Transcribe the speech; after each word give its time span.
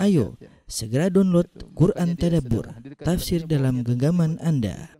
Ayo, 0.00 0.34
segera 0.66 1.06
download 1.06 1.46
Quran 1.76 2.18
Tadabbur, 2.18 2.66
tafsir 2.98 3.46
dalam 3.46 3.86
genggaman 3.86 4.42
Anda. 4.42 4.90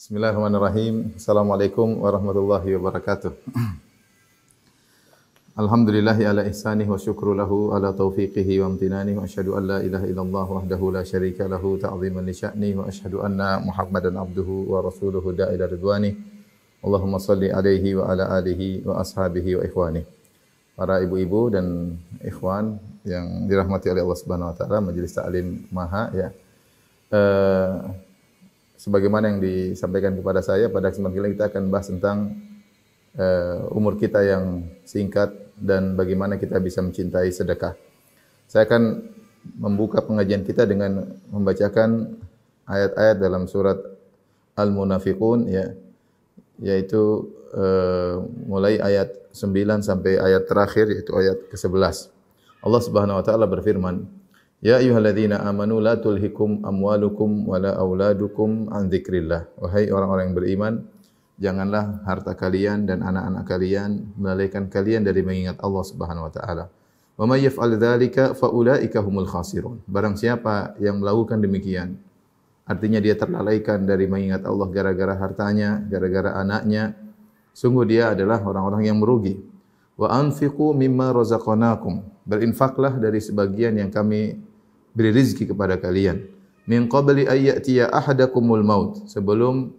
Bismillahirrahmanirrahim. 0.00 1.12
Assalamualaikum 1.20 2.00
warahmatullahi 2.00 2.72
wabarakatuh. 2.72 3.36
Alhamdulillahi 5.60 6.24
ala 6.24 6.46
ihsanih 6.48 6.88
wa 6.88 6.96
syukru 6.96 7.36
lahu 7.36 7.76
ala 7.76 7.92
taufiqihi 7.92 8.64
wa 8.64 8.72
amtinanih 8.72 9.18
wa 9.18 9.28
ashadu 9.28 9.60
an 9.60 9.68
la 9.68 9.78
ilaha 9.84 10.08
illallah 10.08 10.46
wahdahu 10.46 10.94
la 10.94 11.04
syarika 11.04 11.44
lahu 11.50 11.76
ta'ziman 11.76 12.24
li 12.24 12.32
sya'nih 12.32 12.80
wa 12.80 12.88
ashadu 12.88 13.20
anna 13.20 13.60
muhammadan 13.60 14.16
abduhu 14.16 14.72
wa 14.72 14.80
rasuluhu 14.80 15.36
da'ila 15.36 15.68
ridwanih 15.68 16.29
Allahumma 16.80 17.20
salli 17.20 17.52
alaihi 17.52 17.92
wa 17.92 18.08
ala 18.08 18.32
alihi 18.40 18.88
wa 18.88 19.04
ashabihi 19.04 19.60
wa 19.60 19.62
ikhwanih 19.68 20.04
Para 20.72 21.04
ibu-ibu 21.04 21.52
dan 21.52 21.96
ikhwan 22.24 22.80
yang 23.04 23.44
dirahmati 23.44 23.92
oleh 23.92 24.00
Allah 24.00 24.16
Subhanahu 24.16 24.48
wa 24.48 24.56
taala 24.56 24.80
majelis 24.80 25.12
taklim 25.12 25.68
Maha 25.68 26.08
ya. 26.16 26.28
Uh, 27.12 27.92
sebagaimana 28.80 29.28
yang 29.28 29.44
disampaikan 29.44 30.16
kepada 30.16 30.40
saya 30.40 30.72
pada 30.72 30.88
kesempatan 30.88 31.20
ini 31.20 31.36
kita 31.36 31.52
akan 31.52 31.62
bahas 31.68 31.92
tentang 31.92 32.32
uh, 33.20 33.76
umur 33.76 34.00
kita 34.00 34.24
yang 34.24 34.64
singkat 34.88 35.36
dan 35.60 36.00
bagaimana 36.00 36.40
kita 36.40 36.56
bisa 36.64 36.80
mencintai 36.80 37.28
sedekah. 37.28 37.76
Saya 38.48 38.64
akan 38.64 39.04
membuka 39.60 40.00
pengajian 40.00 40.48
kita 40.48 40.64
dengan 40.64 41.12
membacakan 41.28 42.16
ayat-ayat 42.64 43.20
dalam 43.20 43.44
surat 43.44 43.76
Al-Munafiqun 44.56 45.44
ya 45.44 45.76
yaitu 46.60 47.32
uh, 47.56 48.22
mulai 48.46 48.78
ayat 48.78 49.10
9 49.32 49.82
sampai 49.82 50.20
ayat 50.20 50.46
terakhir 50.46 50.86
yaitu 50.92 51.12
ayat 51.16 51.48
ke-11. 51.48 52.12
Allah 52.60 52.82
Subhanahu 52.84 53.18
wa 53.18 53.24
taala 53.24 53.48
berfirman, 53.48 54.04
Ya 54.60 54.76
ayyuhalladzina 54.76 55.40
amanu 55.40 55.80
la 55.80 55.96
tulhikum 55.96 56.60
amwalukum 56.60 57.48
wala 57.48 57.72
auladukum 57.80 58.68
an 58.68 58.92
dzikrillah. 58.92 59.48
Wahai 59.56 59.88
orang-orang 59.88 60.30
yang 60.30 60.36
beriman, 60.36 60.74
janganlah 61.40 62.04
harta 62.04 62.36
kalian 62.36 62.84
dan 62.84 63.00
anak-anak 63.00 63.48
kalian 63.48 64.12
melalaikan 64.20 64.68
kalian 64.68 65.00
dari 65.08 65.24
mengingat 65.24 65.56
Allah 65.64 65.80
Subhanahu 65.80 66.28
wa 66.28 66.32
taala. 66.32 66.64
Wa 67.16 67.24
may 67.24 67.40
yaf'al 67.40 67.80
dzalika 67.80 68.36
fa 68.36 68.52
ulaika 68.52 69.00
humul 69.00 69.24
khasirun. 69.24 69.80
Barang 69.88 70.20
siapa 70.20 70.76
yang 70.76 71.00
melakukan 71.00 71.40
demikian, 71.40 71.96
artinya 72.70 73.02
dia 73.02 73.18
terlalaikan 73.18 73.82
dari 73.82 74.06
mengingat 74.06 74.46
Allah 74.46 74.70
gara-gara 74.70 75.18
hartanya, 75.18 75.82
gara-gara 75.90 76.38
anaknya, 76.38 76.94
sungguh 77.50 77.82
dia 77.82 78.14
adalah 78.14 78.38
orang-orang 78.46 78.86
yang 78.86 79.02
merugi. 79.02 79.42
Wa 79.98 80.14
anfiqu 80.14 80.70
mimma 80.70 81.10
razaqnakum. 81.10 82.06
Berinfaklah 82.22 82.94
dari 83.02 83.18
sebagian 83.18 83.74
yang 83.74 83.90
kami 83.90 84.38
beri 84.94 85.10
rezeki 85.10 85.50
kepada 85.50 85.82
kalian. 85.82 86.30
Min 86.70 86.86
qabli 86.86 87.26
ayyatiya 87.26 87.90
ahadakumul 87.90 88.62
maut. 88.62 89.10
Sebelum 89.10 89.74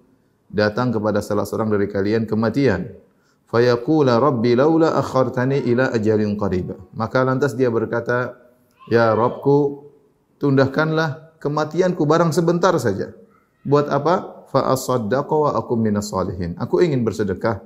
datang 0.52 0.92
kepada 0.92 1.23
salah 1.23 1.47
seorang 1.47 1.72
dari 1.72 1.88
kalian 1.88 2.28
kematian. 2.28 2.92
Fayaqula 3.47 4.19
rabbi 4.19 4.52
laula 4.59 5.00
akhartani 5.00 5.64
ila 5.72 5.95
ajalin 5.95 6.36
qarib. 6.36 6.75
Maka 6.92 7.23
lantas 7.23 7.56
dia 7.56 7.72
berkata, 7.72 8.36
Ya 8.92 9.16
Rabbku, 9.16 9.88
tundahkanlah 10.44 11.31
kematianku 11.42 12.06
barang 12.06 12.31
sebentar 12.31 12.72
saja. 12.78 13.11
Buat 13.66 13.89
apa? 13.89 14.45
Fa 14.53 14.72
asaddaqa 14.72 15.34
wa 15.34 15.50
akum 15.58 15.81
minas 15.81 16.14
salihin. 16.14 16.53
Aku 16.61 16.80
ingin 16.80 17.02
bersedekah 17.02 17.59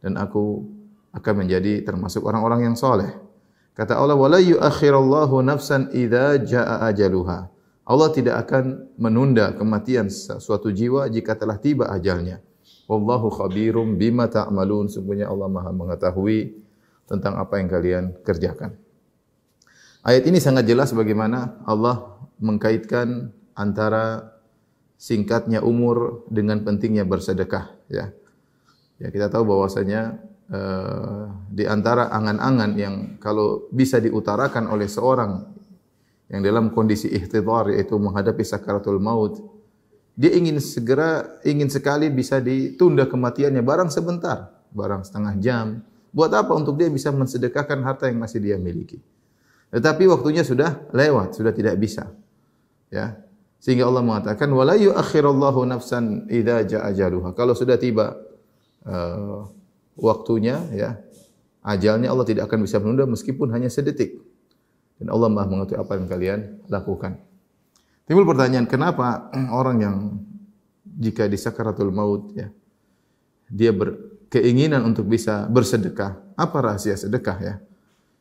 dan 0.00 0.16
aku 0.16 0.64
akan 1.12 1.34
menjadi 1.44 1.84
termasuk 1.84 2.24
orang-orang 2.24 2.70
yang 2.70 2.76
soleh. 2.78 3.12
Kata 3.76 3.98
Allah, 3.98 4.16
"Wala 4.16 4.40
yu'akhirallahu 4.40 5.42
nafsan 5.44 5.92
idza 5.92 6.40
jaa 6.42 6.86
ajaluha." 6.88 7.50
Allah 7.90 8.08
tidak 8.14 8.46
akan 8.46 8.86
menunda 8.94 9.50
kematian 9.50 10.06
suatu 10.12 10.70
jiwa 10.70 11.10
jika 11.10 11.34
telah 11.34 11.58
tiba 11.58 11.90
ajalnya. 11.90 12.38
Wallahu 12.86 13.30
khabirum 13.34 13.98
bima 13.98 14.30
ta'malun. 14.30 14.86
Sungguhnya 14.86 15.26
Allah 15.26 15.50
Maha 15.50 15.74
mengetahui 15.74 16.54
tentang 17.10 17.38
apa 17.42 17.58
yang 17.58 17.66
kalian 17.66 18.04
kerjakan. 18.22 18.78
Ayat 20.00 20.24
ini 20.24 20.40
sangat 20.40 20.64
jelas 20.64 20.96
bagaimana 20.96 21.60
Allah 21.68 22.16
mengkaitkan 22.40 23.36
antara 23.52 24.32
singkatnya 24.96 25.60
umur 25.60 26.24
dengan 26.32 26.64
pentingnya 26.64 27.04
bersedekah 27.04 27.68
ya. 27.92 28.08
Ya 28.96 29.08
kita 29.12 29.28
tahu 29.28 29.44
bahwasanya 29.52 30.16
uh, 30.48 31.28
di 31.52 31.68
antara 31.68 32.08
angan-angan 32.16 32.70
yang 32.80 32.94
kalau 33.20 33.68
bisa 33.68 34.00
diutarakan 34.00 34.72
oleh 34.72 34.88
seorang 34.88 35.44
yang 36.32 36.40
dalam 36.48 36.72
kondisi 36.72 37.12
ihtidhar 37.12 37.68
yaitu 37.68 38.00
menghadapi 38.00 38.40
sakaratul 38.40 39.00
maut 39.02 39.36
dia 40.16 40.32
ingin 40.32 40.60
segera 40.64 41.40
ingin 41.44 41.68
sekali 41.68 42.08
bisa 42.08 42.40
ditunda 42.40 43.04
kematiannya 43.04 43.60
barang 43.60 43.92
sebentar 43.92 44.48
barang 44.72 45.04
setengah 45.04 45.34
jam. 45.44 45.66
Buat 46.10 46.34
apa? 46.34 46.56
Untuk 46.56 46.80
dia 46.80 46.88
bisa 46.88 47.12
mensedekahkan 47.12 47.84
harta 47.84 48.08
yang 48.08 48.18
masih 48.18 48.40
dia 48.40 48.56
miliki 48.56 48.98
tetapi 49.70 50.06
waktunya 50.10 50.42
sudah 50.42 50.90
lewat 50.90 51.38
sudah 51.38 51.54
tidak 51.54 51.78
bisa 51.78 52.10
ya 52.90 53.18
sehingga 53.60 53.86
Allah 53.86 54.02
mengatakan 54.02 54.50
wala 54.50 54.74
yuakhirallahu 54.74 55.66
nafsan 55.68 56.26
idza 56.26 56.66
jaa 56.66 56.90
ajaluha 56.90 57.32
kalau 57.32 57.54
sudah 57.54 57.78
tiba 57.78 58.18
uh, 58.86 59.46
waktunya 59.98 60.58
ya 60.74 60.98
ajalnya 61.62 62.10
Allah 62.10 62.26
tidak 62.26 62.50
akan 62.50 62.66
bisa 62.66 62.80
menunda 62.80 63.04
meskipun 63.06 63.52
hanya 63.52 63.68
sedetik 63.68 64.30
dan 65.00 65.08
Allah 65.08 65.32
Maha 65.32 65.48
mengetahui 65.48 65.80
apa 65.80 65.92
yang 65.96 66.06
kalian 66.06 66.40
lakukan. 66.68 67.16
Timbul 68.04 68.28
pertanyaan, 68.28 68.68
kenapa 68.68 69.32
orang 69.60 69.76
yang 69.80 69.96
jika 70.84 71.24
di 71.24 71.40
sakaratul 71.40 71.88
maut 71.88 72.36
ya 72.36 72.52
dia 73.48 73.72
berkeinginan 73.72 74.84
untuk 74.84 75.08
bisa 75.08 75.48
bersedekah? 75.48 76.20
Apa 76.36 76.60
rahasia 76.60 77.00
sedekah 77.00 77.38
ya? 77.40 77.54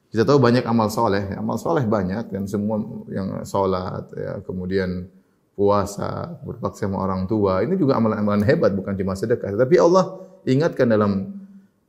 Kita 0.09 0.25
tahu 0.25 0.41
banyak 0.41 0.65
amal 0.65 0.89
soleh, 0.89 1.37
amal 1.37 1.61
soleh 1.61 1.85
banyak 1.85 2.33
dan 2.33 2.49
semua 2.49 2.81
yang 3.13 3.45
solat, 3.45 4.09
ya, 4.17 4.41
kemudian 4.41 5.05
puasa, 5.53 6.39
berbakti 6.41 6.81
sama 6.81 7.03
orang 7.03 7.29
tua, 7.29 7.61
ini 7.61 7.77
juga 7.77 7.99
amalan-amalan 7.99 8.41
hebat 8.41 8.73
bukan 8.73 8.97
cuma 8.97 9.13
sedekah. 9.13 9.53
Tapi 9.53 9.75
Allah 9.77 10.17
ingatkan 10.49 10.89
dalam 10.89 11.35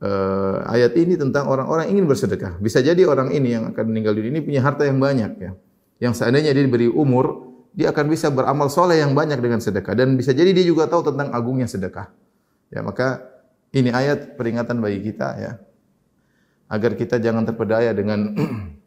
uh, 0.03 0.59
ayat 0.67 0.93
ini 0.99 1.15
tentang 1.15 1.47
orang-orang 1.47 1.89
ingin 1.89 2.05
bersedekah. 2.05 2.61
Bisa 2.61 2.83
jadi 2.83 2.99
orang 3.09 3.31
ini 3.31 3.55
yang 3.55 3.73
akan 3.73 3.85
meninggal 3.89 4.13
dunia 4.17 4.37
ini 4.37 4.41
punya 4.43 4.61
harta 4.61 4.83
yang 4.83 4.99
banyak 4.99 5.31
ya. 5.39 5.51
Yang 5.97 6.13
seandainya 6.19 6.51
dia 6.51 6.61
diberi 6.65 6.89
umur, 6.91 7.47
dia 7.71 7.95
akan 7.95 8.05
bisa 8.11 8.27
beramal 8.27 8.67
soleh 8.67 8.99
yang 8.99 9.15
banyak 9.15 9.39
dengan 9.39 9.63
sedekah 9.63 9.95
dan 9.95 10.19
bisa 10.19 10.35
jadi 10.35 10.51
dia 10.51 10.65
juga 10.67 10.91
tahu 10.91 11.13
tentang 11.13 11.31
agungnya 11.31 11.69
sedekah. 11.69 12.11
Ya, 12.69 12.83
maka 12.83 13.23
ini 13.71 13.87
ayat 13.89 14.35
peringatan 14.35 14.83
bagi 14.83 14.99
kita 14.99 15.27
ya. 15.39 15.51
Agar 16.71 16.95
kita 16.95 17.19
jangan 17.19 17.43
terpedaya 17.43 17.91
dengan 17.91 18.31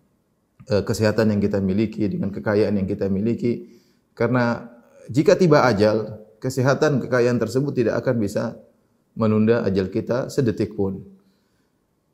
eh, 0.72 0.82
kesehatan 0.82 1.36
yang 1.36 1.40
kita 1.44 1.60
miliki, 1.60 2.08
dengan 2.08 2.32
kekayaan 2.32 2.80
yang 2.80 2.88
kita 2.88 3.12
miliki 3.12 3.74
karena 4.14 4.70
jika 5.10 5.34
tiba 5.34 5.66
ajal, 5.66 6.22
kesehatan 6.38 7.02
kekayaan 7.02 7.36
tersebut 7.36 7.74
tidak 7.74 8.00
akan 8.00 8.14
bisa 8.22 8.56
menunda 9.18 9.66
ajal 9.66 9.90
kita 9.90 10.30
sedetik 10.30 10.78
pun. 10.78 11.02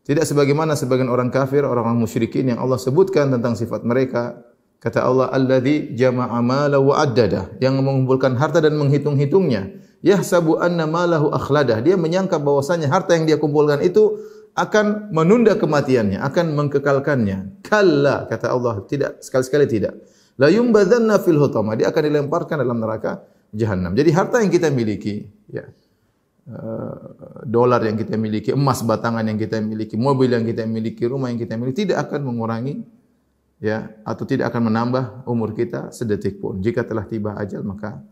Tidak 0.01 0.25
sebagaimana 0.25 0.75
sebagian 0.75 1.13
orang 1.13 1.29
kafir, 1.29 1.63
orang-orang 1.63 2.03
musyrikin 2.03 2.51
yang 2.51 2.59
Allah 2.59 2.81
sebutkan 2.81 3.31
tentang 3.31 3.55
sifat 3.55 3.85
mereka. 3.85 4.43
Kata 4.81 5.05
Allah, 5.05 5.29
Alladhi 5.29 5.93
jama'a 5.93 6.41
mala 6.41 6.81
wa 6.81 6.97
addada. 6.97 7.53
Yang 7.61 7.85
mengumpulkan 7.85 8.33
harta 8.41 8.65
dan 8.65 8.81
menghitung-hitungnya. 8.81 9.77
Yahsabu 10.01 10.57
anna 10.57 10.89
malahu 10.89 11.29
akhladah. 11.29 11.85
Dia 11.85 12.01
menyangka 12.01 12.41
bahwasanya 12.41 12.89
harta 12.89 13.13
yang 13.13 13.29
dia 13.29 13.37
kumpulkan 13.37 13.85
itu 13.85 14.17
akan 14.55 15.15
menunda 15.15 15.57
kematiannya, 15.57 16.19
akan 16.21 16.47
mengkekalkannya. 16.55 17.63
Kalla, 17.65 18.27
kata 18.27 18.51
Allah, 18.51 18.83
tidak, 18.85 19.23
sekali-sekali 19.23 19.67
tidak. 19.71 19.95
La 20.41 20.49
yumbadhanna 20.51 21.21
fil 21.23 21.39
hutama. 21.39 21.77
Dia 21.77 21.93
akan 21.93 22.03
dilemparkan 22.07 22.61
dalam 22.61 22.81
neraka 22.81 23.23
jahannam. 23.53 23.93
Jadi 23.95 24.11
harta 24.11 24.43
yang 24.43 24.51
kita 24.51 24.73
miliki, 24.73 25.29
ya, 25.53 25.69
Eh, 26.51 26.95
dolar 27.47 27.79
yang 27.87 27.95
kita 27.95 28.19
miliki, 28.19 28.51
emas 28.51 28.83
batangan 28.83 29.23
yang 29.23 29.39
kita 29.39 29.63
miliki, 29.63 29.95
mobil 29.95 30.35
yang 30.35 30.43
kita 30.43 30.67
miliki, 30.67 31.07
rumah 31.07 31.31
yang 31.31 31.39
kita 31.39 31.55
miliki 31.55 31.87
tidak 31.87 32.11
akan 32.11 32.27
mengurangi 32.27 32.83
ya 33.63 33.95
atau 34.03 34.27
tidak 34.27 34.51
akan 34.51 34.67
menambah 34.67 35.31
umur 35.31 35.55
kita 35.55 35.95
sedetik 35.95 36.43
pun. 36.43 36.59
Jika 36.59 36.83
telah 36.83 37.07
tiba 37.07 37.39
ajal 37.39 37.63
maka 37.63 38.03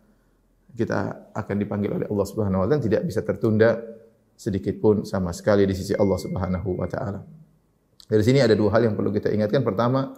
kita 0.71 1.19
akan 1.35 1.57
dipanggil 1.59 1.91
oleh 1.99 2.07
Allah 2.07 2.27
Subhanahu 2.31 2.63
wa 2.63 2.67
taala 2.71 2.79
tidak 2.79 3.03
bisa 3.11 3.27
tertunda 3.27 3.81
sedikit 4.39 4.79
pun 4.79 5.03
sama 5.03 5.35
sekali 5.35 5.67
di 5.67 5.75
sisi 5.75 5.99
Allah 5.99 6.15
Subhanahu 6.15 6.79
wa 6.79 6.87
taala. 6.87 7.27
Dari 8.07 8.23
sini 8.23 8.39
ada 8.39 8.55
dua 8.55 8.79
hal 8.79 8.87
yang 8.89 8.95
perlu 8.95 9.11
kita 9.11 9.35
ingatkan. 9.35 9.67
Pertama, 9.67 10.15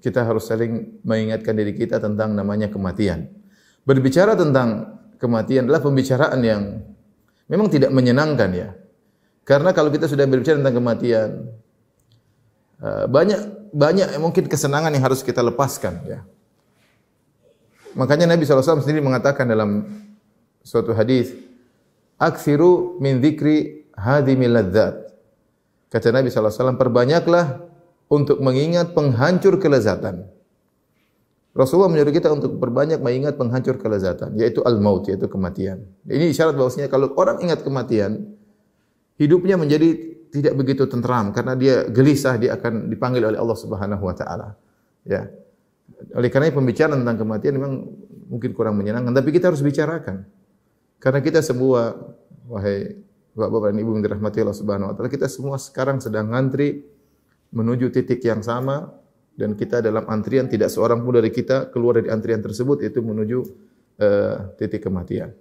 kita 0.00 0.24
harus 0.24 0.48
saling 0.48 1.04
mengingatkan 1.04 1.52
diri 1.52 1.76
kita 1.76 2.00
tentang 2.00 2.32
namanya 2.32 2.72
kematian. 2.72 3.28
Berbicara 3.84 4.32
tentang 4.34 4.98
kematian 5.20 5.68
adalah 5.68 5.84
pembicaraan 5.84 6.40
yang 6.42 6.62
Memang 7.44 7.68
tidak 7.68 7.92
menyenangkan 7.92 8.50
ya. 8.56 8.68
Karena 9.44 9.76
kalau 9.76 9.92
kita 9.92 10.08
sudah 10.08 10.24
berbicara 10.24 10.56
tentang 10.56 10.80
kematian, 10.80 11.28
eh, 12.80 13.04
banyak 13.04 13.40
banyak 13.74 14.08
mungkin 14.16 14.48
kesenangan 14.48 14.88
yang 14.88 15.04
harus 15.04 15.20
kita 15.20 15.44
lepaskan 15.44 16.00
ya. 16.08 16.20
Makanya 17.94 18.26
Nabi 18.26 18.42
SAW 18.42 18.80
sendiri 18.80 19.04
mengatakan 19.04 19.44
dalam 19.44 19.86
suatu 20.64 20.96
hadis, 20.96 21.36
"Aksiru 22.18 22.98
min 23.02 23.20
dzikri 23.20 23.88
hadhimil 23.94 24.54
ladzat." 24.54 25.04
Kata 25.94 26.10
Nabi 26.10 26.26
SAW, 26.26 26.74
perbanyaklah 26.74 27.62
untuk 28.10 28.42
mengingat 28.42 28.92
penghancur 28.98 29.62
kelezatan. 29.62 30.26
Rasulullah 31.54 31.86
menyuruh 31.86 32.10
kita 32.10 32.34
untuk 32.34 32.58
berbanyak 32.58 32.98
mengingat 32.98 33.38
penghancur 33.38 33.78
kelezatan, 33.78 34.34
yaitu 34.34 34.58
al-maut, 34.66 35.06
yaitu 35.06 35.30
kematian. 35.30 35.86
Ini 36.02 36.34
isyarat 36.34 36.58
bahwasanya 36.58 36.90
kalau 36.90 37.14
orang 37.14 37.46
ingat 37.46 37.62
kematian, 37.62 38.34
hidupnya 39.22 39.54
menjadi 39.54 40.18
tidak 40.34 40.58
begitu 40.58 40.90
tenteram 40.90 41.30
karena 41.30 41.54
dia 41.54 41.86
gelisah, 41.86 42.34
dia 42.42 42.58
akan 42.58 42.90
dipanggil 42.90 43.22
oleh 43.22 43.38
Allah 43.38 43.54
Subhanahu 43.54 44.02
wa 44.02 44.14
taala. 44.18 44.58
Ya. 45.06 45.30
Oleh 46.18 46.26
karena 46.26 46.50
pembicaraan 46.50 47.06
tentang 47.06 47.22
kematian 47.22 47.54
memang 47.54 47.86
mungkin 48.26 48.50
kurang 48.50 48.74
menyenangkan, 48.74 49.14
tapi 49.14 49.30
kita 49.30 49.54
harus 49.54 49.62
bicarakan. 49.62 50.26
Karena 50.98 51.20
kita 51.20 51.44
semua 51.44 51.94
wahai 52.48 53.04
Bapak-bapak 53.34 53.74
dan 53.74 53.78
Ibu 53.82 53.90
yang 53.98 54.02
dirahmati 54.06 54.38
Allah 54.46 54.54
Subhanahu 54.54 54.88
wa 54.90 54.94
taala, 54.94 55.10
kita 55.10 55.26
semua 55.26 55.58
sekarang 55.58 55.98
sedang 55.98 56.30
ngantri 56.30 56.86
menuju 57.50 57.90
titik 57.90 58.22
yang 58.22 58.46
sama 58.46 58.94
dan 59.34 59.58
kita 59.58 59.82
dalam 59.82 60.06
antrian 60.06 60.46
tidak 60.46 60.70
seorang 60.70 61.02
pun 61.02 61.18
dari 61.18 61.34
kita 61.34 61.74
keluar 61.74 61.98
dari 61.98 62.14
antrian 62.14 62.38
tersebut 62.38 62.86
itu 62.86 63.02
menuju 63.02 63.38
uh, 63.98 64.54
titik 64.54 64.86
kematian. 64.86 65.34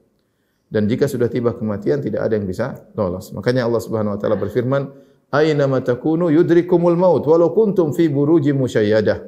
Dan 0.73 0.89
jika 0.89 1.05
sudah 1.05 1.29
tiba 1.29 1.53
kematian 1.53 2.01
tidak 2.01 2.25
ada 2.25 2.33
yang 2.33 2.49
bisa 2.49 2.81
lolos. 2.97 3.29
Makanya 3.29 3.69
Allah 3.69 3.81
Subhanahu 3.85 4.17
wa 4.17 4.19
taala 4.19 4.41
berfirman, 4.41 4.89
"Aina 5.29 5.69
ma 5.69 5.77
takunu 5.85 6.33
yudrikumul 6.33 6.97
maut 6.97 7.21
walau 7.29 7.53
kuntum 7.53 7.93
fi 7.93 8.09
burujim 8.09 8.57
musyayyadah." 8.57 9.21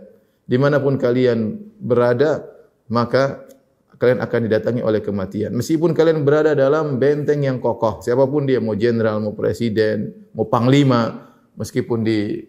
Dimanapun 0.50 0.98
kalian 0.98 1.54
berada, 1.78 2.50
maka 2.90 3.45
kalian 3.96 4.20
akan 4.20 4.40
didatangi 4.48 4.82
oleh 4.84 5.00
kematian. 5.00 5.56
Meskipun 5.56 5.96
kalian 5.96 6.24
berada 6.28 6.52
dalam 6.52 7.00
benteng 7.00 7.44
yang 7.44 7.58
kokoh, 7.60 8.04
siapapun 8.04 8.48
dia, 8.48 8.60
mau 8.60 8.76
jenderal, 8.76 9.24
mau 9.24 9.34
presiden, 9.34 10.12
mau 10.36 10.48
panglima, 10.48 11.32
meskipun 11.56 12.04
di 12.04 12.44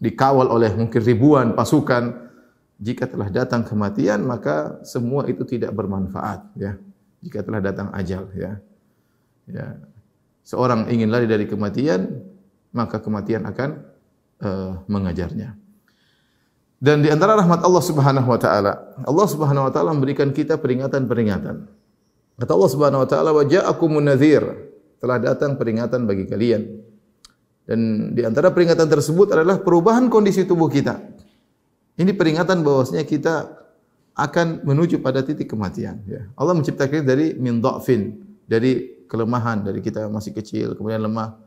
dikawal 0.00 0.48
oleh 0.48 0.72
mungkin 0.72 1.00
ribuan 1.04 1.52
pasukan 1.52 2.32
jika 2.80 3.04
telah 3.04 3.28
datang 3.28 3.60
kematian 3.60 4.24
maka 4.24 4.80
semua 4.88 5.28
itu 5.28 5.44
tidak 5.44 5.76
bermanfaat 5.76 6.40
ya. 6.56 6.80
Jika 7.20 7.44
telah 7.44 7.60
datang 7.60 7.92
ajal 7.92 8.32
ya. 8.32 8.56
Ya. 9.44 9.76
Seorang 10.40 10.88
ingin 10.88 11.12
lari 11.12 11.28
dari 11.28 11.44
kematian 11.44 12.24
maka 12.72 12.96
kematian 12.96 13.44
akan 13.44 13.84
uh, 14.40 14.80
mengajarnya 14.88 15.52
dan 16.80 17.04
di 17.04 17.12
antara 17.12 17.36
rahmat 17.36 17.60
Allah 17.60 17.84
Subhanahu 17.84 18.28
wa 18.28 18.40
taala 18.40 18.72
Allah 19.04 19.26
Subhanahu 19.28 19.68
wa 19.68 19.72
taala 19.72 19.92
memberikan 19.92 20.32
kita 20.32 20.56
peringatan-peringatan 20.56 21.68
kata 22.40 22.52
Allah 22.56 22.70
Subhanahu 22.72 23.04
wa 23.04 23.08
taala 23.08 23.30
wa 23.36 23.44
ja'akumun 23.44 24.08
nadhir 24.08 24.42
telah 24.98 25.20
datang 25.20 25.60
peringatan 25.60 26.08
bagi 26.08 26.24
kalian 26.24 26.90
dan 27.70 28.10
di 28.18 28.26
antara 28.26 28.50
peringatan 28.50 28.90
tersebut 28.90 29.30
adalah 29.30 29.62
perubahan 29.62 30.10
kondisi 30.10 30.42
tubuh 30.42 30.66
kita. 30.66 30.98
Ini 31.94 32.18
peringatan 32.18 32.66
bahwasanya 32.66 33.06
kita 33.06 33.46
akan 34.18 34.66
menuju 34.66 34.98
pada 34.98 35.22
titik 35.22 35.54
kematian. 35.54 36.02
Ya. 36.02 36.26
Allah 36.34 36.58
menciptakan 36.58 37.06
dari 37.06 37.38
min 37.38 37.62
dhafin, 37.62 38.18
dari 38.50 39.04
kelemahan, 39.06 39.62
dari 39.62 39.78
kita 39.78 40.10
masih 40.10 40.34
kecil, 40.34 40.74
kemudian 40.74 40.98
lemah. 40.98 41.38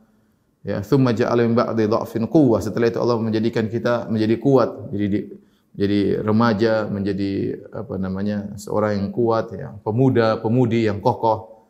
Ya, 0.63 0.80
thumma 0.80 1.12
ja'ala 1.12 1.44
min 1.44 1.60
ba'di 1.60 1.92
dhafin 1.92 2.24
quwwah. 2.24 2.63
Setelah 2.63 2.88
itu 2.88 3.00
Allah 3.04 3.19
menjadikan 3.19 3.68
kita 3.68 4.07
menjadi 4.07 4.39
kuat, 4.39 4.95
jadi 4.95 5.27
jadi 5.74 6.21
remaja, 6.24 6.86
menjadi 6.88 7.60
apa 7.74 8.00
namanya? 8.00 8.56
seorang 8.56 8.95
yang 8.95 9.10
kuat, 9.12 9.51
ya, 9.57 9.75
pemuda, 9.83 10.39
pemudi 10.39 10.88
yang 10.88 11.04
kokoh. 11.04 11.68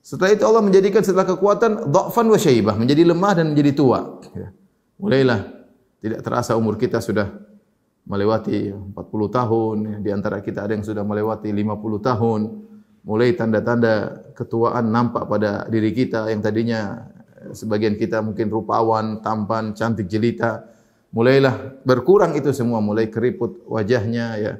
Setelah 0.00 0.32
itu 0.32 0.46
Allah 0.46 0.62
menjadikan 0.62 1.02
setelah 1.02 1.26
kekuatan 1.26 1.90
dhafan 1.90 2.26
wa 2.30 2.38
syaibah, 2.38 2.78
menjadi 2.78 3.02
lemah 3.02 3.32
dan 3.34 3.52
menjadi 3.52 3.74
tua. 3.74 4.22
Ya. 4.32 4.54
Mulailah 5.02 5.42
tidak 5.98 6.22
terasa 6.22 6.54
umur 6.54 6.78
kita 6.78 7.02
sudah 7.02 7.34
melewati 8.06 8.70
40 8.70 8.94
tahun, 9.28 9.76
ya. 9.82 9.96
di 10.00 10.10
antara 10.14 10.38
kita 10.40 10.62
ada 10.62 10.78
yang 10.78 10.86
sudah 10.86 11.02
melewati 11.02 11.50
50 11.50 12.00
tahun. 12.00 12.40
Mulai 13.02 13.34
tanda-tanda 13.34 14.24
ketuaan 14.38 14.94
nampak 14.94 15.26
pada 15.26 15.66
diri 15.66 15.90
kita 15.90 16.30
yang 16.30 16.38
tadinya 16.38 17.10
sebagian 17.52 17.94
kita 17.94 18.24
mungkin 18.24 18.48
rupawan, 18.48 19.20
tampan, 19.20 19.76
cantik 19.76 20.08
jelita. 20.10 20.66
Mulailah 21.14 21.82
berkurang 21.86 22.34
itu 22.34 22.50
semua, 22.50 22.82
mulai 22.82 23.06
keriput 23.06 23.62
wajahnya 23.68 24.26
ya. 24.40 24.52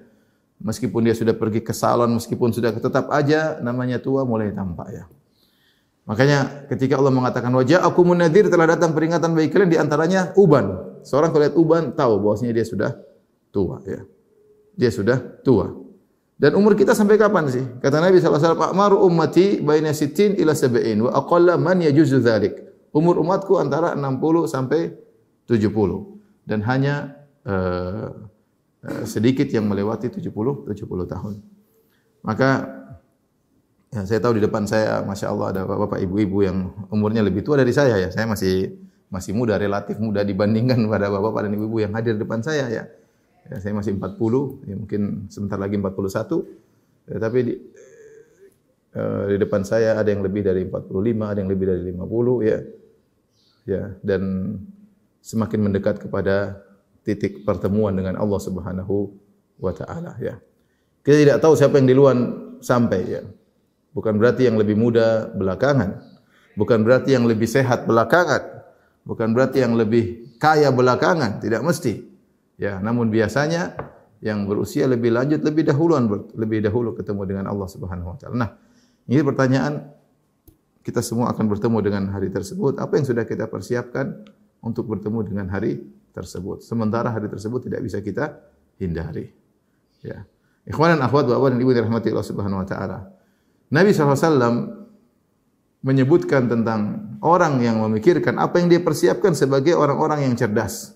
Meskipun 0.62 1.05
dia 1.05 1.12
sudah 1.12 1.37
pergi 1.37 1.61
ke 1.61 1.75
salon, 1.77 2.17
meskipun 2.17 2.53
sudah 2.55 2.73
tetap 2.73 3.12
aja 3.12 3.61
namanya 3.61 4.00
tua 4.00 4.25
mulai 4.25 4.55
tampak 4.55 4.88
ya. 4.88 5.05
Makanya 6.06 6.71
ketika 6.71 6.97
Allah 6.97 7.11
mengatakan 7.11 7.50
wajah 7.50 7.83
aku 7.83 8.06
munadir 8.06 8.47
telah 8.47 8.79
datang 8.79 8.94
peringatan 8.94 9.35
bagi 9.35 9.50
kalian 9.50 9.71
di 9.75 9.79
antaranya 9.79 10.31
uban. 10.38 10.97
Seorang 11.03 11.35
kalau 11.35 11.43
lihat 11.43 11.56
uban 11.59 11.85
tahu 11.99 12.23
bahwasanya 12.23 12.55
dia 12.55 12.67
sudah 12.67 12.91
tua 13.50 13.83
ya. 13.83 14.06
Dia 14.79 14.91
sudah 14.94 15.19
tua. 15.43 15.87
Dan 16.37 16.53
umur 16.53 16.77
kita 16.77 16.93
sampai 16.93 17.17
kapan 17.17 17.49
sih? 17.49 17.65
Kata 17.81 17.97
Nabi 17.99 18.21
sallallahu 18.21 18.38
alaihi 18.38 18.53
wasallam, 18.61 18.77
"Amaru 18.77 18.97
ummati 19.09 19.47
baina 19.65 19.91
sittin 19.97 20.37
ila 20.37 20.53
sab'in 20.53 21.09
wa 21.09 21.11
aqalla 21.17 21.56
man 21.56 21.81
yajuzu 21.81 22.21
dzalik." 22.21 22.65
Umur 22.96 23.20
umatku 23.20 23.60
antara 23.60 23.93
60 23.93 24.48
sampai 24.48 24.96
70 25.44 25.69
dan 26.48 26.64
hanya 26.64 27.12
uh, 27.44 28.08
sedikit 29.04 29.44
yang 29.52 29.69
melewati 29.69 30.08
70 30.08 30.32
70 30.32 31.12
tahun. 31.12 31.44
Maka 32.25 32.76
Ya, 33.96 34.04
saya 34.04 34.20
tahu 34.20 34.37
di 34.37 34.43
depan 34.44 34.69
saya, 34.69 35.00
masya 35.08 35.32
Allah 35.32 35.56
ada 35.56 35.62
bapak 35.64 36.02
ibu-ibu 36.04 36.44
yang 36.44 36.69
umurnya 36.93 37.25
lebih 37.25 37.40
tua 37.40 37.56
dari 37.56 37.72
saya 37.72 37.96
ya. 37.96 38.12
Saya 38.12 38.28
masih 38.28 38.76
masih 39.08 39.32
muda, 39.32 39.56
relatif 39.56 39.96
muda 39.96 40.20
dibandingkan 40.20 40.76
pada 40.92 41.08
bapak-bapak 41.08 41.49
dan 41.49 41.52
ibu-ibu 41.56 41.78
yang 41.81 41.92
hadir 41.96 42.12
di 42.12 42.20
depan 42.20 42.44
saya 42.44 42.69
ya. 42.69 42.84
ya 43.49 43.56
saya 43.56 43.72
masih 43.72 43.96
40, 43.96 44.69
ya 44.69 44.75
mungkin 44.76 45.02
sebentar 45.32 45.56
lagi 45.56 45.81
41. 45.81 45.88
Ya, 47.08 47.16
tapi 47.22 47.38
di, 47.40 47.54
uh, 49.00 49.25
di 49.32 49.37
depan 49.40 49.62
saya 49.64 49.96
ada 49.96 50.12
yang 50.12 50.20
lebih 50.20 50.44
dari 50.44 50.69
45, 50.69 51.32
ada 51.32 51.38
yang 51.40 51.49
lebih 51.49 51.64
dari 51.64 51.82
50 51.88 52.42
ya. 52.44 52.58
Ya, 53.66 53.99
dan 54.00 54.23
semakin 55.26 55.66
mendekat 55.66 55.99
kepada 55.99 56.62
titik 57.02 57.42
pertemuan 57.42 57.99
dengan 57.99 58.14
Allah 58.14 58.38
Subhanahu 58.38 59.11
wa 59.58 59.75
taala 59.75 60.14
ya. 60.23 60.38
Kita 61.02 61.16
tidak 61.18 61.38
tahu 61.42 61.58
siapa 61.58 61.78
yang 61.82 61.90
duluan 61.90 62.18
sampai 62.62 63.00
ya. 63.06 63.23
Bukan 63.90 64.18
berarti 64.23 64.46
yang 64.46 64.54
lebih 64.58 64.78
muda 64.78 65.30
belakangan. 65.35 66.02
Bukan 66.58 66.82
berarti 66.87 67.14
yang 67.14 67.26
lebih 67.26 67.46
sehat 67.46 67.87
belakangan. 67.90 68.42
Bukan 69.06 69.35
berarti 69.35 69.62
yang 69.62 69.78
lebih 69.78 70.35
kaya 70.38 70.70
belakangan. 70.75 71.38
Tidak 71.38 71.62
mesti. 71.62 72.02
Ya, 72.58 72.82
namun 72.82 73.11
biasanya 73.11 73.76
yang 74.25 74.49
berusia 74.49 74.88
lebih 74.88 75.12
lanjut 75.12 75.44
lebih 75.44 75.68
dahuluan 75.68 76.08
lebih 76.35 76.64
dahulu 76.64 76.96
ketemu 76.96 77.23
dengan 77.28 77.44
Allah 77.52 77.68
Subhanahu 77.68 78.16
wa 78.16 78.18
taala. 78.18 78.35
Nah, 78.35 78.50
ini 79.06 79.20
pertanyaan 79.23 79.92
kita 80.87 81.02
semua 81.02 81.35
akan 81.35 81.50
bertemu 81.50 81.78
dengan 81.83 82.02
hari 82.14 82.31
tersebut. 82.31 82.78
Apa 82.78 82.95
yang 82.95 83.11
sudah 83.11 83.26
kita 83.26 83.50
persiapkan 83.50 84.23
untuk 84.62 84.87
bertemu 84.87 85.26
dengan 85.26 85.50
hari 85.50 85.83
tersebut? 86.14 86.62
Sementara 86.62 87.11
hari 87.11 87.26
tersebut 87.26 87.66
tidak 87.66 87.83
bisa 87.83 87.99
kita 87.99 88.38
hindari. 88.78 89.35
Ya. 90.07 90.23
Ikhwan 90.62 90.95
dan 90.95 91.02
akhwat, 91.02 91.26
bapak 91.26 91.59
dan 91.59 91.59
ibu 91.59 91.75
dirahmati 91.75 92.14
Allah 92.14 92.26
Subhanahu 92.31 92.62
wa 92.62 92.69
taala. 92.71 92.99
Nabi 93.66 93.90
SAW 93.90 94.87
menyebutkan 95.83 96.47
tentang 96.47 97.02
orang 97.19 97.59
yang 97.66 97.83
memikirkan 97.83 98.38
apa 98.38 98.62
yang 98.62 98.71
dia 98.71 98.78
persiapkan 98.78 99.35
sebagai 99.35 99.75
orang-orang 99.75 100.31
yang 100.31 100.38
cerdas. 100.38 100.95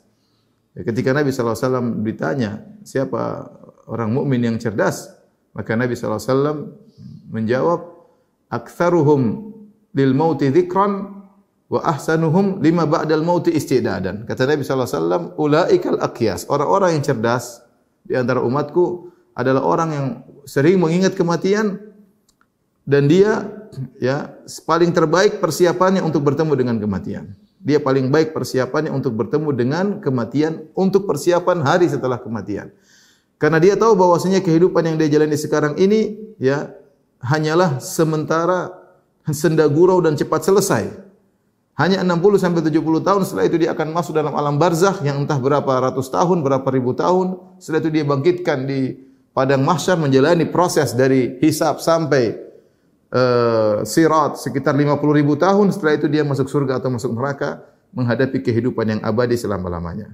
Ya, 0.78 0.86
ketika 0.86 1.10
Nabi 1.10 1.34
SAW 1.34 1.98
ditanya 2.06 2.62
siapa 2.86 3.50
orang 3.90 4.14
mukmin 4.14 4.38
yang 4.38 4.54
cerdas, 4.62 5.10
maka 5.50 5.74
Nabi 5.74 5.98
SAW 5.98 6.78
menjawab, 7.30 7.90
"Aktsaruhum 8.50 9.50
lil 9.96 10.12
mauti 10.14 10.50
dzikran 10.50 11.22
wa 11.70 11.80
ahsanuhum 11.86 12.58
lima 12.62 12.86
ba'dal 12.86 13.22
mauti 13.22 13.54
istidadan." 13.54 14.26
Kata 14.26 14.46
Nabi 14.46 14.62
SAW, 14.62 15.34
"Ulaikal 15.38 15.98
aqyas." 16.02 16.46
Orang-orang 16.50 16.98
yang 16.98 17.04
cerdas 17.04 17.62
di 18.04 18.18
antara 18.18 18.42
umatku 18.42 19.10
adalah 19.36 19.62
orang 19.62 19.90
yang 19.94 20.06
sering 20.44 20.80
mengingat 20.82 21.14
kematian 21.14 21.78
dan 22.84 23.06
dia 23.06 23.46
ya 24.02 24.34
paling 24.66 24.90
terbaik 24.90 25.38
persiapannya 25.38 26.02
untuk 26.02 26.26
bertemu 26.26 26.52
dengan 26.58 26.76
kematian. 26.82 27.38
Dia 27.60 27.76
paling 27.76 28.08
baik 28.08 28.32
persiapannya 28.32 28.88
untuk 28.88 29.12
bertemu 29.20 29.52
dengan 29.52 29.86
kematian 30.00 30.72
untuk 30.72 31.04
persiapan 31.04 31.60
hari 31.60 31.92
setelah 31.92 32.16
kematian. 32.16 32.72
Karena 33.36 33.60
dia 33.60 33.76
tahu 33.76 33.96
bahwasanya 33.96 34.40
kehidupan 34.40 34.84
yang 34.84 34.96
dia 34.96 35.12
jalani 35.12 35.36
sekarang 35.36 35.76
ini 35.76 36.16
ya 36.40 36.72
hanyalah 37.20 37.80
sementara 37.80 38.79
senda 39.28 39.68
gurau 39.68 40.00
dan 40.00 40.16
cepat 40.16 40.48
selesai. 40.48 41.10
Hanya 41.80 42.04
60 42.04 42.36
sampai 42.36 42.60
70 42.60 43.00
tahun 43.00 43.20
setelah 43.24 43.44
itu 43.48 43.56
dia 43.56 43.72
akan 43.72 43.96
masuk 43.96 44.12
dalam 44.12 44.36
alam 44.36 44.60
barzakh 44.60 45.00
yang 45.00 45.24
entah 45.24 45.40
berapa 45.40 45.64
ratus 45.64 46.12
tahun, 46.12 46.44
berapa 46.44 46.68
ribu 46.68 46.92
tahun. 46.92 47.40
Setelah 47.56 47.80
itu 47.80 47.90
dia 47.92 48.04
bangkitkan 48.04 48.68
di 48.68 49.00
padang 49.32 49.64
mahsyar 49.64 49.96
menjalani 49.96 50.44
proses 50.44 50.92
dari 50.92 51.40
hisab 51.40 51.80
sampai 51.80 52.36
uh, 53.16 53.80
sirat 53.88 54.36
sekitar 54.36 54.76
50 54.76 55.00
ribu 55.16 55.40
tahun. 55.40 55.72
Setelah 55.72 55.96
itu 55.96 56.06
dia 56.12 56.20
masuk 56.20 56.52
surga 56.52 56.84
atau 56.84 56.92
masuk 56.92 57.16
neraka 57.16 57.64
menghadapi 57.96 58.44
kehidupan 58.44 58.98
yang 58.98 59.00
abadi 59.00 59.40
selama-lamanya. 59.40 60.12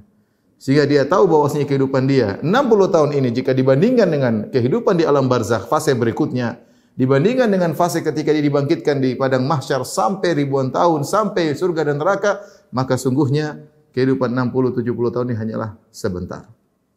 Sehingga 0.56 0.88
dia 0.88 1.04
tahu 1.04 1.28
bahwasanya 1.28 1.68
kehidupan 1.68 2.08
dia 2.08 2.40
60 2.40 2.94
tahun 2.94 3.10
ini 3.12 3.28
jika 3.34 3.52
dibandingkan 3.52 4.08
dengan 4.08 4.34
kehidupan 4.48 4.96
di 4.96 5.04
alam 5.04 5.28
barzakh 5.28 5.68
fase 5.68 5.92
berikutnya 5.92 6.56
dibandingkan 6.96 7.52
dengan 7.52 7.76
fase 7.76 8.00
ketika 8.00 8.32
dia 8.32 8.40
dibangkitkan 8.40 8.98
di 8.98 9.14
padang 9.14 9.44
mahsyar 9.44 9.84
sampai 9.84 10.32
ribuan 10.32 10.72
tahun 10.72 11.04
sampai 11.04 11.52
surga 11.52 11.92
dan 11.92 12.00
neraka 12.00 12.40
maka 12.72 12.96
sungguhnya 12.96 13.60
kehidupan 13.92 14.32
60 14.32 14.80
70 14.80 15.14
tahun 15.14 15.26
ini 15.32 15.36
hanyalah 15.36 15.70
sebentar. 15.92 16.48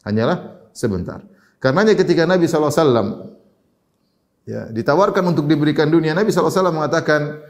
Hanyalah 0.08 0.68
sebentar. 0.72 1.20
Karenanya 1.60 1.96
ketika 2.00 2.24
Nabi 2.24 2.48
wasallam 2.48 3.36
ya 4.48 4.72
ditawarkan 4.72 5.24
untuk 5.36 5.44
diberikan 5.46 5.92
dunia 5.92 6.16
Nabi 6.16 6.32
wasallam 6.32 6.80
mengatakan 6.80 7.44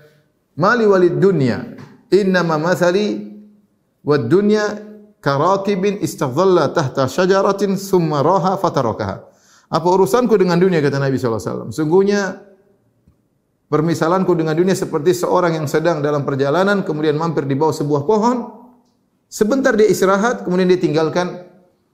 mali 0.58 0.90
walid 0.90 1.22
dunya 1.22 1.78
inna 2.10 2.42
ma 2.42 2.58
mathali 2.58 3.30
wad 4.02 4.26
dunya 4.26 4.66
karakibin 5.22 6.02
istadhalla 6.02 6.74
tahta 6.74 7.06
syajaratin 7.06 7.78
thumma 7.78 8.26
raha 8.26 8.58
fatarakaha. 8.58 9.29
Apa 9.70 9.86
urusanku 9.86 10.34
dengan 10.34 10.58
dunia 10.58 10.82
kata 10.82 10.98
Nabi 10.98 11.22
sallallahu 11.22 11.38
alaihi 11.38 11.54
wasallam? 11.54 11.70
Sungguhnya 11.70 12.22
permisalanku 13.70 14.34
dengan 14.34 14.58
dunia 14.58 14.74
seperti 14.74 15.14
seorang 15.14 15.62
yang 15.62 15.70
sedang 15.70 16.02
dalam 16.02 16.26
perjalanan 16.26 16.82
kemudian 16.82 17.14
mampir 17.14 17.46
di 17.46 17.54
bawah 17.54 17.74
sebuah 17.78 18.02
pohon, 18.10 18.50
sebentar 19.30 19.78
dia 19.78 19.86
istirahat 19.86 20.42
kemudian 20.42 20.66
dia 20.74 20.82
tinggalkan 20.82 21.46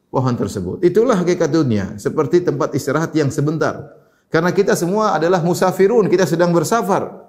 pohon 0.08 0.39
tersebut. 0.39 0.79
Itulah 0.88 1.20
hakikat 1.20 1.51
dunia, 1.51 2.00
seperti 2.00 2.48
tempat 2.48 2.72
istirahat 2.72 3.12
yang 3.12 3.27
sebentar. 3.27 3.91
Karena 4.32 4.55
kita 4.55 4.72
semua 4.79 5.12
adalah 5.12 5.44
musafirun, 5.44 6.08
kita 6.08 6.24
sedang 6.24 6.55
bersafar. 6.55 7.27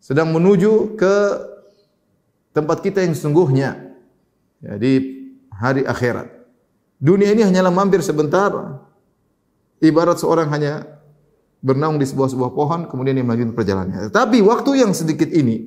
Sedang 0.00 0.32
menuju 0.32 0.96
ke 0.96 1.14
tempat 2.56 2.80
kita 2.80 3.04
yang 3.04 3.12
sesungguhnya 3.12 3.92
ya, 4.64 4.74
di 4.80 4.92
hari 5.52 5.84
akhirat. 5.84 6.32
Dunia 6.96 7.36
ini 7.36 7.44
hanyalah 7.44 7.68
mampir 7.68 8.00
sebentar. 8.00 8.80
Ibarat 9.84 10.16
seorang 10.16 10.48
hanya 10.48 10.88
bernaung 11.64 11.96
di 12.00 12.04
sebuah 12.08 12.32
sebuah 12.32 12.50
pohon, 12.52 12.88
kemudian 12.88 13.16
dia 13.16 13.24
melanjutkan 13.24 13.56
perjalanannya. 13.56 14.12
Tapi 14.12 14.40
waktu 14.44 14.84
yang 14.84 14.92
sedikit 14.92 15.32
ini, 15.32 15.64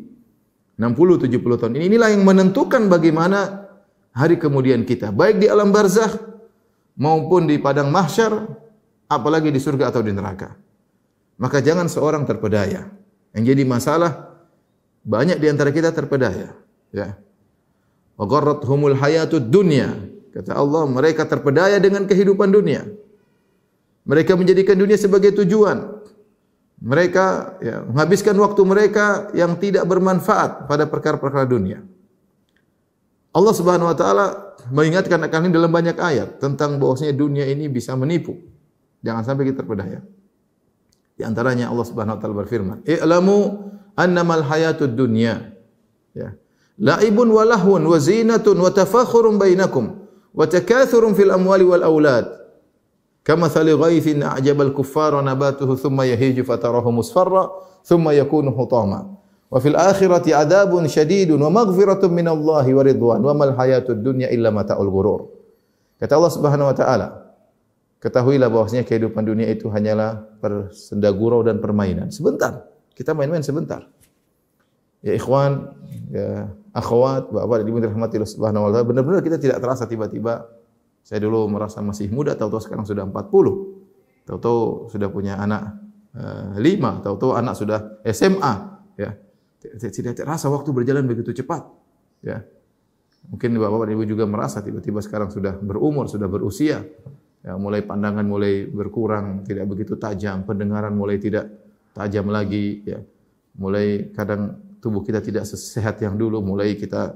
60-70 0.78 1.58
tahun 1.58 1.74
ini, 1.78 1.86
inilah 1.94 2.10
yang 2.14 2.22
menentukan 2.22 2.86
bagaimana 2.86 3.70
hari 4.14 4.38
kemudian 4.38 4.86
kita. 4.86 5.10
Baik 5.10 5.42
di 5.42 5.50
alam 5.50 5.74
barzakh, 5.74 6.18
maupun 6.98 7.50
di 7.50 7.58
padang 7.58 7.90
mahsyar, 7.90 8.46
apalagi 9.10 9.50
di 9.50 9.58
surga 9.58 9.90
atau 9.90 10.06
di 10.06 10.14
neraka. 10.14 10.54
Maka 11.38 11.62
jangan 11.62 11.90
seorang 11.90 12.26
terpedaya. 12.26 12.90
Yang 13.34 13.44
jadi 13.54 13.64
masalah, 13.66 14.12
banyak 15.06 15.38
di 15.38 15.48
antara 15.50 15.70
kita 15.70 15.94
terpedaya. 15.94 16.58
Ya. 16.94 17.18
Wa 18.18 18.26
humul 18.66 18.98
hayatud 18.98 19.50
dunya. 19.50 19.94
Kata 20.34 20.58
Allah, 20.58 20.86
mereka 20.86 21.26
terpedaya 21.26 21.78
dengan 21.82 22.06
kehidupan 22.06 22.54
dunia. 22.54 22.86
Mereka 24.08 24.40
menjadikan 24.40 24.80
dunia 24.80 24.96
sebagai 24.96 25.36
tujuan. 25.44 26.00
Mereka 26.80 27.26
ya, 27.60 27.76
menghabiskan 27.84 28.38
waktu 28.40 28.62
mereka 28.64 29.30
yang 29.36 29.60
tidak 29.60 29.84
bermanfaat 29.84 30.70
pada 30.70 30.88
perkara-perkara 30.88 31.44
dunia. 31.44 31.84
Allah 33.36 33.54
Subhanahu 33.54 33.92
wa 33.92 33.98
taala 33.98 34.26
mengingatkan 34.72 35.20
akan 35.20 35.50
ini 35.50 35.54
dalam 35.54 35.70
banyak 35.70 35.98
ayat 36.00 36.40
tentang 36.40 36.80
bahwasanya 36.80 37.14
dunia 37.14 37.46
ini 37.46 37.68
bisa 37.68 37.94
menipu. 37.94 38.40
Jangan 39.04 39.28
sampai 39.28 39.52
kita 39.52 39.62
terpedaya. 39.62 40.02
Di 41.18 41.26
antaranya 41.26 41.70
Allah 41.70 41.86
Subhanahu 41.86 42.18
wa 42.18 42.20
taala 42.22 42.36
berfirman, 42.46 42.78
"I'lamu 42.88 43.68
annamal 43.98 44.46
hayatud 44.46 44.94
dunya." 44.94 45.54
Ya 46.14 46.38
la'ibun 46.78 47.30
wa 47.34 47.44
lahwun 47.44 47.82
wa 47.90 47.98
zinatun 47.98 48.58
wa 48.62 48.70
tafakhurun 48.70 49.42
bainakum 49.42 49.98
wa 50.34 50.46
takathurun 50.46 51.18
fil 51.18 51.34
amwali 51.34 51.66
wal 51.66 51.82
aulad 51.82 52.30
kama 53.28 53.52
thali 53.52 53.76
ghaithin 53.76 54.24
a'jaba 54.24 54.64
al 54.64 54.72
kuffara 54.72 55.20
nabatuhu 55.20 55.76
thumma 55.76 56.08
yahiju 56.08 56.48
fatarahu 56.48 56.96
musfarra 56.96 57.52
thumma 57.84 58.16
yakunu 58.16 58.56
hutama 58.56 59.20
wa 59.52 59.58
fil 59.60 59.76
akhirati 59.76 60.32
adabun 60.32 60.88
shadidun 60.88 61.36
wa 61.44 61.52
maghfiratun 61.52 62.08
min 62.16 62.32
Allah 62.32 62.64
wa 62.64 62.82
ridwan 62.88 63.20
wa 63.20 63.36
mal 63.36 63.52
hayatud 63.60 64.00
dunya 64.00 64.32
illa 64.32 64.48
mata'ul 64.48 64.88
ghurur 64.88 65.28
kata 66.00 66.16
Allah 66.16 66.32
Subhanahu 66.32 66.72
wa 66.72 66.76
taala 66.76 67.08
ketahuilah 67.98 68.48
bahwasanya 68.48 68.86
kehidupan 68.86 69.26
dunia 69.26 69.50
itu 69.50 69.68
hanyalah 69.74 70.22
persenda 70.38 71.10
gurau 71.10 71.42
dan 71.42 71.58
permainan. 71.58 72.14
Sebentar. 72.14 72.66
Kita 72.94 73.14
main-main 73.14 73.46
sebentar. 73.46 73.86
Ya 75.06 75.14
ikhwan 75.14 75.74
ya 76.10 76.50
akhwat, 76.74 77.30
bapak 77.30 77.66
ibu 77.66 77.82
dirahmati 77.82 78.18
Allah 78.18 78.32
Subhanahu 78.34 78.64
wa 78.66 78.70
taala, 78.74 78.86
benar-benar 78.86 79.22
kita 79.22 79.38
tidak 79.38 79.58
terasa 79.62 79.86
tiba-tiba 79.86 80.46
saya 81.08 81.24
dulu 81.24 81.48
merasa 81.48 81.80
masih 81.80 82.12
muda, 82.12 82.36
tahu-tahu 82.36 82.60
sekarang 82.60 82.84
sudah 82.84 83.08
40. 83.08 84.28
Tahu-tahu 84.28 84.92
sudah 84.92 85.08
punya 85.08 85.40
anak 85.40 85.80
uh, 86.12 86.60
lima, 86.60 87.00
tahu-tahu 87.00 87.32
anak 87.32 87.56
sudah 87.56 88.04
SMA, 88.12 88.54
ya. 89.00 89.16
Tidak 89.64 90.20
terasa 90.20 90.52
waktu 90.52 90.68
berjalan 90.76 91.08
begitu 91.08 91.32
cepat, 91.32 91.64
ya. 92.20 92.44
Mungkin 93.32 93.56
bapak 93.56 93.88
dan 93.88 93.96
ibu 93.96 94.04
juga 94.04 94.28
merasa 94.28 94.60
tiba-tiba 94.60 95.00
sekarang 95.00 95.32
sudah 95.32 95.56
berumur, 95.56 96.12
sudah 96.12 96.28
berusia, 96.28 96.84
ya, 97.40 97.56
mulai 97.56 97.88
pandangan 97.88 98.28
mulai 98.28 98.68
berkurang, 98.68 99.48
tidak 99.48 99.64
begitu 99.64 99.96
tajam, 99.96 100.44
pendengaran 100.44 100.92
mulai 100.92 101.24
tidak 101.24 101.48
tajam 101.96 102.28
lagi, 102.28 102.84
ya. 102.84 103.00
Mulai 103.56 104.12
kadang 104.12 104.60
tubuh 104.84 105.08
kita 105.08 105.24
tidak 105.24 105.48
sehat 105.48 106.04
yang 106.04 106.20
dulu, 106.20 106.44
mulai 106.44 106.76
kita 106.76 107.16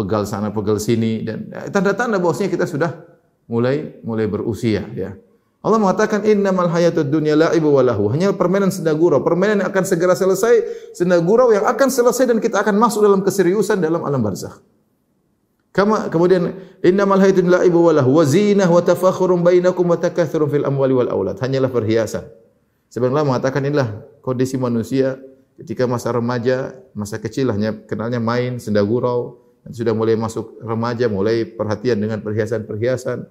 pegal 0.00 0.24
sana 0.24 0.48
pegal 0.48 0.80
sini 0.80 1.20
dan 1.20 1.52
ya, 1.52 1.68
tanda-tanda 1.68 2.16
bahwasanya 2.16 2.48
kita 2.48 2.64
sudah 2.64 2.96
mulai 3.44 4.00
mulai 4.00 4.24
berusia 4.24 4.88
ya. 4.96 5.12
Allah 5.60 5.76
mengatakan 5.76 6.24
innamal 6.24 6.72
hayatud 6.72 7.12
dunya 7.12 7.36
la'ibu 7.36 7.68
wa 7.68 7.84
lahu. 7.84 8.08
Hanya 8.08 8.32
permainan 8.32 8.72
senda 8.72 8.96
gurau, 8.96 9.20
permainan 9.20 9.60
yang 9.60 9.68
akan 9.68 9.84
segera 9.84 10.16
selesai, 10.16 10.64
senda 10.96 11.20
gurau 11.20 11.52
yang 11.52 11.68
akan 11.68 11.92
selesai 11.92 12.32
dan 12.32 12.40
kita 12.40 12.64
akan 12.64 12.80
masuk 12.80 13.04
dalam 13.04 13.20
keseriusan 13.20 13.76
dalam 13.76 14.00
alam 14.00 14.24
barzakh. 14.24 14.56
Kama 15.70 16.08
kemudian 16.08 16.56
innamal 16.80 17.20
hayatud 17.20 17.44
la'ibu 17.44 17.76
wa 17.76 17.92
lahu 17.92 18.16
wa 18.16 18.24
zinah 18.24 18.72
wa 18.72 18.80
tafakhurun 18.80 19.44
bainakum 19.44 19.84
wa 19.84 20.00
takathurun 20.00 20.48
fil 20.48 20.64
amwali 20.64 20.96
wal 20.96 21.12
aulad. 21.12 21.36
Hanyalah 21.36 21.68
perhiasan. 21.68 22.24
Sebenarnya 22.88 23.28
mengatakan 23.28 23.60
inilah 23.62 24.00
kondisi 24.24 24.56
manusia 24.56 25.20
ketika 25.60 25.84
masa 25.84 26.08
remaja, 26.10 26.72
masa 26.96 27.20
kecil 27.20 27.52
hanya 27.52 27.76
kenalnya 27.84 28.16
main, 28.16 28.56
senda 28.56 28.80
gurau, 28.80 29.38
dan 29.64 29.72
sudah 29.76 29.92
mulai 29.92 30.16
masuk 30.16 30.56
remaja, 30.64 31.06
mulai 31.06 31.44
perhatian 31.44 32.00
dengan 32.00 32.24
perhiasan-perhiasan, 32.24 33.28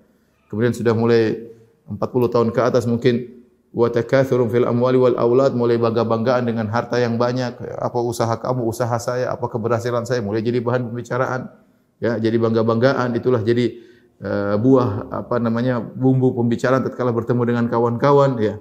kemudian 0.50 0.74
sudah 0.74 0.94
mulai 0.94 1.50
40 1.90 2.34
tahun 2.34 2.50
ke 2.54 2.62
atas 2.62 2.86
mungkin 2.86 3.40
wa 3.70 3.90
takathurun 3.90 4.50
fil 4.50 4.66
amwali 4.66 4.98
wal 4.98 5.18
aulad 5.18 5.54
mulai 5.54 5.78
bangga-banggaan 5.78 6.46
dengan 6.46 6.70
harta 6.70 7.02
yang 7.02 7.18
banyak. 7.18 7.58
Apa 7.82 7.98
usaha 8.02 8.34
kamu 8.38 8.66
usaha 8.66 8.98
saya 9.02 9.34
apa 9.34 9.46
keberhasilan 9.50 10.06
saya? 10.06 10.22
Mulai 10.22 10.46
jadi 10.46 10.62
bahan 10.62 10.90
pembicaraan. 10.90 11.50
Ya 12.00 12.16
jadi 12.22 12.38
bangga-banggaan 12.38 13.18
itulah 13.18 13.42
jadi 13.42 13.82
uh, 14.22 14.56
buah 14.62 15.10
apa 15.12 15.42
namanya 15.42 15.82
bumbu 15.82 16.34
pembicaraan 16.38 16.86
tatkala 16.86 17.10
bertemu 17.14 17.42
dengan 17.46 17.66
kawan-kawan 17.68 18.38
ya. 18.40 18.56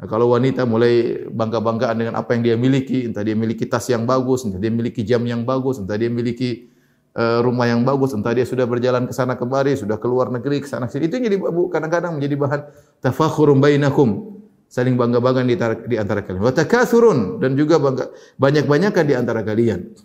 Nah, 0.00 0.08
kalau 0.08 0.32
wanita 0.32 0.64
mulai 0.64 1.28
bangga-banggaan 1.28 1.96
dengan 2.00 2.14
apa 2.16 2.32
yang 2.32 2.40
dia 2.40 2.56
miliki, 2.56 3.04
entah 3.04 3.20
dia 3.20 3.36
miliki 3.36 3.68
tas 3.68 3.84
yang 3.92 4.08
bagus, 4.08 4.48
entah 4.48 4.56
dia 4.56 4.72
miliki 4.72 5.04
jam 5.04 5.20
yang 5.28 5.44
bagus, 5.44 5.76
entah 5.76 5.92
dia 5.92 6.08
miliki 6.08 6.72
uh, 6.72 6.79
rumah 7.16 7.66
yang 7.66 7.82
bagus, 7.82 8.14
entah 8.14 8.30
dia 8.30 8.46
sudah 8.46 8.64
berjalan 8.64 9.10
ke 9.10 9.12
sana 9.14 9.34
kemari, 9.34 9.74
sudah 9.74 9.98
keluar 9.98 10.30
negeri 10.30 10.62
ke 10.62 10.68
sana 10.70 10.86
sini. 10.86 11.10
Itu 11.10 11.18
jadi 11.18 11.36
kadang-kadang 11.42 12.18
menjadi 12.18 12.34
bahan 12.38 12.60
tafakhurum 13.02 13.58
bainakum. 13.58 14.38
Saling 14.70 14.94
bangga-banggaan 14.94 15.50
di, 15.50 15.58
di 15.90 15.96
antara 15.98 16.22
kalian. 16.22 16.46
Wa 16.46 16.54
takathurun 16.54 17.42
dan 17.42 17.58
juga 17.58 17.82
bangga 17.82 18.06
banyak-banyakan 18.38 19.02
di 19.02 19.14
antara 19.18 19.42
kalian. 19.42 19.98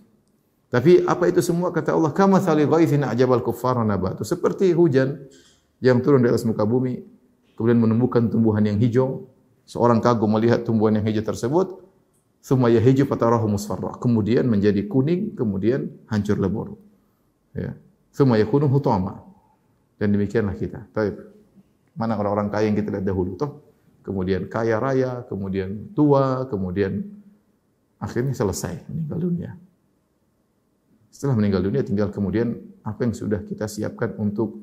Tapi 0.74 1.06
apa 1.06 1.30
itu 1.30 1.46
semua 1.46 1.70
kata 1.70 1.94
Allah 1.94 2.10
kama 2.10 2.42
sali 2.42 2.66
ghaithin 2.66 3.06
ajabal 3.06 3.46
kuffar 3.46 3.78
nabatu 3.86 4.26
seperti 4.26 4.74
hujan 4.74 5.30
yang 5.86 6.02
turun 6.02 6.26
di 6.26 6.34
atas 6.34 6.50
muka 6.50 6.66
bumi 6.66 6.98
kemudian 7.54 7.78
menumbuhkan 7.78 8.26
tumbuhan 8.28 8.66
yang 8.66 8.82
hijau 8.82 9.30
Seorang 9.66 9.98
kagum 9.98 10.30
melihat 10.30 10.62
tumbuhan 10.62 10.94
yang 11.02 11.06
hijau 11.10 11.26
tersebut, 11.26 11.82
semua 12.38 12.70
ya 12.70 12.78
hijau 12.78 13.10
fatarahu 13.10 13.50
musfarra. 13.50 13.98
Kemudian 13.98 14.46
menjadi 14.46 14.86
kuning, 14.86 15.34
kemudian 15.34 15.90
hancur 16.06 16.38
lebur. 16.38 16.78
Ya. 17.56 17.72
Semua 18.12 18.36
ya 18.36 18.46
kuning 18.46 18.70
hutama. 18.70 19.24
Dan 19.96 20.12
demikianlah 20.12 20.60
kita. 20.60 20.86
Taib. 20.92 21.16
Mana 21.96 22.20
orang-orang 22.20 22.52
kaya 22.52 22.68
yang 22.68 22.76
kita 22.76 22.92
lihat 22.92 23.08
dahulu? 23.08 23.40
Toh? 23.40 23.64
Kemudian 24.04 24.52
kaya 24.52 24.78
raya, 24.78 25.24
kemudian 25.26 25.96
tua, 25.96 26.46
kemudian 26.46 27.02
akhirnya 27.98 28.36
selesai 28.36 28.86
meninggal 28.92 29.20
dunia. 29.24 29.52
Setelah 31.10 31.40
meninggal 31.40 31.64
dunia 31.64 31.82
tinggal 31.82 32.12
kemudian 32.12 32.60
apa 32.84 33.08
yang 33.08 33.16
sudah 33.16 33.40
kita 33.42 33.66
siapkan 33.72 34.14
untuk 34.20 34.62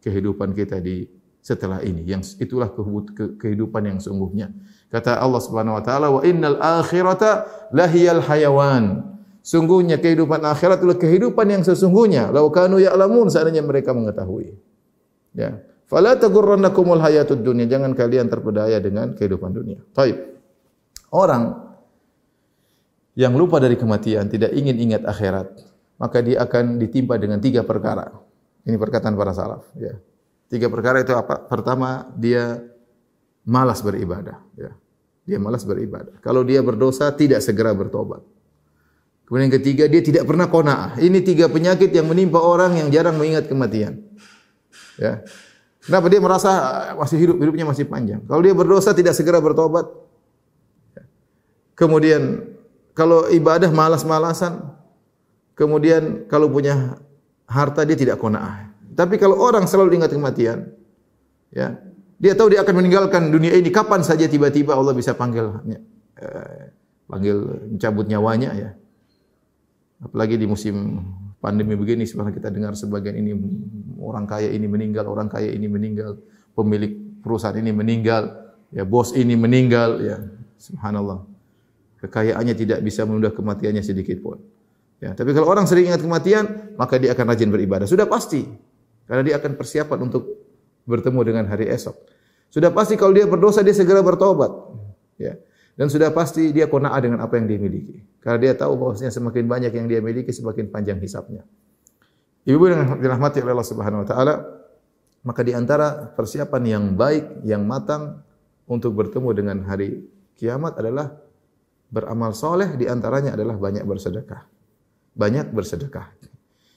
kehidupan 0.00 0.56
kita 0.56 0.80
di 0.80 1.06
setelah 1.44 1.84
ini 1.84 2.08
yang 2.08 2.24
itulah 2.40 2.72
kehidupan 3.36 3.84
yang 3.84 4.00
sungguhnya 4.00 4.48
kata 4.88 5.20
Allah 5.20 5.40
Subhanahu 5.44 5.76
wa 5.76 5.84
taala 5.84 6.08
wa 6.08 6.24
innal 6.24 6.56
akhirata 6.56 7.44
lahiyal 7.68 8.24
hayawan 8.24 9.13
sungguhnya 9.44 10.00
kehidupan 10.00 10.40
akhirat 10.40 10.80
adalah 10.80 10.96
kehidupan 10.96 11.46
yang 11.52 11.62
sesungguhnya 11.62 12.32
law 12.32 12.48
kanu 12.48 12.80
ya'lamun 12.80 13.28
seandainya 13.28 13.60
mereka 13.60 13.92
mengetahui 13.92 14.56
ya 15.36 15.60
fala 15.84 16.16
tagurrannakumul 16.16 17.04
hayatud 17.04 17.44
dunya 17.44 17.68
jangan 17.68 17.92
kalian 17.92 18.32
terpedaya 18.32 18.80
dengan 18.80 19.12
kehidupan 19.12 19.52
dunia 19.52 19.84
baik 19.92 20.16
orang 21.12 21.60
yang 23.14 23.36
lupa 23.36 23.60
dari 23.60 23.76
kematian 23.76 24.32
tidak 24.32 24.56
ingin 24.56 24.80
ingat 24.80 25.04
akhirat 25.04 25.52
maka 26.00 26.24
dia 26.24 26.40
akan 26.40 26.80
ditimpa 26.80 27.20
dengan 27.20 27.36
tiga 27.44 27.60
perkara 27.60 28.08
ini 28.64 28.80
perkataan 28.80 29.12
para 29.12 29.36
salaf 29.36 29.68
ya 29.76 30.00
Tiga 30.54 30.68
perkara 30.68 31.00
itu 31.00 31.10
apa? 31.16 31.40
Pertama, 31.50 32.06
dia 32.14 32.60
malas 33.42 33.80
beribadah. 33.80 34.38
Ya. 34.54 34.70
Dia 35.24 35.40
malas 35.40 35.64
beribadah. 35.64 36.20
Kalau 36.20 36.44
dia 36.44 36.60
berdosa, 36.60 37.08
tidak 37.10 37.40
segera 37.40 37.72
bertobat. 37.72 38.20
Kemudian 39.24 39.48
yang 39.48 39.56
ketiga, 39.56 39.84
dia 39.88 40.02
tidak 40.04 40.24
pernah 40.28 40.46
kona'ah. 40.52 41.00
Ini 41.00 41.24
tiga 41.24 41.48
penyakit 41.48 41.88
yang 41.96 42.04
menimpa 42.04 42.36
orang 42.36 42.76
yang 42.76 42.92
jarang 42.92 43.16
mengingat 43.16 43.48
kematian. 43.48 44.04
Ya. 45.00 45.24
Kenapa 45.80 46.12
dia 46.12 46.20
merasa 46.20 46.50
masih 46.96 47.16
hidup, 47.20 47.36
hidupnya 47.40 47.64
masih 47.64 47.88
panjang. 47.88 48.20
Kalau 48.28 48.40
dia 48.44 48.52
berdosa, 48.52 48.92
tidak 48.92 49.16
segera 49.16 49.40
bertobat. 49.40 49.88
Ya. 50.92 51.02
Kemudian, 51.72 52.44
kalau 52.92 53.28
ibadah 53.32 53.72
malas-malasan. 53.72 54.76
Kemudian, 55.56 56.28
kalau 56.28 56.50
punya 56.50 57.00
harta, 57.48 57.86
dia 57.88 57.96
tidak 57.96 58.20
kona'ah. 58.20 58.74
Tapi 58.92 59.16
kalau 59.16 59.40
orang 59.40 59.64
selalu 59.64 60.02
ingat 60.02 60.12
kematian, 60.12 60.68
ya, 61.48 61.80
dia 62.18 62.32
tahu 62.36 62.54
dia 62.54 62.62
akan 62.62 62.74
meninggalkan 62.78 63.28
dunia 63.28 63.54
ini 63.54 63.68
kapan 63.74 64.06
saja 64.06 64.24
tiba-tiba 64.30 64.74
Allah 64.74 64.94
bisa 64.94 65.12
panggil 65.18 65.60
eh, 65.66 66.70
panggil 67.10 67.36
mencabut 67.74 68.06
nyawanya 68.06 68.50
ya. 68.54 68.70
Apalagi 70.04 70.36
di 70.36 70.44
musim 70.44 71.00
pandemi 71.40 71.74
begini 71.74 72.04
sebenarnya 72.04 72.36
kita 72.36 72.48
dengar 72.52 72.76
sebagian 72.76 73.16
ini 73.16 73.32
orang 74.00 74.28
kaya 74.28 74.52
ini 74.52 74.68
meninggal, 74.68 75.08
orang 75.08 75.32
kaya 75.32 75.48
ini 75.48 75.64
meninggal, 75.64 76.20
pemilik 76.52 76.92
perusahaan 77.24 77.56
ini 77.56 77.72
meninggal, 77.72 78.52
ya 78.68 78.84
bos 78.84 79.16
ini 79.16 79.32
meninggal 79.32 80.00
ya. 80.04 80.20
Subhanallah. 80.60 81.24
Kekayaannya 82.04 82.52
tidak 82.52 82.78
bisa 82.84 83.08
menunda 83.08 83.32
kematiannya 83.32 83.80
sedikit 83.80 84.20
pun. 84.20 84.36
Ya, 85.00 85.12
tapi 85.16 85.32
kalau 85.36 85.48
orang 85.48 85.64
sering 85.64 85.88
ingat 85.88 86.04
kematian, 86.04 86.76
maka 86.76 87.00
dia 87.00 87.12
akan 87.16 87.24
rajin 87.32 87.48
beribadah. 87.48 87.88
Sudah 87.88 88.08
pasti. 88.08 88.44
Karena 89.04 89.20
dia 89.20 89.34
akan 89.36 89.56
persiapan 89.56 89.98
untuk 90.08 90.24
bertemu 90.88 91.20
dengan 91.24 91.44
hari 91.48 91.68
esok. 91.68 91.96
Sudah 92.48 92.72
pasti 92.72 92.96
kalau 92.96 93.12
dia 93.12 93.28
berdosa 93.28 93.60
dia 93.60 93.76
segera 93.76 94.00
bertobat. 94.00 94.52
Ya. 95.20 95.36
Dan 95.74 95.90
sudah 95.90 96.14
pasti 96.14 96.54
dia 96.54 96.70
qanaah 96.70 97.00
dengan 97.02 97.18
apa 97.22 97.34
yang 97.34 97.50
dia 97.50 97.58
miliki. 97.58 97.98
Karena 98.22 98.38
dia 98.38 98.52
tahu 98.54 98.78
bahwasanya 98.78 99.10
semakin 99.10 99.44
banyak 99.50 99.72
yang 99.74 99.86
dia 99.90 99.98
miliki 99.98 100.30
semakin 100.30 100.70
panjang 100.70 101.02
hisapnya. 101.02 101.42
Ibu 102.46 102.64
yang 102.70 103.02
dirahmati 103.02 103.42
oleh 103.42 103.52
Allah 103.58 103.68
Subhanahu 103.68 104.00
wa 104.04 104.08
taala, 104.08 104.34
maka 105.26 105.40
di 105.42 105.56
antara 105.56 106.12
persiapan 106.14 106.62
yang 106.62 106.84
baik, 106.94 107.42
yang 107.42 107.66
matang 107.66 108.22
untuk 108.70 108.94
bertemu 108.94 109.28
dengan 109.34 109.56
hari 109.66 110.04
kiamat 110.38 110.78
adalah 110.78 111.10
beramal 111.90 112.36
soleh 112.36 112.76
di 112.78 112.86
antaranya 112.86 113.34
adalah 113.34 113.58
banyak 113.58 113.82
bersedekah. 113.82 114.46
Banyak 115.16 115.50
bersedekah. 115.50 116.12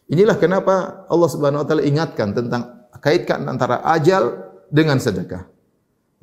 Inilah 0.07 0.39
kenapa 0.39 1.05
Allah 1.11 1.29
Subhanahu 1.29 1.61
wa 1.63 1.67
taala 1.67 1.83
ingatkan 1.83 2.31
tentang 2.31 2.87
kaitkan 3.03 3.43
antara 3.45 3.83
ajal 3.83 4.55
dengan 4.71 4.97
sedekah. 4.97 5.45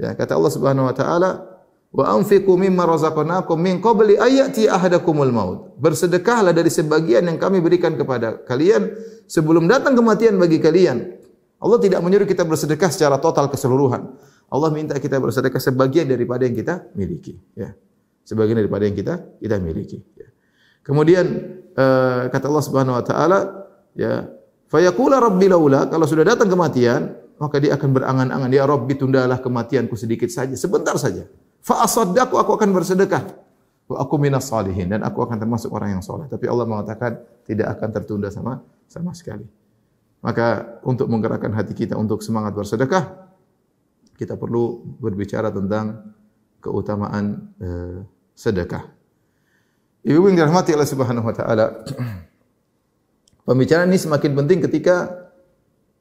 Ya, 0.01 0.17
kata 0.17 0.35
Allah 0.35 0.53
Subhanahu 0.53 0.89
wa 0.89 0.95
taala, 0.97 1.54
"Wa 1.95 2.19
anfiqu 2.19 2.51
mimma 2.59 2.85
razaqnakum 2.91 3.55
min 3.55 3.79
qabli 3.79 4.19
ayati 4.19 4.67
ahadakumul 4.67 5.31
maut." 5.31 5.59
Bersedekahlah 5.79 6.51
dari 6.51 6.69
sebagian 6.69 7.23
yang 7.31 7.39
kami 7.39 7.63
berikan 7.63 7.95
kepada 7.95 8.43
kalian 8.43 8.91
sebelum 9.31 9.71
datang 9.71 9.95
kematian 9.95 10.35
bagi 10.37 10.59
kalian. 10.59 11.23
Allah 11.63 11.79
tidak 11.81 12.03
menyuruh 12.03 12.27
kita 12.27 12.43
bersedekah 12.43 12.91
secara 12.91 13.17
total 13.23 13.49
keseluruhan. 13.49 14.11
Allah 14.51 14.69
minta 14.75 14.99
kita 14.99 15.17
bersedekah 15.23 15.63
sebagian 15.63 16.11
daripada 16.11 16.45
yang 16.45 16.59
kita 16.59 16.91
miliki, 16.93 17.39
ya. 17.57 17.73
Sebagian 18.27 18.59
daripada 18.59 18.85
yang 18.85 18.97
kita 18.99 19.15
kita 19.41 19.57
miliki, 19.63 20.03
ya. 20.19 20.29
Kemudian 20.85 21.25
uh, 21.73 22.29
kata 22.29 22.45
Allah 22.53 22.65
Subhanahu 22.65 22.99
wa 23.01 23.05
taala, 23.07 23.65
ya 23.97 24.29
fayaqula 24.69 25.23
rabbi 25.23 25.47
laula 25.47 25.87
kalau 25.87 26.05
sudah 26.05 26.27
datang 26.27 26.51
kematian 26.51 27.15
maka 27.39 27.63
dia 27.63 27.75
akan 27.79 27.91
berangan-angan 27.95 28.51
ya 28.51 28.67
rabbi 28.67 28.95
tundalah 28.99 29.39
kematianku 29.39 29.95
sedikit 29.95 30.31
saja 30.31 30.55
sebentar 30.59 30.99
saja 30.99 31.31
fa 31.65 31.89
asaddaqu 31.89 32.37
aku 32.37 32.53
akan 32.61 32.71
bersedekah. 32.77 33.25
Wa 33.89 34.05
aku 34.05 34.21
minas 34.21 34.53
salihin. 34.53 34.93
Dan 34.93 35.01
aku 35.01 35.25
akan 35.25 35.41
termasuk 35.41 35.73
orang 35.73 35.97
yang 35.99 36.03
soleh. 36.05 36.29
Tapi 36.29 36.45
Allah 36.45 36.69
mengatakan 36.69 37.17
tidak 37.49 37.73
akan 37.81 37.89
tertunda 37.89 38.29
sama 38.29 38.61
sama 38.85 39.17
sekali. 39.17 39.49
Maka 40.21 40.81
untuk 40.85 41.09
menggerakkan 41.09 41.53
hati 41.53 41.73
kita 41.73 41.97
untuk 41.97 42.21
semangat 42.21 42.53
bersedekah 42.53 43.25
kita 44.15 44.39
perlu 44.39 44.79
berbicara 45.03 45.51
tentang 45.51 46.15
keutamaan 46.63 47.51
uh, 47.59 47.99
sedekah. 48.33 48.87
Ibu 50.07 50.31
yang 50.31 50.37
dirahmati 50.39 50.71
Allah 50.73 50.89
Subhanahu 50.89 51.27
wa 51.27 51.35
taala 51.35 51.67
Pembicaraan 53.45 53.93
ini 53.93 54.01
semakin 54.01 54.33
penting 54.33 54.65
ketika 54.65 55.29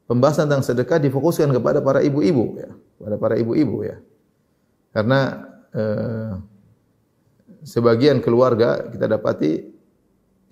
pembahasan 0.08 0.48
tentang 0.48 0.64
sedekah 0.64 0.96
difokuskan 1.04 1.52
kepada 1.52 1.84
para 1.84 2.00
ibu-ibu 2.00 2.56
ya, 2.56 2.72
kepada 2.72 3.16
para 3.20 3.36
ibu-ibu 3.36 3.84
ya. 3.84 4.00
Karena 4.96 5.44
eh, 5.74 6.32
sebagian 7.66 8.22
keluarga 8.22 8.90
kita 8.90 9.06
dapati 9.10 9.52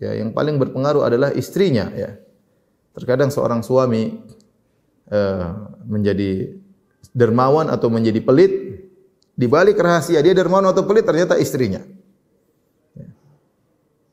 ya 0.01 0.17
yang 0.17 0.33
paling 0.33 0.57
berpengaruh 0.57 1.05
adalah 1.05 1.29
istrinya 1.31 1.89
ya. 1.93 2.17
Terkadang 2.91 3.31
seorang 3.31 3.63
suami 3.63 4.19
eh, 5.07 5.49
menjadi 5.87 6.57
dermawan 7.15 7.71
atau 7.71 7.87
menjadi 7.87 8.19
pelit 8.19 8.53
di 9.31 9.47
balik 9.47 9.79
rahasia 9.79 10.19
dia 10.19 10.35
dermawan 10.35 10.69
atau 10.69 10.83
pelit 10.83 11.07
ternyata 11.07 11.39
istrinya. 11.39 11.81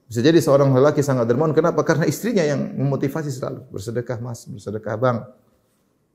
Bisa 0.09 0.25
jadi 0.25 0.41
seorang 0.41 0.73
lelaki 0.73 1.05
sangat 1.05 1.29
dermawan. 1.29 1.53
Kenapa? 1.53 1.85
Karena 1.85 2.09
istrinya 2.09 2.41
yang 2.41 2.73
memotivasi 2.81 3.29
selalu. 3.29 3.69
Bersedekah 3.69 4.17
mas, 4.25 4.49
bersedekah 4.49 4.97
bang. 4.97 5.19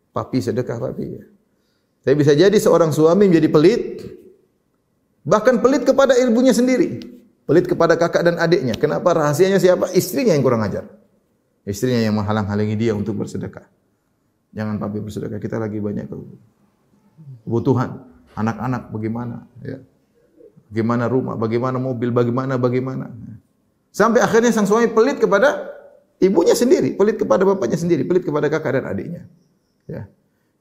Papi 0.09 0.41
sedekah 0.41 0.81
papi. 0.81 1.21
Tapi 2.01 2.15
bisa 2.17 2.33
jadi 2.33 2.57
seorang 2.57 2.89
suami 2.89 3.29
menjadi 3.29 3.53
pelit. 3.53 3.83
Bahkan 5.23 5.63
pelit 5.63 5.87
kepada 5.87 6.15
ibunya 6.19 6.51
sendiri. 6.51 6.99
Pelit 7.43 7.67
kepada 7.67 7.99
kakak 7.99 8.23
dan 8.23 8.35
adiknya. 8.39 8.75
Kenapa? 8.75 9.11
Rahasianya 9.11 9.59
siapa? 9.59 9.91
Istrinya 9.91 10.35
yang 10.35 10.43
kurang 10.43 10.63
ajar. 10.63 10.87
Istrinya 11.63 12.03
yang 12.03 12.15
menghalang-halangi 12.15 12.75
dia 12.75 12.91
untuk 12.95 13.19
bersedekah. 13.19 13.67
Jangan 14.51 14.79
papi 14.79 14.99
bersedekah. 14.99 15.39
Kita 15.39 15.59
lagi 15.59 15.79
banyak 15.79 16.07
kebutuhan. 17.43 18.03
Anak-anak 18.35 18.91
bagaimana? 18.91 19.47
Ya. 19.63 19.79
Bagaimana 20.71 21.05
rumah? 21.07 21.35
Bagaimana 21.39 21.77
mobil? 21.79 22.09
Bagaimana? 22.11 22.59
Bagaimana? 22.59 23.11
Sampai 23.93 24.25
akhirnya 24.25 24.49
sang 24.49 24.65
suami 24.65 24.89
pelit 24.89 25.21
kepada 25.21 25.69
ibunya 26.17 26.57
sendiri, 26.57 26.97
pelit 26.97 27.21
kepada 27.21 27.45
bapaknya 27.45 27.77
sendiri, 27.77 28.07
pelit 28.07 28.25
kepada 28.25 28.49
kakak 28.49 28.81
dan 28.81 28.85
adiknya. 28.89 29.21
Ya. 29.85 30.09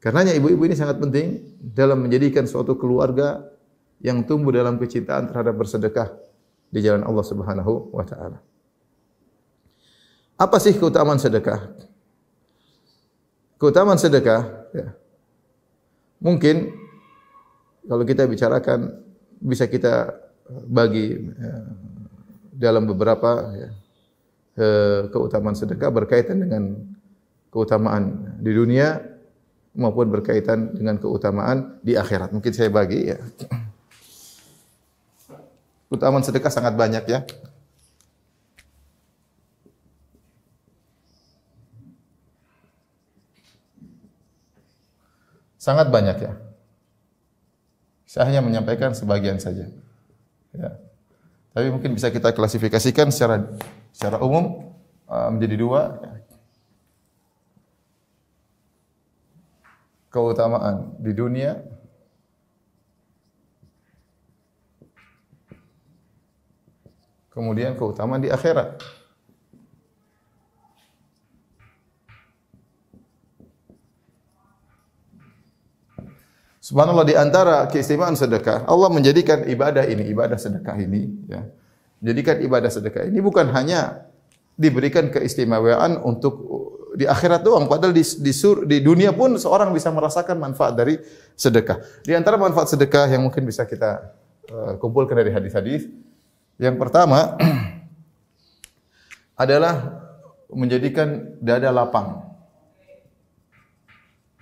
Karenanya 0.02 0.34
ibu-ibu 0.34 0.66
ini 0.66 0.74
sangat 0.74 0.98
penting 0.98 1.40
dalam 1.62 2.02
menjadikan 2.02 2.44
suatu 2.44 2.74
keluarga 2.74 3.51
yang 4.02 4.26
tumbuh 4.26 4.50
dalam 4.50 4.76
kecintaan 4.82 5.30
terhadap 5.30 5.54
bersedekah 5.54 6.10
di 6.68 6.82
jalan 6.82 7.06
Allah 7.06 7.22
Subhanahu 7.22 7.94
wa 7.94 8.02
taala. 8.02 8.42
Apa 10.34 10.58
sih 10.58 10.74
keutamaan 10.74 11.22
sedekah? 11.22 11.70
Keutamaan 13.62 13.94
sedekah 13.94 14.42
ya. 14.74 14.90
Mungkin 16.18 16.74
kalau 17.86 18.02
kita 18.02 18.26
bicarakan 18.26 18.90
bisa 19.38 19.70
kita 19.70 20.18
bagi 20.66 21.18
ya, 21.18 21.54
dalam 22.58 22.90
beberapa 22.90 23.54
ya, 23.54 23.70
keutamaan 25.14 25.54
sedekah 25.54 25.94
berkaitan 25.94 26.42
dengan 26.42 26.74
keutamaan 27.54 28.34
di 28.42 28.50
dunia 28.50 28.98
maupun 29.78 30.10
berkaitan 30.10 30.74
dengan 30.74 30.98
keutamaan 30.98 31.78
di 31.86 31.94
akhirat. 31.94 32.34
Mungkin 32.34 32.50
saya 32.50 32.70
bagi 32.70 33.14
ya. 33.14 33.18
Keutamaan 35.92 36.24
sedekah 36.24 36.48
sangat 36.48 36.72
banyak 36.72 37.04
ya. 37.04 37.20
Sangat 45.60 45.92
banyak 45.92 46.16
ya. 46.16 46.32
Saya 48.08 48.32
hanya 48.32 48.40
menyampaikan 48.40 48.96
sebagian 48.96 49.36
saja. 49.36 49.68
Ya. 50.56 50.80
Tapi 51.52 51.68
mungkin 51.68 51.92
bisa 51.92 52.08
kita 52.08 52.32
klasifikasikan 52.32 53.12
secara 53.12 53.52
secara 53.92 54.16
umum 54.24 54.72
uh, 55.12 55.28
menjadi 55.28 55.60
dua. 55.60 56.00
Keutamaan 60.08 60.96
di 60.96 61.12
dunia 61.12 61.60
kemudian 67.32 67.74
keutamaan 67.74 68.20
di 68.20 68.28
akhirat. 68.28 68.80
Subhanallah 76.62 77.02
di 77.02 77.18
antara 77.18 77.66
keistimewaan 77.66 78.14
sedekah, 78.14 78.62
Allah 78.70 78.86
menjadikan 78.86 79.42
ibadah 79.50 79.82
ini, 79.82 80.06
ibadah 80.14 80.38
sedekah 80.38 80.78
ini, 80.78 81.10
ya. 81.26 81.42
Menjadikan 81.98 82.38
ibadah 82.38 82.70
sedekah 82.70 83.02
ini 83.10 83.18
bukan 83.18 83.50
hanya 83.50 84.06
diberikan 84.54 85.10
keistimewaan 85.10 85.98
untuk 86.06 86.38
di 86.94 87.08
akhirat 87.08 87.42
doang, 87.42 87.66
padahal 87.66 87.90
di, 87.90 88.04
di, 88.04 88.32
sur, 88.36 88.68
di 88.68 88.78
dunia 88.78 89.10
pun 89.10 89.34
seorang 89.34 89.72
bisa 89.74 89.90
merasakan 89.90 90.38
manfaat 90.38 90.76
dari 90.76 91.00
sedekah. 91.34 91.82
Di 92.04 92.14
antara 92.14 92.38
manfaat 92.38 92.70
sedekah 92.70 93.10
yang 93.10 93.26
mungkin 93.26 93.42
bisa 93.42 93.66
kita 93.66 94.12
uh, 94.52 94.72
kumpulkan 94.78 95.18
dari 95.18 95.32
hadis-hadis, 95.32 95.88
yang 96.62 96.78
pertama 96.78 97.34
adalah 99.42 99.98
menjadikan 100.46 101.34
dada 101.42 101.74
lapang. 101.74 102.22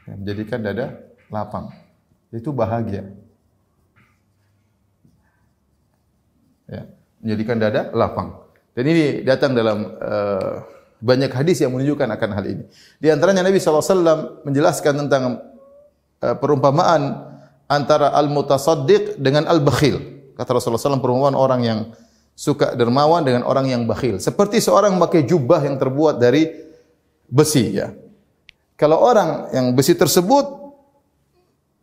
Menjadikan 0.05 0.61
dada 0.61 0.87
lapang 1.33 1.71
itu 2.31 2.51
bahagia. 2.53 3.09
Ya, 6.71 6.87
menjadikan 7.25 7.57
dada 7.59 7.91
lapang. 7.97 8.39
Dan 8.77 8.85
ini 8.87 9.27
datang 9.27 9.57
dalam 9.57 9.99
uh, 9.99 10.63
banyak 11.03 11.33
hadis 11.33 11.59
yang 11.59 11.75
menunjukkan 11.75 12.07
akan 12.07 12.31
hal 12.37 12.45
ini. 12.47 12.65
Di 13.03 13.11
antaranya 13.11 13.43
Nabi 13.43 13.59
SAW 13.59 14.45
menjelaskan 14.47 15.07
tentang 15.07 15.43
uh, 16.23 16.37
perumpamaan 16.39 17.27
antara 17.67 18.15
al-mutasaddiq 18.15 19.19
dengan 19.19 19.51
al-bakhil. 19.51 20.21
Kata 20.39 20.55
Rasulullah 20.55 20.79
SAW 20.79 21.03
perumpamaan 21.03 21.39
orang 21.39 21.61
yang 21.67 21.81
suka 22.41 22.73
dermawan 22.73 23.21
dengan 23.21 23.45
orang 23.45 23.69
yang 23.69 23.85
bakhil. 23.85 24.17
Seperti 24.17 24.65
seorang 24.65 24.97
memakai 24.97 25.29
jubah 25.29 25.61
yang 25.61 25.77
terbuat 25.77 26.17
dari 26.17 26.49
besi. 27.29 27.77
Ya. 27.77 27.93
Kalau 28.81 28.97
orang 28.97 29.53
yang 29.53 29.77
besi 29.77 29.93
tersebut 29.93 30.49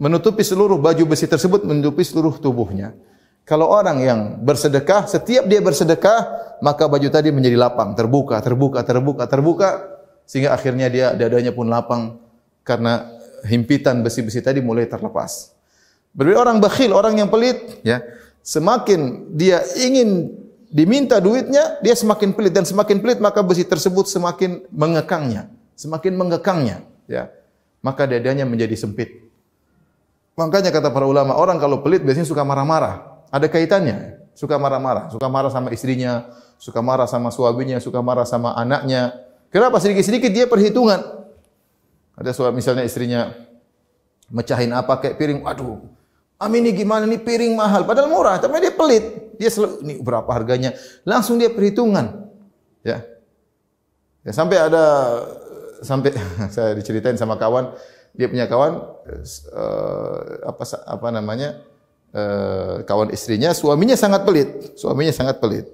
menutupi 0.02 0.42
seluruh 0.42 0.82
baju 0.82 1.14
besi 1.14 1.30
tersebut 1.30 1.62
menutupi 1.62 2.02
seluruh 2.02 2.42
tubuhnya. 2.42 2.98
Kalau 3.46 3.70
orang 3.70 4.02
yang 4.02 4.20
bersedekah, 4.42 5.06
setiap 5.06 5.46
dia 5.46 5.62
bersedekah, 5.62 6.20
maka 6.60 6.90
baju 6.90 7.06
tadi 7.08 7.30
menjadi 7.30 7.56
lapang, 7.56 7.94
terbuka, 7.94 8.42
terbuka, 8.42 8.82
terbuka, 8.82 9.24
terbuka, 9.30 9.70
sehingga 10.28 10.58
akhirnya 10.58 10.90
dia 10.92 11.08
dadanya 11.16 11.56
pun 11.56 11.70
lapang 11.70 12.20
karena 12.68 13.08
himpitan 13.48 14.04
besi-besi 14.04 14.44
tadi 14.44 14.60
mulai 14.60 14.90
terlepas. 14.90 15.56
Berbeda 16.12 16.44
orang 16.44 16.60
bakhil, 16.60 16.92
orang 16.92 17.16
yang 17.24 17.32
pelit, 17.32 17.80
ya, 17.88 18.04
semakin 18.44 19.32
dia 19.32 19.64
ingin 19.80 20.28
diminta 20.68 21.18
duitnya, 21.18 21.80
dia 21.80 21.96
semakin 21.96 22.36
pelit 22.36 22.54
dan 22.54 22.64
semakin 22.68 23.00
pelit 23.00 23.20
maka 23.24 23.44
besi 23.44 23.64
tersebut 23.64 24.08
semakin 24.08 24.68
mengekangnya, 24.72 25.52
semakin 25.76 26.14
mengekangnya, 26.16 26.84
ya. 27.08 27.32
Maka 27.80 28.10
dadanya 28.10 28.44
menjadi 28.44 28.74
sempit. 28.76 29.28
Makanya 30.38 30.70
kata 30.70 30.94
para 30.94 31.08
ulama, 31.10 31.34
orang 31.34 31.58
kalau 31.58 31.82
pelit 31.82 32.06
biasanya 32.06 32.28
suka 32.28 32.46
marah-marah. 32.46 33.26
Ada 33.34 33.48
kaitannya. 33.50 34.22
Suka 34.38 34.62
marah-marah. 34.62 35.10
Suka 35.10 35.26
marah 35.30 35.50
sama 35.50 35.74
istrinya, 35.74 36.30
suka 36.62 36.78
marah 36.82 37.10
sama 37.10 37.34
suaminya, 37.34 37.82
suka 37.82 38.02
marah 38.06 38.26
sama 38.26 38.54
anaknya. 38.54 39.18
Kenapa 39.50 39.82
sedikit-sedikit 39.82 40.30
dia 40.30 40.46
perhitungan? 40.46 41.00
Ada 42.18 42.34
suami 42.34 42.62
misalnya 42.62 42.86
istrinya 42.86 43.34
mecahin 44.30 44.74
apa 44.74 45.00
kayak 45.02 45.16
piring, 45.18 45.40
waduh, 45.42 45.82
Amin 46.38 46.70
ini 46.70 46.72
gimana 46.78 47.10
ini 47.10 47.18
piring 47.18 47.58
mahal, 47.58 47.82
padahal 47.86 48.14
murah, 48.14 48.38
tapi 48.38 48.62
dia 48.62 48.74
pelit. 48.74 49.36
Dia 49.42 49.50
selalu 49.50 49.82
ini 49.86 49.94
berapa 50.02 50.30
harganya? 50.30 50.74
Langsung 51.02 51.42
dia 51.42 51.50
perhitungan. 51.50 52.30
Ya. 52.86 53.02
Ya 54.22 54.32
sampai 54.34 54.58
ada 54.62 54.86
sampai 55.82 56.14
saya 56.54 56.78
diceritain 56.78 57.18
sama 57.18 57.42
kawan, 57.42 57.74
dia 58.18 58.28
punya 58.28 58.50
kawan 58.50 58.82
uh, 59.54 60.20
apa 60.42 60.64
apa 60.90 61.08
namanya 61.14 61.62
uh, 62.18 62.82
kawan 62.82 63.14
istrinya 63.14 63.54
suaminya 63.54 63.94
sangat 63.94 64.26
pelit 64.26 64.74
suaminya 64.74 65.14
sangat 65.14 65.38
pelit 65.38 65.70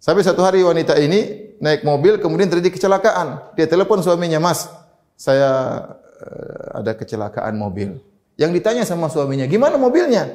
sampai 0.00 0.24
satu 0.24 0.40
hari 0.40 0.64
wanita 0.64 0.96
ini 0.96 1.52
naik 1.60 1.84
mobil 1.84 2.16
kemudian 2.16 2.48
terjadi 2.48 2.72
kecelakaan 2.72 3.52
dia 3.54 3.68
telepon 3.68 4.00
suaminya 4.00 4.40
mas 4.40 4.72
saya 5.20 5.84
uh, 6.24 6.80
ada 6.80 6.96
kecelakaan 6.96 7.60
mobil 7.60 8.00
yang 8.40 8.50
ditanya 8.52 8.86
sama 8.86 9.08
suaminya 9.12 9.44
gimana 9.48 9.76
mobilnya? 9.76 10.28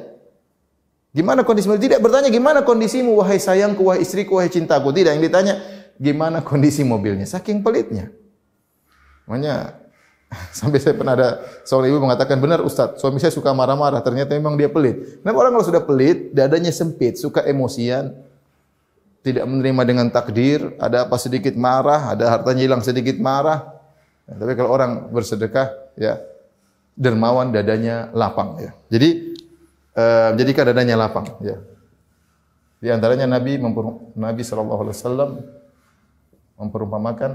Gimana 1.10 1.42
kondisi 1.42 1.66
mobil? 1.66 1.88
Tidak 1.88 2.00
bertanya 2.04 2.28
gimana 2.28 2.62
kondisimu 2.62 3.16
wahai 3.18 3.40
sayangku 3.40 3.82
wahai 3.88 4.04
istriku 4.04 4.38
wahai 4.38 4.52
cintaku? 4.52 4.92
Tidak 4.92 5.16
yang 5.16 5.24
ditanya 5.24 5.54
gimana 5.96 6.44
kondisi 6.44 6.84
mobilnya? 6.84 7.26
Saking 7.26 7.64
pelitnya. 7.64 8.12
Makanya 9.26 9.78
Sampai 10.58 10.78
saya 10.80 10.92
pernah 10.92 11.16
ada 11.16 11.40
seorang 11.64 11.88
ibu 11.88 11.98
mengatakan, 12.04 12.36
benar 12.36 12.60
Ustaz, 12.60 13.00
suami 13.00 13.16
saya 13.20 13.32
suka 13.32 13.52
marah-marah, 13.56 14.04
ternyata 14.04 14.36
memang 14.36 14.60
dia 14.60 14.68
pelit. 14.68 15.20
Kenapa 15.24 15.36
orang 15.40 15.52
kalau 15.56 15.66
sudah 15.66 15.82
pelit, 15.84 16.36
dadanya 16.36 16.72
sempit, 16.72 17.16
suka 17.16 17.44
emosian, 17.48 18.12
tidak 19.24 19.44
menerima 19.48 19.82
dengan 19.88 20.06
takdir, 20.12 20.76
ada 20.76 21.08
apa 21.08 21.16
sedikit 21.16 21.56
marah, 21.56 22.12
ada 22.12 22.28
hartanya 22.28 22.62
hilang 22.64 22.82
sedikit 22.84 23.16
marah. 23.18 23.72
Ya, 24.28 24.34
tapi 24.36 24.52
kalau 24.52 24.70
orang 24.72 25.08
bersedekah, 25.08 25.72
ya 25.96 26.20
dermawan 26.98 27.54
dadanya 27.54 28.10
lapang. 28.10 28.58
Ya. 28.58 28.74
Jadi, 28.90 29.38
uh, 29.94 30.34
jadikan 30.34 30.66
dadanya 30.66 30.98
lapang. 30.98 31.30
Ya. 31.38 31.62
Di 32.82 32.90
antaranya 32.90 33.30
Nabi 33.30 33.58
Nabi 34.18 34.42
Shallallahu 34.42 34.82
Alaihi 34.82 34.96
Wasallam 34.98 35.30
memperumpamakan 36.58 37.32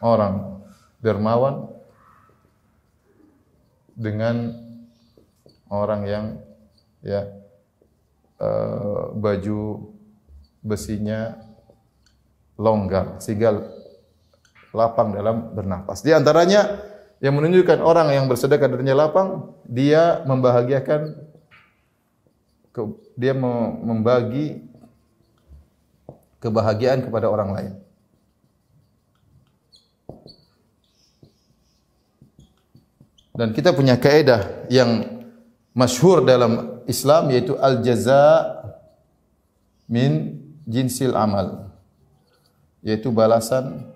orang 0.00 0.64
dermawan 1.00 1.68
dengan 3.96 4.56
orang 5.68 6.02
yang 6.08 6.26
ya 7.04 7.28
uh, 8.40 9.12
baju 9.16 9.92
besinya 10.60 11.40
longgar 12.60 13.20
sehingga 13.20 13.69
lapang 14.70 15.14
dalam 15.14 15.52
bernapas. 15.54 16.02
Di 16.02 16.14
antaranya 16.14 16.80
yang 17.20 17.36
menunjukkan 17.36 17.84
orang 17.84 18.14
yang 18.16 18.26
bersedekah 18.30 18.70
darinya 18.70 18.96
lapang, 18.96 19.52
dia 19.68 20.24
membahagiakan 20.24 21.30
dia 23.18 23.34
membagi 23.36 24.64
kebahagiaan 26.40 27.04
kepada 27.04 27.28
orang 27.28 27.50
lain. 27.52 27.72
Dan 33.36 33.56
kita 33.56 33.72
punya 33.72 33.96
kaidah 33.96 34.68
yang 34.68 35.24
masyhur 35.72 36.24
dalam 36.24 36.84
Islam 36.84 37.32
yaitu 37.32 37.56
al 37.56 37.80
jaza 37.80 38.52
min 39.88 40.40
jinsil 40.68 41.16
amal. 41.16 41.72
Yaitu 42.84 43.12
balasan 43.12 43.92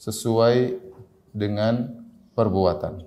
sesuai 0.00 0.80
dengan 1.36 1.92
perbuatan. 2.32 3.04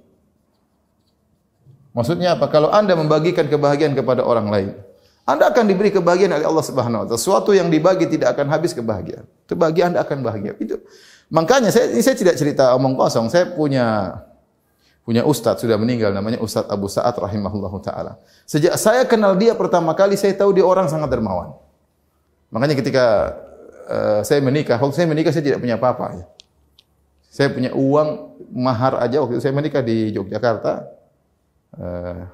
Maksudnya 1.97 2.37
apa? 2.37 2.49
Kalau 2.53 2.69
Anda 2.69 2.93
membagikan 2.93 3.49
kebahagiaan 3.49 3.97
kepada 3.97 4.21
orang 4.21 4.47
lain, 4.49 4.69
Anda 5.25 5.49
akan 5.49 5.65
diberi 5.65 5.89
kebahagiaan 5.89 6.37
oleh 6.37 6.45
Allah 6.45 6.65
Subhanahu 6.65 6.99
wa 7.01 7.05
taala. 7.09 7.17
Sesuatu 7.17 7.51
yang 7.53 7.73
dibagi 7.73 8.05
tidak 8.05 8.37
akan 8.37 8.49
habis 8.53 8.77
kebahagiaan. 8.77 9.25
Kebahagiaan 9.49 9.97
Anda 9.97 10.05
akan 10.05 10.17
bahagia. 10.21 10.53
Itu 10.61 10.81
Makanya 11.33 11.73
saya 11.73 11.89
ini 11.89 12.05
saya 12.05 12.13
tidak 12.13 12.37
cerita 12.37 12.77
omong 12.77 12.93
kosong. 12.93 13.25
Saya 13.33 13.49
punya 13.49 14.19
punya 15.01 15.25
ustaz 15.25 15.59
sudah 15.59 15.75
meninggal 15.75 16.15
namanya 16.15 16.39
Ustaz 16.39 16.63
Abu 16.71 16.87
Sa'ad 16.87 17.17
rahimahullahu 17.17 17.81
taala. 17.83 18.21
Sejak 18.47 18.77
saya 18.79 19.03
kenal 19.03 19.35
dia 19.35 19.51
pertama 19.57 19.91
kali 19.97 20.15
saya 20.15 20.31
tahu 20.37 20.55
dia 20.55 20.63
orang 20.63 20.87
sangat 20.87 21.11
dermawan. 21.11 21.57
Makanya 22.53 22.77
ketika 22.77 23.35
uh, 23.89 24.21
saya 24.21 24.39
menikah, 24.45 24.77
waktu 24.77 24.95
saya 24.95 25.07
menikah 25.09 25.33
saya 25.33 25.43
tidak 25.43 25.59
punya 25.59 25.75
apa-apa. 25.75 26.05
Ya. 26.13 26.23
Saya 27.33 27.49
punya 27.49 27.73
uang 27.73 28.37
mahar 28.53 29.01
aja 29.01 29.17
waktu 29.25 29.41
itu 29.41 29.41
saya 29.41 29.57
menikah 29.57 29.81
di 29.81 30.13
Yogyakarta 30.13 30.85
uh, 31.81 32.29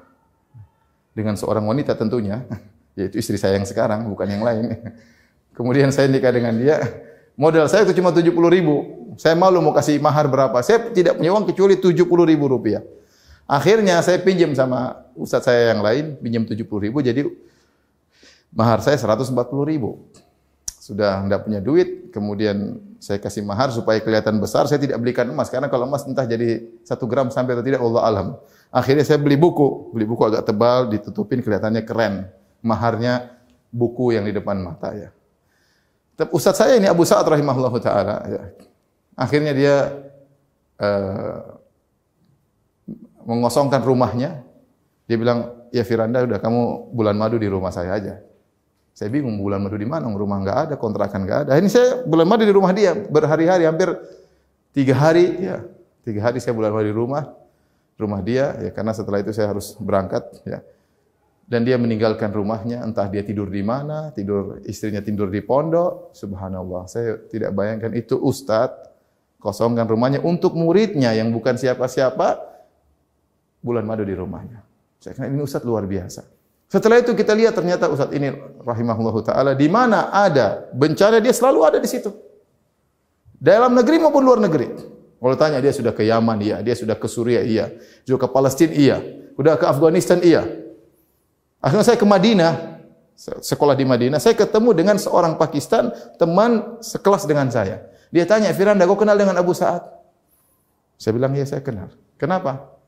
dengan 1.16 1.40
seorang 1.40 1.64
wanita 1.64 1.96
tentunya, 1.96 2.44
yaitu 3.00 3.16
istri 3.16 3.40
saya 3.40 3.56
yang 3.56 3.64
sekarang 3.64 4.04
bukan 4.12 4.28
yang 4.28 4.44
lain. 4.44 4.76
Kemudian 5.56 5.88
saya 5.88 6.04
nikah 6.12 6.36
dengan 6.36 6.52
dia, 6.60 6.84
Modal 7.40 7.64
saya 7.72 7.88
itu 7.88 7.96
cuma 7.96 8.12
70 8.12 8.36
ribu. 8.52 8.76
Saya 9.16 9.32
malu 9.32 9.64
mau 9.64 9.72
kasih 9.72 9.96
mahar 9.96 10.28
berapa. 10.28 10.60
Saya 10.60 10.92
tidak 10.92 11.16
punya 11.16 11.32
uang 11.32 11.48
kecuali 11.48 11.80
70 11.80 12.04
ribu 12.04 12.44
rupiah. 12.52 12.84
Akhirnya 13.48 13.96
saya 14.04 14.20
pinjam 14.20 14.52
sama 14.52 15.08
ustaz 15.16 15.48
saya 15.48 15.72
yang 15.72 15.80
lain 15.80 16.20
pinjam 16.20 16.44
70 16.44 16.68
ribu, 16.84 17.00
jadi 17.00 17.24
mahar 18.52 18.84
saya 18.84 19.00
140 19.00 19.32
ribu. 19.66 20.04
Sudah 20.80 21.20
tidak 21.20 21.44
punya 21.44 21.60
duit, 21.60 22.08
kemudian 22.08 22.80
saya 22.96 23.20
kasih 23.20 23.44
mahar 23.44 23.68
supaya 23.68 24.00
kelihatan 24.00 24.40
besar, 24.40 24.64
saya 24.64 24.80
tidak 24.80 24.96
belikan 24.96 25.28
emas. 25.28 25.52
Karena 25.52 25.68
kalau 25.68 25.84
emas 25.84 26.08
entah 26.08 26.24
jadi 26.24 26.64
satu 26.88 27.04
gram 27.04 27.28
sampai 27.28 27.52
atau 27.52 27.60
tidak, 27.60 27.84
Allah 27.84 28.02
alam. 28.08 28.28
Akhirnya 28.72 29.04
saya 29.04 29.20
beli 29.20 29.36
buku, 29.36 29.92
beli 29.92 30.08
buku 30.08 30.24
agak 30.24 30.48
tebal, 30.48 30.88
ditutupin 30.88 31.44
kelihatannya 31.44 31.84
keren. 31.84 32.32
Maharnya 32.64 33.28
buku 33.68 34.16
yang 34.16 34.24
di 34.24 34.32
depan 34.32 34.56
mata 34.56 34.96
ya. 34.96 35.12
Ustaz 36.32 36.60
saya 36.60 36.80
ini 36.80 36.88
Abu 36.88 37.04
Sa'ad 37.04 37.28
rahimahullah 37.28 37.74
ta'ala. 37.76 38.16
Ya. 38.28 38.42
Akhirnya 39.20 39.52
dia 39.52 39.76
uh, 40.80 41.60
mengosongkan 43.28 43.84
rumahnya. 43.84 44.44
Dia 45.04 45.16
bilang, 45.20 45.68
ya 45.76 45.84
Firanda, 45.84 46.24
udah 46.24 46.40
kamu 46.40 46.92
bulan 46.96 47.16
madu 47.20 47.36
di 47.36 47.48
rumah 47.52 47.68
saya 47.68 47.96
aja. 47.96 48.14
Saya 49.00 49.08
bingung 49.08 49.40
bulan 49.40 49.64
madu 49.64 49.80
di 49.80 49.88
mana, 49.88 50.12
rumah 50.12 50.44
enggak 50.44 50.58
ada, 50.68 50.74
kontrakan 50.76 51.24
enggak 51.24 51.48
ada. 51.48 51.56
Ini 51.56 51.72
saya 51.72 52.04
bulan 52.04 52.28
madu 52.28 52.44
di 52.44 52.52
rumah 52.52 52.68
dia, 52.76 52.92
berhari-hari, 52.92 53.64
hampir 53.64 53.96
tiga 54.76 54.92
hari. 54.92 55.40
ya 55.40 55.64
Tiga 56.04 56.28
hari 56.28 56.36
saya 56.36 56.52
bulan 56.52 56.68
madu 56.68 56.84
di 56.84 56.92
rumah, 56.92 57.32
rumah 57.96 58.20
dia, 58.20 58.60
ya 58.60 58.68
karena 58.68 58.92
setelah 58.92 59.24
itu 59.24 59.32
saya 59.32 59.56
harus 59.56 59.72
berangkat. 59.80 60.20
ya 60.44 60.60
Dan 61.48 61.64
dia 61.64 61.80
meninggalkan 61.80 62.28
rumahnya, 62.28 62.84
entah 62.84 63.08
dia 63.08 63.24
tidur 63.24 63.48
di 63.48 63.64
mana, 63.64 64.12
tidur 64.12 64.60
istrinya 64.68 65.00
tidur 65.00 65.32
di 65.32 65.40
pondok. 65.40 66.12
Subhanallah, 66.12 66.84
saya 66.84 67.24
tidak 67.32 67.56
bayangkan 67.56 67.96
itu 67.96 68.20
ustadz 68.20 68.84
kosongkan 69.40 69.88
rumahnya 69.88 70.20
untuk 70.20 70.52
muridnya 70.52 71.16
yang 71.16 71.32
bukan 71.32 71.56
siapa-siapa, 71.56 72.36
bulan 73.64 73.88
madu 73.88 74.04
di 74.04 74.12
rumahnya. 74.12 74.60
Saya 75.00 75.16
kira 75.16 75.32
ini 75.32 75.40
ustaz 75.40 75.64
luar 75.64 75.88
biasa. 75.88 76.39
Setelah 76.70 77.02
itu 77.02 77.10
kita 77.18 77.34
lihat 77.34 77.58
ternyata 77.58 77.90
ustaz 77.90 78.14
ini 78.14 78.30
rahimahullah 78.62 79.14
taala 79.26 79.50
di 79.58 79.66
mana 79.66 80.14
ada 80.14 80.70
bencana 80.70 81.18
dia 81.18 81.34
selalu 81.34 81.66
ada 81.66 81.78
di 81.82 81.90
situ. 81.90 82.14
Dalam 83.34 83.74
negeri 83.74 83.98
maupun 83.98 84.22
luar 84.22 84.38
negeri. 84.38 84.70
Kalau 85.20 85.36
tanya 85.36 85.58
dia 85.58 85.74
sudah 85.74 85.90
ke 85.92 86.06
Yaman 86.06 86.38
iya, 86.40 86.62
dia 86.62 86.72
sudah 86.72 86.96
ke 86.96 87.04
Suriah 87.10 87.44
iya, 87.44 87.74
juga 88.08 88.24
ke 88.24 88.28
Palestina 88.32 88.72
iya, 88.72 88.96
sudah 89.36 89.58
ke 89.58 89.66
Afghanistan 89.68 90.22
iya. 90.22 90.46
Akhirnya 91.60 91.84
saya 91.84 91.98
ke 92.00 92.08
Madinah, 92.08 92.80
sekolah 93.20 93.76
di 93.76 93.84
Madinah, 93.84 94.16
saya 94.16 94.32
ketemu 94.32 94.72
dengan 94.72 94.96
seorang 94.96 95.36
Pakistan, 95.36 95.92
teman 96.16 96.80
sekelas 96.80 97.28
dengan 97.28 97.52
saya. 97.52 97.84
Dia 98.08 98.24
tanya, 98.24 98.48
Firanda, 98.56 98.88
kau 98.88 98.96
kenal 98.96 99.20
dengan 99.20 99.36
Abu 99.36 99.52
Sa'ad? 99.52 99.84
Saya 100.96 101.12
bilang, 101.12 101.36
ya 101.36 101.44
saya 101.44 101.60
kenal. 101.60 101.92
Kenapa? 102.16 102.79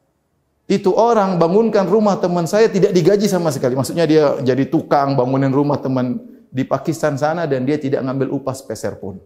Itu 0.71 0.95
orang 0.95 1.37
bangunkan 1.37 1.85
rumah 1.91 2.17
teman 2.23 2.47
saya 2.47 2.71
tidak 2.71 2.95
digaji 2.95 3.27
sama 3.27 3.51
sekali. 3.51 3.75
Maksudnya 3.75 4.07
dia 4.07 4.39
jadi 4.41 4.65
tukang 4.71 5.19
bangunin 5.19 5.51
rumah 5.51 5.77
teman 5.83 6.23
di 6.53 6.63
Pakistan 6.63 7.19
sana 7.19 7.49
dan 7.49 7.67
dia 7.67 7.81
tidak 7.81 8.05
ngambil 8.05 8.31
upah 8.37 8.55
sepeser 8.55 8.95
pun. 9.01 9.19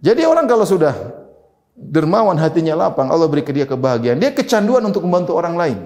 Jadi 0.00 0.24
orang 0.24 0.48
kalau 0.48 0.64
sudah 0.64 0.96
dermawan 1.76 2.36
hatinya 2.40 2.72
lapang, 2.72 3.12
Allah 3.12 3.28
beri 3.28 3.44
ke 3.44 3.52
dia 3.52 3.68
kebahagiaan. 3.68 4.16
Dia 4.16 4.32
kecanduan 4.32 4.80
untuk 4.88 5.04
membantu 5.04 5.36
orang 5.36 5.54
lain. 5.56 5.78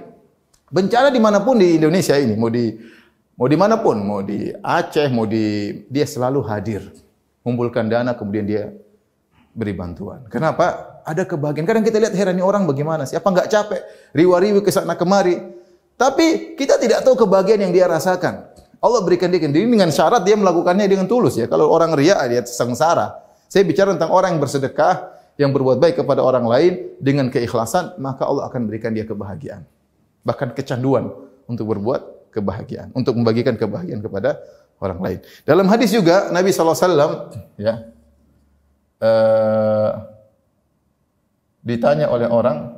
Bencana 0.71 1.11
dimanapun 1.11 1.59
di 1.59 1.79
Indonesia 1.79 2.15
ini, 2.15 2.39
mau 2.39 2.51
di 2.51 2.75
mau 3.35 3.51
di 3.51 3.57
manapun, 3.59 3.97
mau 4.07 4.21
di 4.23 4.55
Aceh, 4.63 5.11
mau 5.11 5.27
di 5.27 5.75
dia 5.91 6.07
selalu 6.07 6.41
hadir, 6.47 6.83
mengumpulkan 7.43 7.91
dana 7.91 8.15
kemudian 8.15 8.47
dia 8.47 8.63
beri 9.55 9.73
bantuan. 9.73 10.27
Kenapa? 10.29 10.95
ada 11.05 11.23
kebahagiaan. 11.29 11.69
Kadang 11.69 11.85
kita 11.85 12.01
lihat 12.01 12.15
heran 12.17 12.41
orang 12.41 12.65
bagaimana 12.65 13.05
sih? 13.05 13.15
Apa 13.15 13.29
enggak 13.29 13.53
capek 13.53 13.81
riwa-riwi 14.17 14.65
ke 14.65 14.73
sana 14.73 14.97
kemari? 14.97 15.37
Tapi 15.95 16.57
kita 16.59 16.81
tidak 16.81 17.07
tahu 17.07 17.15
kebahagiaan 17.29 17.69
yang 17.69 17.73
dia 17.73 17.87
rasakan. 17.87 18.51
Allah 18.81 19.01
berikan 19.05 19.31
dia 19.31 19.41
kendiri 19.41 19.65
dengan 19.65 19.89
syarat 19.93 20.27
dia 20.27 20.35
melakukannya 20.35 20.89
dengan 20.89 21.07
tulus 21.07 21.39
ya. 21.39 21.47
Kalau 21.47 21.71
orang 21.71 21.95
ria 21.95 22.19
dia 22.27 22.43
sengsara. 22.43 23.21
Saya 23.49 23.63
bicara 23.63 23.95
tentang 23.95 24.11
orang 24.11 24.35
yang 24.35 24.43
bersedekah, 24.43 25.15
yang 25.39 25.55
berbuat 25.55 25.79
baik 25.79 26.03
kepada 26.03 26.25
orang 26.25 26.49
lain 26.49 26.73
dengan 26.99 27.31
keikhlasan, 27.31 27.95
maka 28.03 28.27
Allah 28.27 28.51
akan 28.51 28.67
berikan 28.67 28.91
dia 28.91 29.07
kebahagiaan. 29.07 29.63
Bahkan 30.27 30.59
kecanduan 30.59 31.15
untuk 31.47 31.71
berbuat 31.71 32.33
kebahagiaan, 32.35 32.91
untuk 32.97 33.15
membagikan 33.15 33.55
kebahagiaan 33.55 34.03
kepada 34.03 34.43
orang 34.83 34.99
lain. 34.99 35.19
Dalam 35.47 35.71
hadis 35.71 35.95
juga 35.95 36.35
Nabi 36.35 36.51
SAW 36.51 37.31
ya, 37.55 37.94
uh, 39.05 39.91
ditanya 41.61 42.09
oleh 42.09 42.29
orang 42.29 42.73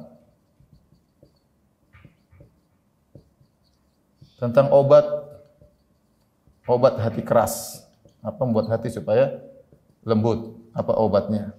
tentang 4.43 4.69
obat 4.75 5.07
obat 6.67 6.99
hati 6.99 7.23
keras. 7.23 7.87
Apa 8.27 8.43
membuat 8.43 8.67
hati 8.75 8.91
supaya 8.91 9.39
lembut? 10.03 10.59
Apa 10.75 10.99
obatnya? 10.99 11.55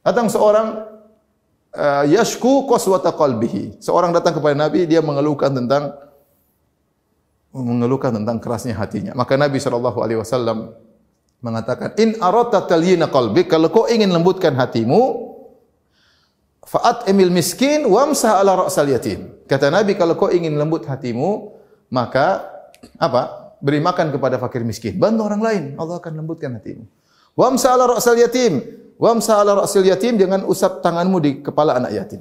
Datang 0.00 0.32
seorang 0.32 0.88
uh, 1.76 2.04
yashku 2.08 2.64
qaswata 2.64 3.12
qalbihi. 3.12 3.76
Seorang 3.84 4.16
datang 4.16 4.32
kepada 4.40 4.56
nabi 4.56 4.88
dia 4.88 5.04
mengeluhkan 5.04 5.52
tentang 5.52 5.92
mengeluhkan 7.52 8.16
tentang 8.16 8.40
kerasnya 8.40 8.72
hatinya. 8.76 9.12
Maka 9.12 9.36
nabi 9.36 9.60
sallallahu 9.60 10.00
alaihi 10.00 10.20
wasallam 10.20 10.72
mengatakan 11.38 11.94
in 11.98 12.18
arata 12.18 12.66
talyina 12.66 13.06
qalbi 13.06 13.46
kalau 13.46 13.70
kau 13.70 13.86
ingin 13.86 14.10
lembutkan 14.10 14.58
hatimu 14.58 15.28
Fa'at 16.68 17.08
emil 17.08 17.32
miskin 17.32 17.88
wamsah 17.88 18.44
ala 18.44 18.68
ra'sal 18.68 18.92
yatim. 18.92 19.40
Kata 19.48 19.72
Nabi 19.72 19.96
kalau 19.96 20.20
kau 20.20 20.28
ingin 20.28 20.52
lembut 20.52 20.84
hatimu, 20.84 21.56
maka 21.88 22.44
apa? 23.00 23.56
Beri 23.64 23.80
makan 23.80 24.12
kepada 24.12 24.36
fakir 24.36 24.68
miskin. 24.68 25.00
Bantu 25.00 25.24
orang 25.24 25.40
lain, 25.40 25.62
Allah 25.80 25.96
akan 25.96 26.12
lembutkan 26.20 26.52
hatimu. 26.60 26.84
Wamsah 27.32 27.72
ala 27.72 27.96
ra'sal 27.96 28.20
yatim. 28.20 28.60
Wamsah 29.00 29.40
ala 29.40 29.64
ra'sal 29.64 29.88
yatim 29.88 30.20
dengan 30.20 30.44
usap 30.44 30.84
tanganmu 30.84 31.18
di 31.24 31.30
kepala 31.40 31.80
anak 31.80 31.96
yatim. 31.96 32.20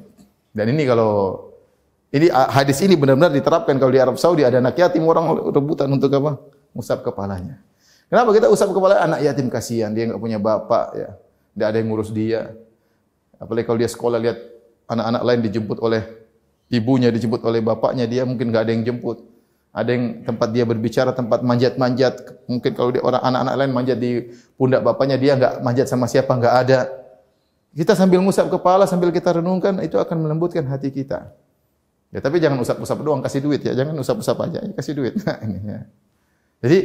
Dan 0.55 0.71
ini 0.71 0.87
kalau 0.87 1.43
ini 2.15 2.31
hadis 2.31 2.79
ini 2.87 2.95
benar-benar 2.95 3.35
diterapkan 3.35 3.75
kalau 3.75 3.91
di 3.91 3.99
Arab 3.99 4.15
Saudi 4.15 4.47
ada 4.47 4.63
anak 4.63 4.79
yatim 4.79 5.03
orang 5.03 5.51
rebutan 5.51 5.91
untuk 5.91 6.07
apa? 6.15 6.39
Usap 6.71 7.03
kepalanya. 7.03 7.66
Kenapa 8.07 8.29
kita 8.31 8.47
usap 8.47 8.71
kepala 8.71 9.03
anak 9.03 9.19
yatim 9.19 9.51
kasihan 9.51 9.91
dia 9.91 10.07
enggak 10.07 10.21
punya 10.23 10.39
bapak 10.39 10.87
ya. 10.95 11.09
Tidak 11.53 11.67
ada 11.67 11.77
yang 11.81 11.89
ngurus 11.91 12.09
dia. 12.15 12.55
Apalagi 13.35 13.67
kalau 13.67 13.79
dia 13.81 13.89
sekolah 13.91 14.17
lihat 14.21 14.37
anak-anak 14.87 15.21
lain 15.27 15.39
dijemput 15.43 15.77
oleh 15.83 16.03
ibunya, 16.71 17.11
dijemput 17.11 17.43
oleh 17.43 17.59
bapaknya, 17.59 18.07
dia 18.07 18.23
mungkin 18.23 18.49
enggak 18.49 18.63
ada 18.67 18.71
yang 18.71 18.83
jemput. 18.87 19.27
Ada 19.75 19.89
yang 19.93 20.25
tempat 20.25 20.49
dia 20.55 20.63
berbicara, 20.65 21.13
tempat 21.13 21.43
manjat-manjat. 21.43 22.47
Mungkin 22.49 22.71
kalau 22.73 22.89
dia 22.95 23.03
orang 23.03 23.21
anak-anak 23.21 23.55
lain 23.59 23.71
manjat 23.75 23.97
di 23.99 24.11
pundak 24.55 24.81
bapaknya, 24.81 25.19
dia 25.19 25.37
enggak 25.37 25.53
manjat 25.61 25.85
sama 25.91 26.09
siapa, 26.09 26.31
enggak 26.33 26.55
ada. 26.65 26.79
Kita 27.77 27.93
sambil 27.93 28.23
ngusap 28.25 28.49
kepala, 28.49 28.89
sambil 28.89 29.13
kita 29.13 29.37
renungkan, 29.37 29.77
itu 29.85 29.99
akan 30.01 30.17
melembutkan 30.25 30.65
hati 30.65 30.89
kita. 30.89 31.29
Ya, 32.09 32.23
tapi 32.23 32.39
jangan 32.39 32.57
usap-usap 32.63 32.97
doang, 33.03 33.21
kasih 33.21 33.43
duit 33.43 33.61
ya. 33.61 33.75
Jangan 33.75 33.93
usap-usap 33.99 34.37
aja, 34.49 34.59
kasih 34.73 34.93
duit. 34.95 35.13
Ini 35.45 35.59
ya. 35.61 35.79
Jadi, 36.63 36.79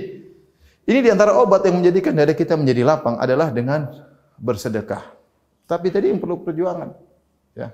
ini 0.83 0.99
di 0.99 1.11
antara 1.14 1.38
obat 1.38 1.62
yang 1.62 1.79
menjadikan 1.79 2.11
dada 2.11 2.35
kita 2.35 2.59
menjadi 2.59 2.83
lapang 2.83 3.14
adalah 3.23 3.55
dengan 3.55 3.87
bersedekah. 4.35 5.14
Tapi 5.71 5.87
tadi 5.95 6.11
yang 6.11 6.18
perlu 6.18 6.42
perjuangan. 6.42 6.90
Ya. 7.55 7.71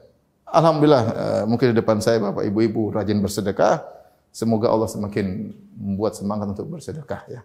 Alhamdulillah 0.49 1.05
uh, 1.05 1.45
mungkin 1.49 1.73
di 1.73 1.77
depan 1.77 2.01
saya 2.05 2.21
Bapak 2.21 2.45
Ibu-ibu 2.45 2.93
rajin 2.93 3.17
bersedekah. 3.21 3.85
Semoga 4.29 4.69
Allah 4.69 4.89
semakin 4.93 5.57
membuat 5.73 6.21
semangat 6.21 6.53
untuk 6.53 6.69
bersedekah 6.69 7.25
ya. 7.33 7.41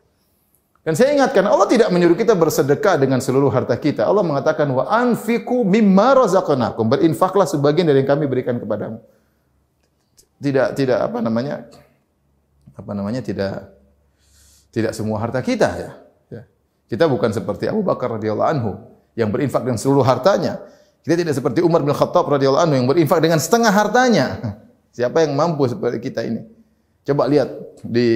Dan 0.84 1.00
saya 1.00 1.16
ingatkan 1.16 1.48
Allah 1.48 1.64
tidak 1.72 1.88
menyuruh 1.96 2.20
kita 2.20 2.36
bersedekah 2.36 3.00
dengan 3.00 3.24
seluruh 3.24 3.48
harta 3.48 3.72
kita. 3.80 4.04
Allah 4.04 4.20
mengatakan 4.20 4.68
wa 4.68 4.84
anfiqu 4.92 5.64
mimma 5.64 6.28
razaqnakum. 6.28 6.92
Berinfaklah 6.92 7.48
sebagian 7.48 7.88
dari 7.88 8.04
yang 8.04 8.12
kami 8.12 8.28
berikan 8.28 8.60
kepadamu. 8.60 9.00
Tidak 10.44 10.76
tidak 10.76 11.00
apa 11.08 11.24
namanya? 11.24 11.72
Apa 12.76 12.92
namanya? 12.92 13.24
Tidak 13.24 13.83
tidak 14.74 14.98
semua 14.98 15.22
harta 15.22 15.38
kita 15.46 15.70
ya. 15.78 15.92
ya. 16.34 16.42
Kita 16.90 17.06
bukan 17.06 17.30
seperti 17.30 17.70
Abu 17.70 17.86
Bakar 17.86 18.18
radhiyallahu 18.18 18.50
anhu 18.50 18.72
yang 19.14 19.30
berinfak 19.30 19.62
dengan 19.62 19.78
seluruh 19.78 20.02
hartanya. 20.02 20.66
Kita 21.06 21.14
tidak 21.14 21.38
seperti 21.38 21.62
Umar 21.62 21.86
bin 21.86 21.94
Khattab 21.94 22.26
radhiyallahu 22.26 22.64
anhu 22.66 22.76
yang 22.82 22.88
berinfak 22.90 23.22
dengan 23.22 23.38
setengah 23.38 23.70
hartanya. 23.70 24.42
Siapa 24.98 25.22
yang 25.22 25.38
mampu 25.38 25.70
seperti 25.70 26.02
kita 26.02 26.26
ini? 26.26 26.42
Coba 27.06 27.30
lihat 27.30 27.50
di 27.86 28.10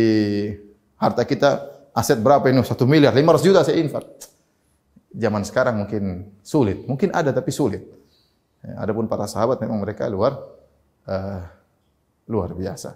harta 0.97 1.21
kita 1.27 1.49
aset 1.93 2.17
berapa 2.17 2.49
ini? 2.49 2.65
Satu 2.65 2.89
miliar, 2.89 3.13
lima 3.13 3.37
ratus 3.37 3.45
juta 3.45 3.61
saya 3.61 3.77
infak. 3.77 4.05
Zaman 5.13 5.41
sekarang 5.45 5.77
mungkin 5.77 6.33
sulit, 6.41 6.85
mungkin 6.89 7.13
ada 7.13 7.29
tapi 7.29 7.53
sulit. 7.53 7.85
Ya, 8.65 8.81
adapun 8.81 9.05
para 9.05 9.29
sahabat 9.29 9.61
memang 9.61 9.81
mereka 9.81 10.09
luar 10.09 10.37
uh, 11.05 11.41
luar 12.29 12.49
biasa. 12.53 12.95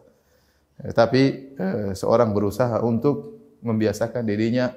Ya, 0.82 0.90
tapi 0.96 1.54
uh, 1.58 1.92
seorang 1.98 2.32
berusaha 2.32 2.80
untuk 2.86 3.41
membiasakan 3.62 4.26
dirinya 4.26 4.74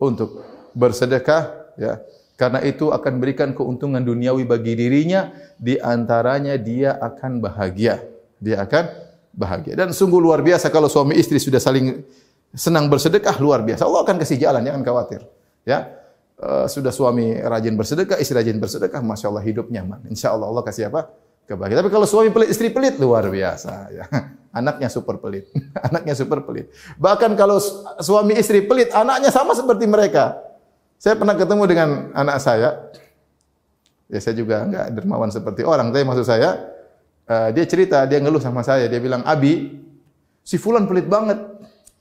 untuk 0.00 0.44
bersedekah, 0.76 1.74
ya, 1.80 2.00
karena 2.38 2.60
itu 2.62 2.92
akan 2.92 3.20
berikan 3.20 3.56
keuntungan 3.56 4.04
duniawi 4.04 4.44
bagi 4.44 4.76
dirinya 4.76 5.32
di 5.56 5.80
antaranya 5.80 6.56
dia 6.60 6.96
akan 7.00 7.40
bahagia 7.40 8.14
dia 8.44 8.60
akan 8.60 8.84
bahagia. 9.32 9.72
Dan 9.72 9.96
sungguh 9.96 10.20
luar 10.20 10.44
biasa 10.44 10.68
kalau 10.68 10.92
suami 10.92 11.16
istri 11.16 11.40
sudah 11.40 11.56
saling 11.56 12.04
senang 12.52 12.92
bersedekah 12.92 13.40
luar 13.40 13.64
biasa. 13.64 13.88
Allah 13.88 14.04
akan 14.04 14.20
kasih 14.20 14.36
jalan, 14.36 14.60
jangan 14.60 14.82
khawatir. 14.84 15.24
Ya. 15.64 16.04
Uh, 16.34 16.66
sudah 16.68 16.90
suami 16.90 17.40
rajin 17.40 17.78
bersedekah, 17.78 18.20
istri 18.20 18.36
rajin 18.36 18.60
bersedekah, 18.60 19.00
masya 19.00 19.32
Allah 19.32 19.44
hidup 19.46 19.70
nyaman. 19.72 20.04
Insya 20.12 20.34
Allah 20.34 20.50
Allah 20.50 20.62
kasih 20.66 20.92
apa? 20.92 21.08
Kebahagiaan. 21.48 21.80
Tapi 21.86 21.90
kalau 21.94 22.06
suami 22.10 22.28
pelit, 22.34 22.52
istri 22.52 22.68
pelit, 22.68 23.00
luar 23.00 23.24
biasa. 23.32 23.72
Ya. 23.94 24.04
Anaknya 24.54 24.86
super 24.86 25.18
pelit. 25.18 25.50
anaknya 25.90 26.14
super 26.14 26.46
pelit. 26.46 26.70
Bahkan 26.96 27.34
kalau 27.34 27.58
suami 27.98 28.38
istri 28.38 28.62
pelit, 28.62 28.94
anaknya 28.94 29.34
sama 29.34 29.50
seperti 29.58 29.90
mereka. 29.90 30.38
Saya 30.94 31.18
pernah 31.18 31.34
ketemu 31.34 31.62
dengan 31.66 31.88
anak 32.14 32.38
saya. 32.38 32.94
Ya 34.06 34.22
saya 34.22 34.38
juga 34.38 34.62
enggak 34.62 34.94
dermawan 34.94 35.34
seperti 35.34 35.66
orang. 35.66 35.90
Tapi 35.90 36.06
maksud 36.06 36.22
saya, 36.22 36.70
uh, 37.26 37.50
dia 37.50 37.66
cerita, 37.66 38.06
dia 38.06 38.22
ngeluh 38.22 38.38
sama 38.38 38.62
saya. 38.62 38.86
Dia 38.86 39.02
bilang, 39.02 39.26
Abi, 39.26 39.74
si 40.46 40.54
Fulan 40.54 40.86
pelit 40.86 41.10
banget. 41.10 41.42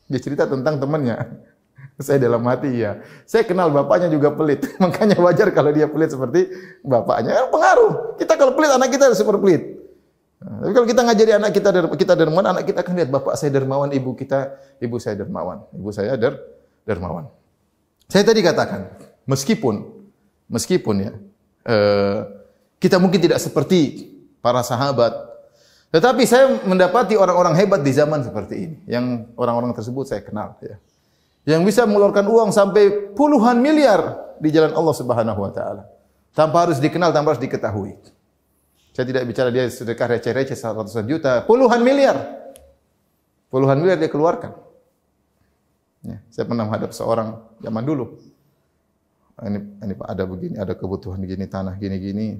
Dia 0.07 0.21
cerita 0.21 0.45
tentang 0.45 0.77
temannya. 0.77 1.17
Saya 2.05 2.17
dalam 2.21 2.41
hati 2.49 2.73
ya. 2.73 3.01
Saya 3.23 3.45
kenal 3.45 3.69
bapaknya 3.69 4.09
juga 4.09 4.33
pelit. 4.33 4.65
Makanya 4.83 5.17
wajar 5.21 5.49
kalau 5.53 5.69
dia 5.73 5.85
pelit 5.85 6.09
seperti 6.13 6.49
bapaknya. 6.85 7.49
Pengaruh. 7.49 8.17
Kita 8.17 8.33
kalau 8.37 8.53
pelit 8.53 8.71
anak 8.73 8.89
kita 8.93 9.13
super 9.17 9.37
pelit. 9.41 9.82
Tapi 10.43 10.71
kalau 10.75 10.87
kita 10.87 11.01
ngajari 11.07 11.31
anak 11.39 11.51
kita 11.55 11.69
kita 11.95 12.13
dermawan, 12.19 12.45
anak 12.51 12.63
kita 12.67 12.83
akan 12.83 12.93
lihat 12.99 13.09
bapak 13.09 13.33
saya 13.39 13.49
dermawan, 13.55 13.89
ibu 13.95 14.11
kita 14.11 14.59
ibu 14.83 14.99
saya 14.99 15.15
dermawan, 15.15 15.63
ibu 15.71 15.89
saya 15.95 16.19
der 16.19 16.35
dermawan. 16.83 17.31
Saya 18.11 18.27
tadi 18.27 18.43
katakan, 18.43 18.91
meskipun 19.23 19.87
meskipun 20.51 20.95
ya 20.99 21.11
eh, 21.63 22.19
kita 22.83 22.99
mungkin 22.99 23.23
tidak 23.23 23.39
seperti 23.39 24.11
para 24.43 24.59
sahabat, 24.59 25.15
tetapi 25.95 26.27
saya 26.27 26.59
mendapati 26.67 27.15
orang-orang 27.15 27.55
hebat 27.55 27.79
di 27.79 27.95
zaman 27.95 28.27
seperti 28.27 28.55
ini, 28.67 28.77
yang 28.91 29.31
orang-orang 29.39 29.71
tersebut 29.71 30.11
saya 30.11 30.19
kenal 30.19 30.59
ya 30.59 30.75
yang 31.43 31.63
bisa 31.67 31.83
mengeluarkan 31.83 32.23
uang 32.23 32.49
sampai 32.55 33.15
puluhan 33.15 33.59
miliar 33.59 34.31
di 34.39 34.47
jalan 34.51 34.71
Allah 34.71 34.95
Subhanahu 34.95 35.39
wa 35.43 35.51
taala 35.51 35.83
tanpa 36.31 36.67
harus 36.67 36.79
dikenal 36.79 37.11
tanpa 37.11 37.35
harus 37.35 37.43
diketahui. 37.43 37.99
Saya 38.93 39.09
tidak 39.09 39.25
bicara 39.25 39.49
dia 39.49 39.65
sedekah 39.65 40.05
receh-receh 40.05 40.53
ratusan 40.53 41.09
juta, 41.09 41.41
puluhan 41.49 41.81
miliar. 41.81 42.45
Puluhan 43.49 43.81
miliar 43.81 43.97
dia 43.97 44.09
keluarkan. 44.09 44.53
Ya, 46.05 46.21
saya 46.29 46.45
pernah 46.45 46.69
menghadap 46.69 46.93
seorang 46.93 47.41
zaman 47.57 47.81
dulu. 47.81 48.21
Ini, 49.41 49.59
ini 49.81 49.93
Pak 49.97 50.07
ada 50.13 50.23
begini, 50.29 50.55
ada 50.61 50.77
kebutuhan 50.77 51.17
begini, 51.17 51.49
tanah 51.49 51.73
gini-gini. 51.81 52.37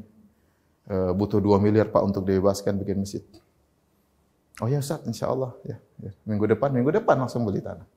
E, 0.85 0.95
butuh 1.17 1.41
2 1.41 1.57
miliar 1.57 1.89
Pak 1.89 2.03
untuk 2.05 2.21
dibebaskan 2.27 2.77
bikin 2.77 3.01
masjid. 3.01 3.23
Oh 4.61 4.69
ya 4.69 4.77
Ustaz, 4.77 5.01
insya 5.09 5.31
Allah. 5.31 5.57
Ya, 5.65 5.81
ya. 5.97 6.11
Minggu 6.29 6.45
depan, 6.45 6.69
minggu 6.69 6.93
depan 6.93 7.17
langsung 7.17 7.49
beli 7.49 7.65
tanah. 7.65 7.87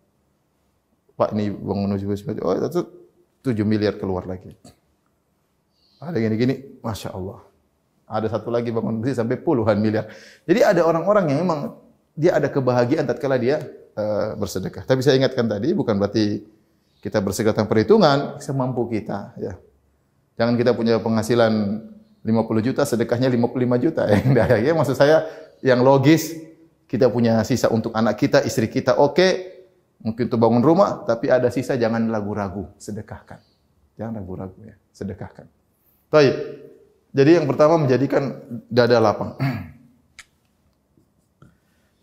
Pak 1.13 1.37
ini 1.37 1.53
bangun 1.53 1.93
masjid. 1.93 2.41
Oh 2.41 2.57
itu 2.57 2.83
7 3.45 3.53
miliar 3.69 4.01
keluar 4.01 4.25
lagi. 4.25 4.57
Ada 6.01 6.17
gini-gini, 6.17 6.81
Masya 6.81 7.13
Allah. 7.13 7.46
Ada 8.07 8.39
satu 8.39 8.55
lagi 8.55 8.71
bangun 8.71 9.03
masjid 9.03 9.19
sampai 9.19 9.37
puluhan 9.39 9.83
miliar. 9.83 10.07
Jadi 10.47 10.63
ada 10.63 10.87
orang-orang 10.87 11.35
yang 11.35 11.39
memang 11.43 11.75
dia 12.15 12.39
ada 12.39 12.47
kebahagiaan 12.47 13.05
tatkala 13.05 13.35
dia 13.37 13.67
uh, 13.99 14.39
bersedekah. 14.39 14.87
Tapi 14.87 15.03
saya 15.03 15.19
ingatkan 15.19 15.51
tadi 15.51 15.75
bukan 15.75 15.99
berarti 15.99 16.47
kita 17.03 17.19
bersedekah 17.19 17.63
tanpa 17.63 17.75
perhitungan, 17.75 18.39
semampu 18.39 18.87
kita. 18.87 19.35
Ya. 19.37 19.59
Jangan 20.39 20.55
kita 20.55 20.73
punya 20.79 21.03
penghasilan 21.03 21.53
50 22.23 22.67
juta, 22.67 22.83
sedekahnya 22.87 23.27
55 23.31 23.85
juta. 23.85 24.03
Ya, 24.39 24.55
ya, 24.59 24.73
maksud 24.75 24.95
saya 24.95 25.27
yang 25.63 25.83
logis, 25.83 26.35
kita 26.87 27.11
punya 27.11 27.43
sisa 27.43 27.71
untuk 27.71 27.91
anak 27.95 28.19
kita, 28.19 28.43
istri 28.47 28.71
kita, 28.71 28.99
oke, 28.99 29.15
okay, 29.15 29.57
Mungkin 30.05 30.29
untuk 30.29 30.41
bangun 30.41 30.61
rumah, 30.61 31.09
tapi 31.09 31.33
ada 31.33 31.49
sisa 31.49 31.79
jangan 31.79 32.05
ragu-ragu, 32.13 32.69
sedekahkan. 32.77 33.41
Jangan 33.97 34.21
ragu-ragu 34.21 34.61
ya, 34.61 34.77
sedekahkan. 34.93 35.49
Baik. 36.13 36.35
Jadi 37.17 37.31
yang 37.41 37.49
pertama 37.49 37.81
menjadikan 37.81 38.37
dada 38.69 39.01
lapang. 39.01 39.41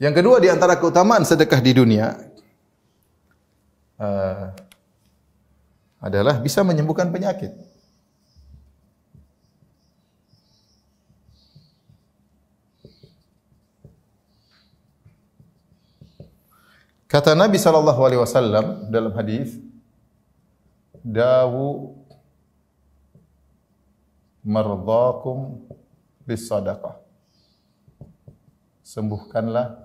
Yang 0.02 0.14
kedua 0.20 0.42
di 0.42 0.50
antara 0.50 0.74
keutamaan 0.74 1.22
sedekah 1.22 1.62
di 1.62 1.72
dunia 1.78 2.18
uh, 4.02 4.50
adalah 6.02 6.42
bisa 6.42 6.66
menyembuhkan 6.66 7.14
penyakit. 7.14 7.54
Kata 17.06 17.38
Nabi 17.38 17.62
sallallahu 17.62 18.02
alaihi 18.02 18.22
wasallam 18.26 18.90
dalam 18.90 19.14
hadis 19.14 19.62
dawu 21.06 22.02
mardhakum 24.44 25.64
bis 26.28 26.48
sadaqah 26.48 27.00
sembuhkanlah 28.84 29.80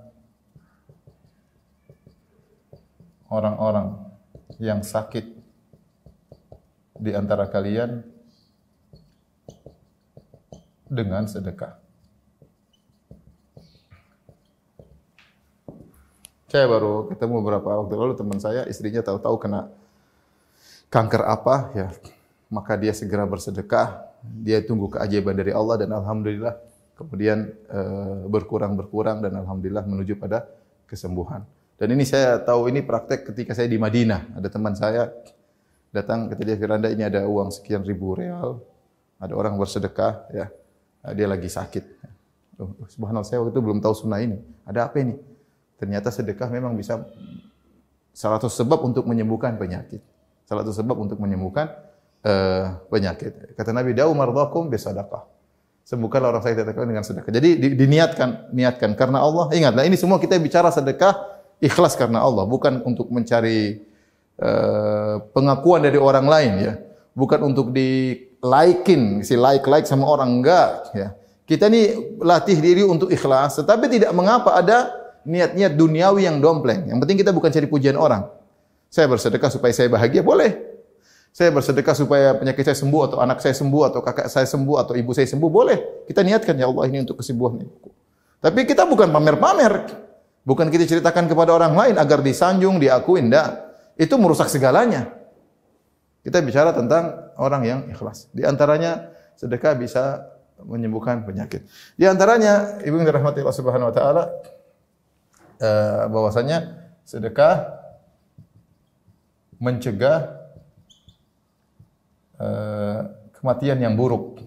orang-orang 3.30 3.94
yang 4.58 4.82
sakit 4.82 5.24
di 6.98 7.14
antara 7.14 7.46
kalian 7.46 8.02
dengan 10.88 11.30
sedekah. 11.30 11.78
Saya 16.48 16.64
baru 16.64 17.12
ketemu 17.12 17.44
beberapa 17.44 17.76
waktu 17.84 17.92
lalu 17.92 18.16
teman 18.16 18.40
saya, 18.40 18.64
istrinya 18.64 19.04
tahu-tahu 19.04 19.36
kena 19.36 19.68
kanker 20.88 21.22
apa, 21.28 21.56
ya. 21.76 21.88
Maka 22.48 22.80
dia 22.80 22.96
segera 22.96 23.28
bersedekah, 23.28 24.07
dia 24.22 24.62
tunggu 24.64 24.90
keajaiban 24.92 25.34
dari 25.38 25.54
Allah 25.54 25.80
dan 25.80 25.94
alhamdulillah 25.94 26.54
kemudian 26.98 27.54
e, 27.70 27.80
berkurang 28.26 28.74
berkurang 28.74 29.22
dan 29.22 29.38
alhamdulillah 29.38 29.86
menuju 29.86 30.18
pada 30.18 30.46
kesembuhan. 30.90 31.46
Dan 31.78 31.94
ini 31.94 32.02
saya 32.02 32.42
tahu 32.42 32.66
ini 32.74 32.82
praktek 32.82 33.30
ketika 33.30 33.54
saya 33.54 33.70
di 33.70 33.78
Madinah. 33.78 34.34
Ada 34.34 34.48
teman 34.50 34.74
saya 34.74 35.14
datang 35.94 36.26
ketika 36.26 36.54
dia 36.54 36.58
Firanda 36.58 36.90
ini 36.90 37.06
ada 37.06 37.22
uang 37.22 37.54
sekian 37.54 37.86
ribu 37.86 38.18
real, 38.18 38.58
ada 39.22 39.32
orang 39.38 39.54
bersedekah, 39.54 40.26
ya 40.34 40.46
dia 41.14 41.26
lagi 41.30 41.46
sakit. 41.46 41.84
Oh, 42.58 42.74
subhanallah 42.90 43.22
saya 43.22 43.38
waktu 43.38 43.54
itu 43.54 43.62
belum 43.62 43.78
tahu 43.78 43.94
sunnah 43.94 44.18
ini. 44.18 44.42
Ada 44.66 44.90
apa 44.90 44.98
ini? 44.98 45.14
ternyata 45.78 46.10
sedekah 46.10 46.50
memang 46.50 46.74
bisa 46.74 47.06
salah 48.10 48.42
satu 48.42 48.50
sebab 48.50 48.82
untuk 48.82 49.06
menyembuhkan 49.06 49.54
penyakit. 49.54 50.02
Salah 50.44 50.66
satu 50.66 50.74
sebab 50.82 50.98
untuk 50.98 51.22
menyembuhkan 51.22 51.70
penyakit. 52.90 53.54
Kata 53.56 53.70
Nabi, 53.72 53.94
"Da'u 53.94 54.12
mardhakum 54.12 54.68
bi 54.68 54.76
sadaqah." 54.76 55.38
Sembuhkanlah 55.88 56.36
orang 56.36 56.44
sakit 56.44 56.68
dengan 56.68 57.00
sedekah. 57.00 57.32
Jadi 57.32 57.56
di, 57.56 57.68
diniatkan, 57.72 58.52
niatkan 58.52 58.92
karena 58.92 59.24
Allah. 59.24 59.48
Ingatlah 59.56 59.88
ini 59.88 59.96
semua 59.96 60.20
kita 60.20 60.36
bicara 60.36 60.68
sedekah 60.68 61.16
ikhlas 61.64 61.96
karena 61.96 62.20
Allah, 62.20 62.44
bukan 62.44 62.84
untuk 62.84 63.08
mencari 63.08 63.80
uh, 64.36 65.16
pengakuan 65.32 65.80
dari 65.80 65.96
orang 65.96 66.28
lain 66.28 66.52
ya. 66.60 66.74
Bukan 67.16 67.40
untuk 67.40 67.72
di 67.72 68.20
likein, 68.44 69.24
si 69.24 69.32
like-like 69.32 69.88
sama 69.88 70.04
orang 70.04 70.44
enggak 70.44 70.92
ya. 70.92 71.16
Kita 71.48 71.72
ni 71.72 71.88
latih 72.20 72.60
diri 72.60 72.84
untuk 72.84 73.08
ikhlas, 73.08 73.56
tetapi 73.56 73.88
tidak 73.88 74.12
mengapa 74.12 74.60
ada 74.60 74.92
niat-niat 75.24 75.72
duniawi 75.72 76.28
yang 76.28 76.36
dompleng. 76.36 76.84
Yang 76.84 77.00
penting 77.00 77.18
kita 77.24 77.32
bukan 77.32 77.48
cari 77.48 77.64
pujian 77.64 77.96
orang. 77.96 78.28
Saya 78.92 79.08
bersedekah 79.08 79.48
supaya 79.48 79.72
saya 79.72 79.88
bahagia, 79.88 80.20
boleh. 80.20 80.67
Saya 81.38 81.54
bersedekah 81.54 81.94
supaya 81.94 82.34
penyakit 82.34 82.66
saya 82.66 82.74
sembuh 82.82 83.02
atau 83.06 83.18
anak 83.22 83.38
saya 83.38 83.54
sembuh 83.54 83.82
atau 83.86 84.02
kakak 84.02 84.26
saya 84.26 84.42
sembuh 84.42 84.74
atau 84.82 84.98
ibu 84.98 85.14
saya 85.14 85.30
sembuh, 85.30 85.46
boleh. 85.46 86.02
Kita 86.10 86.26
niatkan 86.26 86.58
ya 86.58 86.66
Allah 86.66 86.90
ini 86.90 87.06
untuk 87.06 87.22
kesembuhan. 87.22 87.62
Tapi 88.42 88.66
kita 88.66 88.82
bukan 88.82 89.06
pamer-pamer. 89.06 89.86
Bukan 90.42 90.66
kita 90.66 90.90
ceritakan 90.90 91.30
kepada 91.30 91.54
orang 91.54 91.78
lain 91.78 91.94
agar 91.94 92.26
disanjung, 92.26 92.82
diakui, 92.82 93.22
enggak. 93.22 93.54
Itu 93.94 94.18
merusak 94.18 94.50
segalanya. 94.50 95.14
Kita 96.26 96.42
bicara 96.42 96.74
tentang 96.74 97.30
orang 97.38 97.62
yang 97.62 97.80
ikhlas. 97.86 98.26
Di 98.34 98.42
antaranya 98.42 99.14
sedekah 99.38 99.78
bisa 99.78 100.26
menyembuhkan 100.66 101.22
penyakit. 101.22 101.62
Di 101.94 102.10
antaranya, 102.10 102.82
ibu 102.82 102.98
yang 102.98 103.06
dirahmati 103.06 103.46
Allah 103.46 103.54
Subhanahu 103.54 103.90
wa 103.90 103.94
taala, 103.94 104.22
uh, 105.62 106.02
bahwasanya 106.10 106.82
sedekah 107.06 107.78
mencegah 109.62 110.37
kematian 113.38 113.78
yang 113.82 113.94
buruk. 113.98 114.42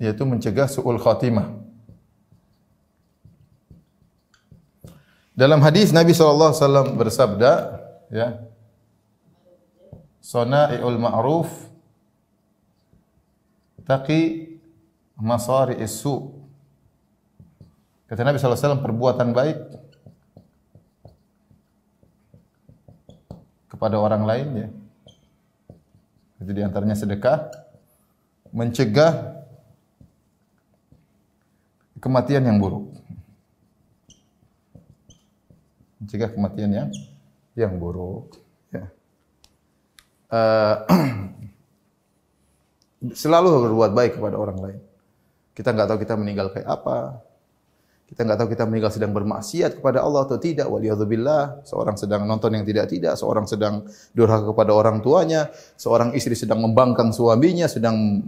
Yaitu 0.00 0.24
mencegah 0.26 0.68
suul 0.68 0.98
khatimah. 0.98 1.62
Dalam 5.34 5.58
hadis 5.66 5.90
Nabi 5.90 6.14
SAW 6.14 6.94
bersabda 6.94 7.82
ya 8.06 8.38
sana'iul 10.22 10.94
ma'ruf 10.94 11.50
taqi 13.82 14.54
masari 15.18 15.82
isu 15.82 16.44
Kata 18.04 18.20
Nabi 18.20 18.38
SAW, 18.38 18.84
perbuatan 18.84 19.32
baik 19.34 19.58
kepada 23.68 23.98
orang 23.98 24.22
lain 24.24 24.48
ya. 24.54 24.68
Itu 26.42 26.50
di 26.52 26.62
antaranya 26.62 26.98
sedekah 26.98 27.50
mencegah 28.54 29.42
kematian 31.98 32.46
yang 32.46 32.58
buruk. 32.60 32.94
Mencegah 35.98 36.30
kematian 36.30 36.70
yang 36.70 36.90
yang 37.56 37.72
buruk. 37.80 38.36
Ya. 38.70 38.86
Uh, 40.28 40.76
selalu 43.20 43.68
berbuat 43.68 43.92
baik 43.92 44.12
kepada 44.20 44.36
orang 44.36 44.58
lain. 44.60 44.80
Kita 45.54 45.72
enggak 45.72 45.88
tahu 45.92 45.98
kita 46.02 46.14
meninggal 46.16 46.52
kayak 46.52 46.68
apa. 46.68 47.20
Kita 48.14 48.22
enggak 48.22 48.46
tahu 48.46 48.48
kita 48.54 48.64
meninggal 48.70 48.94
sedang 48.94 49.10
bermaksiat 49.10 49.82
kepada 49.82 49.98
Allah 49.98 50.22
atau 50.22 50.38
tidak. 50.38 50.70
Waliyadzubillah. 50.70 51.66
Seorang 51.66 51.98
sedang 51.98 52.22
nonton 52.30 52.54
yang 52.54 52.62
tidak-tidak. 52.62 53.18
Seorang 53.18 53.42
sedang 53.50 53.90
durhaka 54.14 54.54
kepada 54.54 54.70
orang 54.70 55.02
tuanya. 55.02 55.50
Seorang 55.74 56.14
istri 56.14 56.38
sedang 56.38 56.62
membangkang 56.62 57.10
suaminya. 57.10 57.66
Sedang 57.66 58.22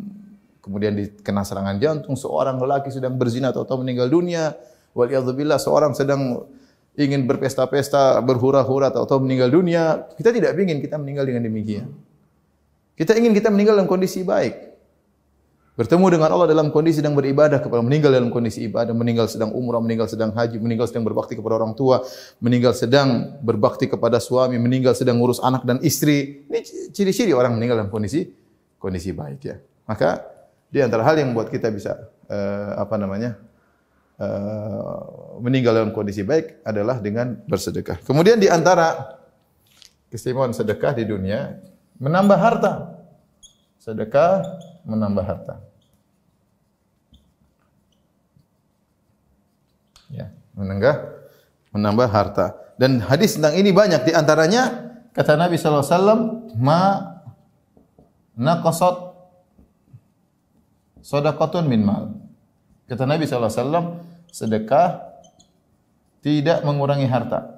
kemudian 0.59 0.91
dikena 0.99 1.47
serangan 1.47 1.79
jantung. 1.79 2.19
Seorang 2.19 2.59
lelaki 2.59 2.91
sedang 2.91 3.15
berzina 3.15 3.55
atau, 3.55 3.63
atau 3.63 3.79
meninggal 3.79 4.11
dunia. 4.11 4.59
Waliyadzubillah. 4.99 5.63
Seorang 5.63 5.95
sedang 5.95 6.51
ingin 6.99 7.23
berpesta-pesta, 7.23 8.19
berhura-hura 8.27 8.91
atau, 8.91 9.07
atau 9.07 9.23
meninggal 9.23 9.55
dunia. 9.55 10.03
Kita 10.19 10.35
tidak 10.35 10.59
ingin 10.59 10.83
kita 10.83 10.99
meninggal 10.99 11.31
dengan 11.31 11.47
demikian. 11.47 11.95
Kita 12.99 13.15
ingin 13.15 13.31
kita 13.31 13.55
meninggal 13.55 13.79
dalam 13.79 13.87
kondisi 13.87 14.27
baik. 14.27 14.76
Bertemu 15.77 16.09
dengan 16.09 16.33
Allah 16.33 16.49
dalam 16.49 16.73
kondisi 16.73 17.05
sedang 17.05 17.13
beribadah 17.13 17.61
kepada 17.61 17.85
meninggal 17.85 18.09
dalam 18.09 18.33
kondisi 18.33 18.65
ibadah, 18.65 18.97
meninggal 18.97 19.29
sedang 19.29 19.53
umrah, 19.53 19.77
meninggal 19.77 20.09
sedang 20.09 20.33
haji, 20.33 20.57
meninggal 20.57 20.89
sedang 20.89 21.05
berbakti 21.05 21.37
kepada 21.37 21.61
orang 21.61 21.77
tua, 21.77 22.01
meninggal 22.41 22.73
sedang 22.73 23.37
berbakti 23.45 23.85
kepada 23.85 24.17
suami, 24.17 24.57
meninggal 24.57 24.97
sedang 24.97 25.21
ngurus 25.21 25.37
anak 25.45 25.69
dan 25.69 25.77
istri. 25.85 26.49
Ini 26.49 26.65
ciri-ciri 26.97 27.37
orang 27.37 27.61
meninggal 27.61 27.85
dalam 27.85 27.93
kondisi 27.93 28.25
kondisi 28.81 29.13
baik 29.13 29.41
ya. 29.45 29.61
Maka 29.85 30.25
di 30.73 30.81
antara 30.81 31.05
hal 31.05 31.21
yang 31.21 31.37
membuat 31.37 31.53
kita 31.53 31.69
bisa 31.69 32.09
uh, 32.33 32.81
apa 32.81 32.97
namanya? 32.97 33.37
Uh, 34.17 35.37
meninggal 35.45 35.77
dalam 35.77 35.93
kondisi 35.93 36.25
baik 36.25 36.65
adalah 36.65 37.05
dengan 37.05 37.37
bersedekah. 37.45 38.01
Kemudian 38.01 38.41
di 38.41 38.49
antara 38.49 39.21
keistimewaan 40.09 40.57
sedekah 40.57 40.97
di 40.97 41.05
dunia 41.05 41.61
menambah 42.01 42.39
harta. 42.41 42.73
Sedekah 43.77 44.41
menambah 44.89 45.21
harta. 45.21 45.66
Menenggah 50.57 51.05
menambah 51.77 52.09
harta. 52.09 52.57
Dan 52.81 53.05
hadis 53.05 53.37
tentang 53.37 53.57
ini 53.57 53.73
banyak 53.73 54.09
di 54.09 54.13
antaranya 54.17 54.93
kata 55.13 55.37
Nabi 55.37 55.61
sallallahu 55.61 55.85
alaihi 55.85 55.97
wasallam 55.97 56.21
ma 56.57 56.83
naqasat 58.37 58.97
sadaqatun 61.05 61.65
min 61.69 61.81
mal. 61.85 62.17
Kata 62.89 63.05
Nabi 63.05 63.29
sallallahu 63.29 63.53
alaihi 63.53 63.63
wasallam 63.63 63.87
sedekah 64.33 64.89
tidak 66.25 66.65
mengurangi 66.65 67.07
harta. 67.07 67.57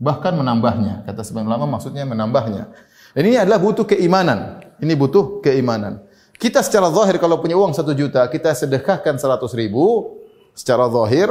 Bahkan 0.00 0.32
menambahnya. 0.32 1.04
Kata 1.04 1.20
sebagian 1.20 1.52
ulama 1.52 1.76
maksudnya 1.76 2.08
menambahnya. 2.08 2.72
Dan 3.12 3.22
ini 3.28 3.36
adalah 3.36 3.60
butuh 3.60 3.84
keimanan. 3.84 4.64
Ini 4.80 4.96
butuh 4.96 5.44
keimanan. 5.44 6.00
Kita 6.40 6.64
secara 6.64 6.88
zahir 6.88 7.20
kalau 7.20 7.36
punya 7.36 7.52
uang 7.52 7.76
satu 7.76 7.92
juta, 7.92 8.24
kita 8.32 8.56
sedekahkan 8.56 9.20
seratus 9.20 9.52
ribu 9.52 10.16
secara 10.56 10.88
zahir, 10.88 11.28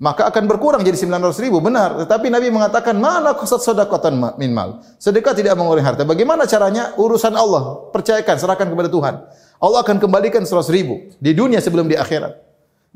maka 0.00 0.24
akan 0.24 0.48
berkurang 0.48 0.80
jadi 0.80 0.96
sembilan 0.96 1.28
ratus 1.28 1.38
ribu. 1.44 1.60
Benar. 1.60 2.08
Tetapi 2.08 2.32
Nabi 2.32 2.48
mengatakan, 2.48 2.96
mana 2.96 3.36
kusat 3.36 3.60
sedekatan 3.60 4.16
min 4.40 4.56
mal. 4.56 4.80
Sedekah 4.96 5.36
tidak 5.36 5.52
mengurangi 5.54 5.84
harta. 5.84 6.02
Bagaimana 6.08 6.48
caranya? 6.48 6.96
Urusan 6.96 7.36
Allah. 7.36 7.92
Percayakan, 7.92 8.36
serahkan 8.40 8.66
kepada 8.72 8.88
Tuhan. 8.88 9.14
Allah 9.62 9.78
akan 9.84 10.00
kembalikan 10.00 10.42
seratus 10.48 10.72
ribu. 10.72 11.12
Di 11.20 11.36
dunia 11.36 11.60
sebelum 11.60 11.84
di 11.84 11.94
akhirat. 11.94 12.34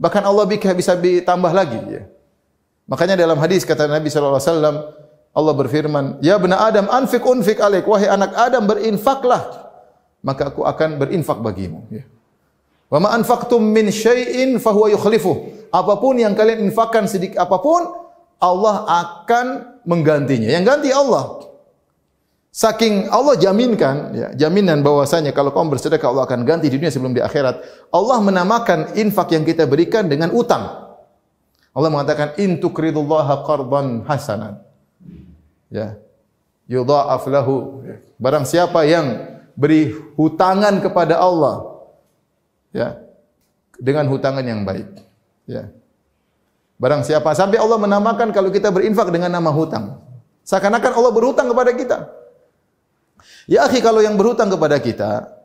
Bahkan 0.01 0.23
Allah 0.25 0.49
bisa 0.49 0.97
ditambah 0.97 1.53
lagi. 1.53 1.79
Ya. 1.85 2.03
Makanya 2.89 3.15
dalam 3.19 3.37
hadis 3.39 3.67
kata 3.67 3.87
Nabi 3.91 4.09
wasallam 4.09 4.75
Allah 5.37 5.53
berfirman, 5.53 6.23
"Ya 6.25 6.41
bani 6.41 6.57
Adam, 6.57 6.89
anfik 6.89 7.21
unfik 7.27 7.61
alaik." 7.61 7.85
Wahai 7.85 8.09
anak 8.09 8.33
Adam, 8.33 8.65
berinfaklah, 8.65 9.66
maka 10.27 10.51
aku 10.51 10.67
akan 10.67 10.99
berinfak 10.99 11.39
bagimu, 11.39 11.87
ya. 11.87 12.03
Wa 12.91 12.99
ma 12.99 13.15
anfaqtum 13.15 13.63
min 13.63 13.95
syai'in 13.95 14.59
fa 14.59 14.75
huwa. 14.75 14.91
Apapun 15.71 16.19
yang 16.19 16.35
kalian 16.35 16.67
infakkan 16.67 17.07
sedikit 17.07 17.43
apapun, 17.43 17.87
Allah 18.43 18.87
akan 18.87 19.79
menggantinya. 19.87 20.51
Yang 20.51 20.65
ganti 20.67 20.91
Allah. 20.91 21.47
Saking 22.51 23.13
Allah 23.13 23.37
jaminkan, 23.37 23.95
ya, 24.17 24.29
jaminan 24.33 24.81
bahwasanya 24.81 25.31
kalau 25.37 25.53
kaum 25.53 25.69
bersedekah 25.69 26.09
Allah 26.09 26.25
akan 26.25 26.43
ganti 26.43 26.73
di 26.73 26.79
dunia 26.79 26.89
sebelum 26.89 27.13
di 27.13 27.21
akhirat. 27.21 27.61
Allah 27.93 28.19
menamakan 28.23 28.97
infak 28.97 29.35
yang 29.37 29.45
kita 29.45 29.69
berikan 29.69 30.09
dengan 30.09 30.33
utang. 30.33 30.87
Allah 31.77 31.93
mengatakan 31.93 32.33
in 32.41 32.57
tukridullaha 32.57 33.45
qardan 33.45 34.09
hasanan 34.09 34.65
ya 35.69 36.01
yudha'af 36.65 37.29
lahu 37.29 37.85
barang 38.17 38.49
siapa 38.49 38.81
yang 38.89 39.36
beri 39.57 39.91
hutangan 40.15 40.79
kepada 40.85 41.19
Allah 41.19 41.81
ya 42.71 43.01
dengan 43.81 44.07
hutangan 44.07 44.45
yang 44.45 44.63
baik 44.63 44.87
ya 45.49 45.73
barang 46.77 47.03
siapa 47.03 47.33
sampai 47.33 47.57
Allah 47.57 47.81
menamakan 47.81 48.31
kalau 48.37 48.53
kita 48.53 48.69
berinfak 48.69 49.09
dengan 49.09 49.33
nama 49.33 49.49
hutang 49.49 49.97
seakan-akan 50.45 50.93
Allah 50.93 51.13
berhutang 51.13 51.49
kepada 51.49 51.73
kita 51.73 51.99
ya 53.49 53.65
akhi 53.65 53.81
kalau 53.81 54.05
yang 54.05 54.15
berhutang 54.21 54.53
kepada 54.53 54.77
kita 54.77 55.37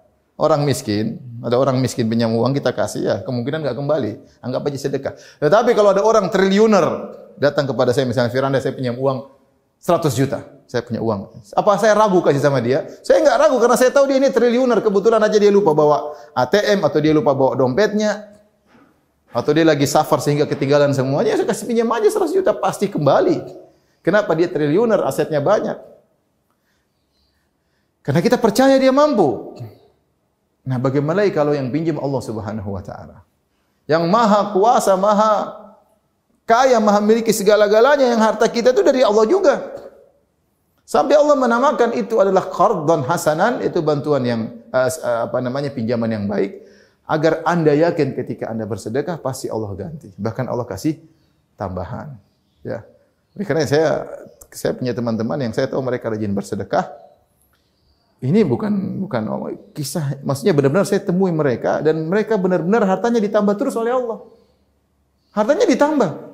orang 0.41 0.65
miskin, 0.65 1.21
ada 1.45 1.61
orang 1.61 1.77
miskin 1.77 2.09
pinjam 2.09 2.33
uang 2.33 2.57
kita 2.57 2.73
kasih 2.73 3.01
ya, 3.05 3.15
kemungkinan 3.21 3.61
enggak 3.61 3.77
kembali. 3.77 4.11
Anggap 4.41 4.65
aja 4.65 4.77
sedekah. 4.89 5.13
Tetapi 5.37 5.77
kalau 5.77 5.93
ada 5.93 6.01
orang 6.01 6.33
triliuner 6.33 7.13
datang 7.37 7.69
kepada 7.69 7.93
saya 7.93 8.09
misalnya 8.09 8.33
Firanda 8.33 8.57
saya 8.57 8.73
pinjam 8.73 8.97
uang 8.97 9.29
100 9.77 10.17
juta. 10.17 10.41
Saya 10.71 10.87
punya 10.87 11.03
uang. 11.03 11.27
Apa 11.51 11.75
saya 11.75 11.91
ragu 11.99 12.23
kasih 12.23 12.39
sama 12.39 12.63
dia? 12.63 12.87
Saya 13.03 13.19
enggak 13.19 13.43
ragu 13.43 13.59
karena 13.59 13.75
saya 13.75 13.91
tahu 13.91 14.07
dia 14.07 14.23
ini 14.23 14.31
triliuner. 14.31 14.79
Kebetulan 14.79 15.19
aja 15.19 15.35
dia 15.35 15.51
lupa 15.51 15.75
bawa 15.75 16.15
ATM 16.31 16.79
atau 16.87 16.99
dia 17.03 17.11
lupa 17.11 17.35
bawa 17.35 17.59
dompetnya. 17.59 18.31
Atau 19.35 19.51
dia 19.51 19.67
lagi 19.67 19.83
safar 19.83 20.23
sehingga 20.23 20.47
ketinggalan 20.47 20.95
semuanya. 20.95 21.35
Saya 21.35 21.43
kasih 21.43 21.67
pinjam 21.67 21.91
aja 21.91 22.07
100 22.07 22.31
juta 22.39 22.55
pasti 22.55 22.87
kembali. 22.87 23.51
Kenapa 23.99 24.31
dia 24.31 24.47
triliuner 24.47 25.03
asetnya 25.03 25.43
banyak? 25.43 25.75
Karena 27.99 28.23
kita 28.23 28.39
percaya 28.39 28.79
dia 28.79 28.95
mampu. 28.95 29.59
Nah, 30.63 30.79
bagaimana 30.79 31.27
kalau 31.35 31.51
yang 31.51 31.67
pinjam 31.67 31.99
Allah 31.99 32.21
Subhanahu 32.23 32.71
wa 32.71 32.79
taala? 32.79 33.27
Yang 33.91 34.07
maha 34.07 34.55
kuasa, 34.55 34.95
maha 34.95 35.51
kaya, 36.47 36.79
maha 36.79 37.03
miliki 37.03 37.35
segala-galanya 37.35 38.07
yang 38.07 38.23
harta 38.23 38.47
kita 38.47 38.71
itu 38.71 38.79
dari 38.87 39.03
Allah 39.03 39.27
juga. 39.27 39.80
Sampai 40.85 41.15
Allah 41.15 41.37
menamakan 41.39 41.95
itu 41.95 42.19
adalah 42.19 42.51
qardan 42.51 43.07
hasanan, 43.07 43.63
itu 43.63 43.79
bantuan 43.79 44.23
yang 44.27 44.41
uh, 44.75 44.89
apa 45.29 45.39
namanya 45.39 45.71
pinjaman 45.71 46.09
yang 46.11 46.25
baik 46.27 46.67
agar 47.07 47.43
Anda 47.43 47.75
yakin 47.75 48.15
ketika 48.15 48.47
Anda 48.51 48.63
bersedekah 48.63 49.19
pasti 49.19 49.51
Allah 49.51 49.71
ganti. 49.75 50.11
Bahkan 50.15 50.47
Allah 50.47 50.67
kasih 50.67 50.99
tambahan. 51.59 52.15
Ya. 52.63 52.87
Karena 53.43 53.63
saya 53.67 54.07
saya 54.51 54.75
punya 54.75 54.91
teman-teman 54.91 55.39
yang 55.39 55.53
saya 55.55 55.67
tahu 55.67 55.79
mereka 55.83 56.11
rajin 56.11 56.31
bersedekah. 56.31 56.91
Ini 58.21 58.45
bukan 58.45 59.01
bukan 59.01 59.23
kisah, 59.73 60.21
maksudnya 60.21 60.53
benar-benar 60.53 60.85
saya 60.85 61.01
temui 61.01 61.33
mereka 61.33 61.81
dan 61.81 62.05
mereka 62.05 62.37
benar-benar 62.37 62.85
hartanya 62.85 63.17
ditambah 63.17 63.57
terus 63.57 63.73
oleh 63.73 63.97
Allah. 63.97 64.21
Hartanya 65.33 65.65
ditambah. 65.65 66.30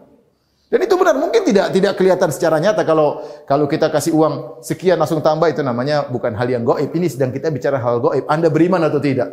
Dan 0.67 0.83
itu 0.83 0.99
benar 0.99 1.15
mungkin 1.15 1.47
tidak 1.47 1.71
tidak 1.71 1.93
kelihatan 1.95 2.27
secara 2.27 2.59
nyata 2.59 2.83
kalau 2.83 3.23
kalau 3.47 3.71
kita 3.71 3.87
kasih 3.87 4.11
uang 4.11 4.59
sekian 4.59 4.99
langsung 4.99 5.23
tambah 5.23 5.47
itu 5.47 5.63
namanya 5.63 6.11
bukan 6.11 6.35
hal 6.35 6.47
yang 6.51 6.67
gaib. 6.67 6.91
Ini 6.91 7.07
sedang 7.07 7.31
kita 7.31 7.47
bicara 7.47 7.79
hal 7.79 8.03
gaib. 8.03 8.27
Anda 8.27 8.51
beriman 8.51 8.83
atau 8.83 8.99
tidak? 8.99 9.31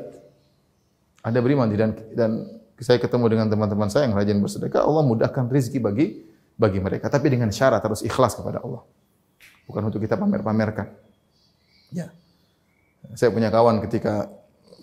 Anda 1.27 1.43
beriman 1.43 1.67
dan 1.75 1.91
dan 2.15 2.31
saya 2.79 3.03
ketemu 3.03 3.27
dengan 3.35 3.47
teman-teman 3.51 3.91
saya 3.91 4.07
yang 4.07 4.15
rajin 4.15 4.39
bersedekah, 4.39 4.87
Allah 4.87 5.03
mudahkan 5.03 5.51
rezeki 5.51 5.79
bagi 5.83 6.07
bagi 6.55 6.79
mereka 6.79 7.11
tapi 7.11 7.27
dengan 7.35 7.51
syarat 7.51 7.83
harus 7.83 8.07
ikhlas 8.07 8.39
kepada 8.39 8.63
Allah. 8.63 8.87
Bukan 9.67 9.83
untuk 9.91 10.07
kita 10.07 10.15
pamer-pamerkan. 10.15 10.87
Ya. 11.91 12.15
Saya 13.19 13.35
punya 13.35 13.51
kawan 13.51 13.83
ketika 13.83 14.31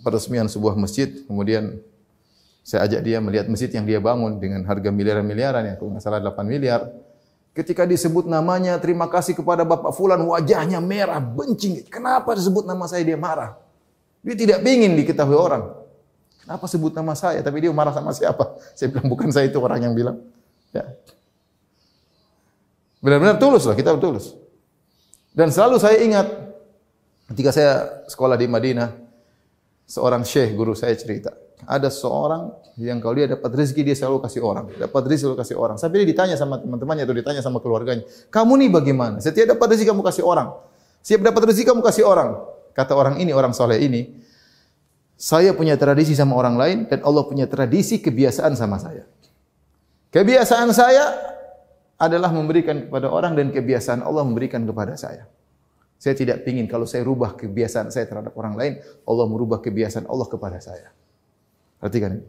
peresmian 0.03 0.51
sebuah 0.51 0.75
masjid, 0.75 1.09
kemudian 1.29 1.79
saya 2.61 2.85
ajak 2.85 3.01
dia 3.01 3.17
melihat 3.17 3.49
masjid 3.49 3.73
yang 3.73 3.85
dia 3.89 3.97
bangun 3.97 4.37
dengan 4.37 4.61
harga 4.69 4.93
miliaran-miliaran 4.93 5.65
ya, 5.65 5.73
kalau 5.81 5.97
salah 5.97 6.21
8 6.21 6.45
miliar. 6.45 6.85
Ketika 7.51 7.83
disebut 7.83 8.31
namanya, 8.31 8.79
terima 8.79 9.11
kasih 9.11 9.35
kepada 9.35 9.67
Bapak 9.67 9.91
Fulan, 9.91 10.23
wajahnya 10.23 10.79
merah, 10.79 11.19
benci. 11.19 11.83
Kenapa 11.91 12.31
disebut 12.31 12.63
nama 12.63 12.87
saya 12.87 13.03
dia 13.03 13.19
marah? 13.19 13.59
Dia 14.23 14.37
tidak 14.37 14.63
ingin 14.63 14.95
diketahui 14.95 15.35
orang. 15.35 15.81
Apa 16.47 16.65
sebut 16.69 16.93
nama 16.93 17.17
saya? 17.17 17.41
Tapi 17.43 17.67
dia 17.67 17.71
marah 17.73 17.91
sama 17.91 18.13
siapa? 18.13 18.57
Saya 18.77 18.89
bilang 18.91 19.07
bukan 19.07 19.29
saya 19.29 19.47
itu 19.47 19.61
orang 19.61 19.87
yang 19.87 19.93
bilang. 19.93 20.19
Ya. 20.73 20.83
Benar-benar 23.01 23.39
tulus 23.41 23.65
lah, 23.65 23.73
kita 23.77 23.97
tulus. 23.97 24.35
Dan 25.31 25.47
selalu 25.47 25.79
saya 25.79 25.97
ingat 26.03 26.27
ketika 27.31 27.55
saya 27.55 28.03
sekolah 28.11 28.35
di 28.35 28.51
Madinah, 28.51 28.91
seorang 29.87 30.27
syekh 30.27 30.53
guru 30.53 30.75
saya 30.75 30.91
cerita, 30.99 31.31
ada 31.65 31.89
seorang 31.89 32.53
yang 32.79 32.97
kalau 32.97 33.17
dia 33.17 33.27
dapat 33.29 33.51
rezeki 33.53 33.81
dia 33.91 33.95
selalu 33.97 34.23
kasih 34.25 34.41
orang, 34.41 34.65
dapat 34.73 35.01
rezeki 35.05 35.19
selalu 35.21 35.37
kasih 35.43 35.55
orang. 35.59 35.75
Sampai 35.77 36.01
dia 36.01 36.09
ditanya 36.09 36.35
sama 36.39 36.57
teman-temannya 36.57 37.03
atau 37.05 37.15
ditanya 37.15 37.41
sama 37.43 37.61
keluarganya, 37.61 38.05
"Kamu 38.33 38.57
nih 38.57 38.69
bagaimana? 38.73 39.17
Setiap 39.21 39.57
dapat 39.57 39.77
rezeki 39.77 39.93
kamu 39.93 40.01
kasih 40.01 40.23
orang. 40.25 40.47
Setiap 41.01 41.21
dapat 41.29 41.41
rezeki 41.51 41.65
kamu 41.69 41.81
kasih 41.85 42.03
orang." 42.07 42.29
Kata 42.71 42.95
orang 42.95 43.19
ini, 43.19 43.35
orang 43.35 43.51
soleh 43.51 43.83
ini, 43.83 44.07
saya 45.19 45.51
punya 45.53 45.75
tradisi 45.75 46.15
sama 46.15 46.33
orang 46.39 46.55
lain 46.55 46.77
dan 46.87 47.03
Allah 47.05 47.27
punya 47.27 47.45
tradisi 47.45 48.01
kebiasaan 48.01 48.55
sama 48.55 48.79
saya. 48.79 49.05
Kebiasaan 50.09 50.71
saya 50.73 51.05
adalah 52.01 52.33
memberikan 52.33 52.89
kepada 52.89 53.11
orang 53.13 53.37
dan 53.37 53.53
kebiasaan 53.53 54.01
Allah 54.01 54.25
memberikan 54.25 54.65
kepada 54.65 54.97
saya. 54.97 55.29
Saya 56.01 56.17
tidak 56.17 56.41
ingin 56.49 56.65
kalau 56.65 56.89
saya 56.89 57.05
rubah 57.05 57.37
kebiasaan 57.37 57.93
saya 57.93 58.09
terhadap 58.09 58.33
orang 58.33 58.57
lain, 58.57 58.73
Allah 59.05 59.25
merubah 59.29 59.61
kebiasaan 59.61 60.09
Allah 60.09 60.25
kepada 60.25 60.57
saya. 60.57 60.89
Perhatikan. 61.81 62.21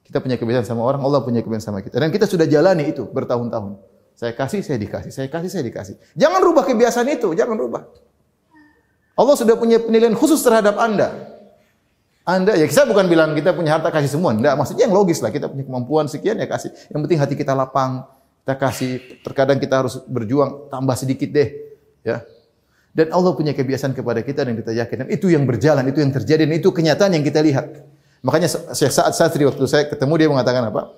Kita 0.00 0.18
punya 0.18 0.40
kebiasaan 0.40 0.66
sama 0.66 0.82
orang, 0.82 1.04
Allah 1.04 1.20
punya 1.22 1.44
kebiasaan 1.44 1.76
sama 1.76 1.80
kita. 1.84 2.00
Dan 2.00 2.10
kita 2.10 2.26
sudah 2.26 2.48
jalani 2.48 2.90
itu 2.90 3.06
bertahun-tahun. 3.06 3.78
Saya 4.16 4.32
kasih, 4.34 4.64
saya 4.64 4.80
dikasih. 4.80 5.12
Saya 5.12 5.28
kasih, 5.30 5.48
saya 5.52 5.64
dikasih. 5.64 5.94
Jangan 6.16 6.40
rubah 6.42 6.64
kebiasaan 6.66 7.06
itu. 7.12 7.30
Jangan 7.36 7.56
rubah. 7.56 7.86
Allah 9.14 9.36
sudah 9.36 9.54
punya 9.54 9.78
penilaian 9.78 10.16
khusus 10.16 10.40
terhadap 10.40 10.80
anda. 10.80 11.12
Anda, 12.24 12.56
ya 12.56 12.68
kita 12.68 12.84
bukan 12.84 13.08
bilang 13.08 13.32
kita 13.32 13.52
punya 13.52 13.76
harta 13.76 13.92
kasih 13.92 14.12
semua. 14.12 14.32
Tidak, 14.32 14.54
maksudnya 14.56 14.88
yang 14.88 14.96
logis 14.96 15.20
lah. 15.20 15.32
Kita 15.32 15.48
punya 15.48 15.64
kemampuan 15.64 16.08
sekian 16.08 16.40
ya 16.40 16.48
kasih. 16.48 16.72
Yang 16.88 17.00
penting 17.06 17.18
hati 17.20 17.34
kita 17.36 17.52
lapang. 17.52 18.08
Kita 18.44 18.54
kasih. 18.60 19.24
Terkadang 19.24 19.60
kita 19.60 19.84
harus 19.84 20.00
berjuang 20.08 20.72
tambah 20.72 20.96
sedikit 20.96 21.28
deh. 21.32 21.48
Ya. 22.00 22.24
Dan 22.90 23.14
Allah 23.14 23.32
punya 23.38 23.54
kebiasaan 23.54 23.94
kepada 23.94 24.20
kita 24.26 24.42
dan 24.42 24.58
kita 24.58 24.72
yakin. 24.74 24.96
Dan 25.06 25.08
itu 25.14 25.30
yang 25.30 25.46
berjalan, 25.46 25.86
itu 25.86 26.02
yang 26.02 26.10
terjadi. 26.10 26.42
Dan 26.44 26.58
itu 26.58 26.74
kenyataan 26.74 27.14
yang 27.14 27.22
kita 27.22 27.40
lihat. 27.44 27.66
Makanya 28.20 28.48
Syekh 28.76 28.92
Sa'ad 28.92 29.16
Satri 29.16 29.48
waktu 29.48 29.64
saya 29.64 29.88
ketemu 29.88 30.14
dia 30.20 30.28
mengatakan 30.28 30.68
apa? 30.68 30.92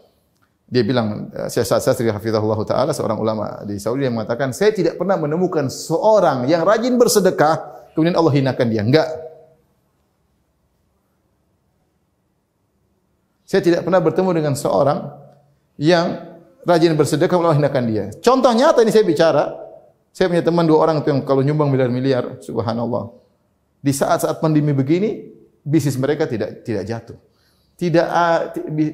Dia 0.66 0.82
bilang 0.82 1.30
Syekh 1.46 1.66
Sa'ad 1.68 1.82
Satri 1.84 2.10
hafizahullah 2.10 2.58
taala 2.66 2.90
seorang 2.90 3.18
ulama 3.20 3.62
di 3.62 3.78
Saudi 3.78 4.02
yang 4.08 4.18
mengatakan 4.18 4.50
saya 4.50 4.74
tidak 4.74 4.98
pernah 4.98 5.14
menemukan 5.14 5.70
seorang 5.70 6.50
yang 6.50 6.66
rajin 6.66 6.98
bersedekah 6.98 7.62
kemudian 7.94 8.18
Allah 8.18 8.34
hinakan 8.34 8.66
dia. 8.66 8.82
Enggak. 8.82 9.08
Saya 13.46 13.60
tidak 13.60 13.84
pernah 13.84 14.00
bertemu 14.00 14.30
dengan 14.32 14.54
seorang 14.56 15.12
yang 15.76 16.24
rajin 16.64 16.96
bersedekah 16.96 17.36
Allah 17.36 17.58
hinakan 17.60 17.84
dia. 17.84 18.04
Contoh 18.18 18.50
nyata 18.50 18.80
ini 18.82 18.90
saya 18.90 19.04
bicara. 19.04 19.44
Saya 20.12 20.28
punya 20.28 20.44
teman 20.44 20.68
dua 20.68 20.84
orang 20.84 21.00
itu 21.00 21.08
yang 21.08 21.24
kalau 21.24 21.40
nyumbang 21.40 21.72
miliar-miliar, 21.72 22.36
subhanallah. 22.44 23.16
Di 23.80 23.96
saat-saat 23.96 24.44
pandemi 24.44 24.76
begini, 24.76 25.31
bisnis 25.62 25.96
mereka 25.98 26.26
tidak 26.26 26.66
tidak 26.66 26.84
jatuh. 26.86 27.18
Tidak 27.78 28.06
ah, 28.06 28.52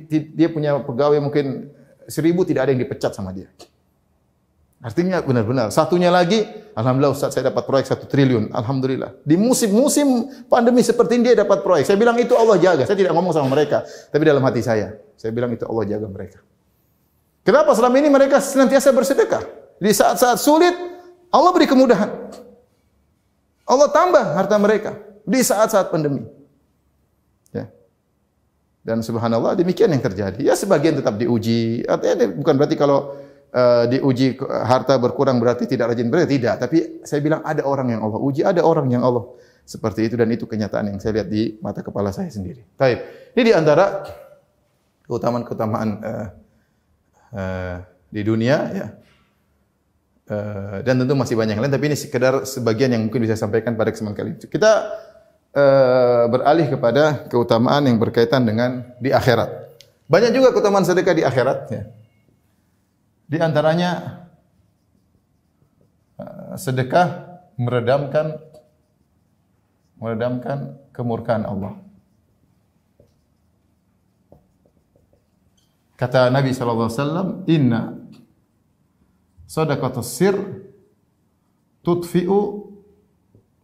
dia 0.08 0.48
punya 0.48 0.80
pegawai 0.80 1.18
mungkin 1.20 1.72
seribu 2.08 2.46
tidak 2.48 2.68
ada 2.68 2.70
yang 2.72 2.80
dipecat 2.80 3.12
sama 3.12 3.34
dia. 3.36 3.52
Artinya 4.78 5.18
benar-benar. 5.18 5.74
Satunya 5.74 6.06
lagi, 6.06 6.46
Alhamdulillah 6.78 7.10
Ustaz 7.10 7.34
saya 7.34 7.50
dapat 7.50 7.66
proyek 7.66 7.90
satu 7.90 8.06
triliun. 8.06 8.54
Alhamdulillah. 8.54 9.10
Di 9.26 9.34
musim-musim 9.34 10.30
pandemi 10.46 10.86
seperti 10.86 11.18
ini 11.18 11.34
dia 11.34 11.42
dapat 11.42 11.66
proyek. 11.66 11.82
Saya 11.82 11.98
bilang 11.98 12.14
itu 12.14 12.38
Allah 12.38 12.54
jaga. 12.62 12.86
Saya 12.86 12.94
tidak 12.94 13.10
ngomong 13.10 13.34
sama 13.34 13.50
mereka. 13.50 13.82
Tapi 13.82 14.22
dalam 14.22 14.38
hati 14.46 14.62
saya. 14.62 14.94
Saya 15.18 15.34
bilang 15.34 15.50
itu 15.50 15.66
Allah 15.66 15.82
jaga 15.82 16.06
mereka. 16.06 16.38
Kenapa 17.42 17.74
selama 17.74 17.96
ini 17.98 18.06
mereka 18.06 18.38
senantiasa 18.38 18.94
bersedekah? 18.94 19.42
Di 19.82 19.90
saat-saat 19.90 20.38
sulit, 20.38 20.74
Allah 21.34 21.50
beri 21.50 21.66
kemudahan. 21.66 22.30
Allah 23.66 23.88
tambah 23.90 24.24
harta 24.38 24.56
mereka. 24.62 24.94
Di 25.26 25.42
saat-saat 25.42 25.90
pandemi. 25.90 26.22
Dan 28.88 29.04
subhanallah 29.04 29.52
demikian 29.52 29.92
yang 29.92 30.00
terjadi. 30.00 30.40
Ya 30.40 30.56
sebagian 30.56 30.96
tetap 30.96 31.20
diuji. 31.20 31.84
Artinya 31.84 32.24
bukan 32.32 32.56
berarti 32.56 32.72
kalau 32.80 33.20
uh, 33.52 33.84
diuji 33.84 34.40
harta 34.40 34.96
berkurang 34.96 35.36
berarti 35.36 35.68
tidak 35.68 35.92
rajin 35.92 36.08
beribadah. 36.08 36.32
Tidak. 36.32 36.54
Tapi 36.56 36.78
saya 37.04 37.20
bilang 37.20 37.44
ada 37.44 37.68
orang 37.68 37.92
yang 37.92 38.00
Allah 38.00 38.16
uji, 38.16 38.40
ada 38.40 38.64
orang 38.64 38.88
yang 38.88 39.04
Allah 39.04 39.28
seperti 39.68 40.08
itu 40.08 40.16
dan 40.16 40.32
itu 40.32 40.48
kenyataan 40.48 40.88
yang 40.88 40.96
saya 40.96 41.20
lihat 41.20 41.28
di 41.28 41.60
mata 41.60 41.84
kepala 41.84 42.08
saya 42.08 42.32
sendiri. 42.32 42.64
Baik. 42.80 43.04
Ini 43.36 43.42
di 43.44 43.52
antara 43.52 44.08
keutamaan-keutamaan 45.04 45.88
uh, 46.00 46.26
uh, 47.36 47.76
di 48.08 48.24
dunia 48.24 48.56
ya. 48.72 48.88
Uh, 50.28 50.84
dan 50.84 51.00
tentu 51.00 51.16
masih 51.16 51.40
banyak 51.40 51.56
lain 51.56 51.72
tapi 51.72 51.88
ini 51.88 51.96
sekedar 51.96 52.44
sebagian 52.44 52.92
yang 52.92 53.08
mungkin 53.08 53.24
bisa 53.24 53.32
saya 53.32 53.48
sampaikan 53.48 53.76
pada 53.76 53.92
kesempatan 53.92 54.16
kali 54.16 54.28
ini. 54.36 54.48
Kita 54.48 54.72
Eh, 55.48 56.24
beralih 56.28 56.68
kepada 56.68 57.24
keutamaan 57.24 57.88
yang 57.88 57.96
berkaitan 57.96 58.44
dengan 58.44 58.84
di 59.00 59.08
akhirat. 59.08 59.48
Banyak 60.04 60.36
juga 60.36 60.52
keutamaan 60.52 60.84
sedekah 60.84 61.16
di 61.16 61.24
akhirat. 61.24 61.58
Ya. 61.72 61.82
Di 63.28 63.40
antaranya 63.40 64.24
uh, 66.20 66.52
sedekah 66.56 67.40
meredamkan 67.56 68.36
meredamkan 69.96 70.76
kemurkaan 70.92 71.48
Allah. 71.48 71.80
Kata 75.96 76.28
Nabi 76.28 76.52
sallallahu 76.52 76.88
alaihi 76.92 77.00
wasallam, 77.00 77.28
"Inna 77.48 77.82
sadaqatus 79.48 80.08
sir 80.12 80.36
tudfi'u 81.80 82.68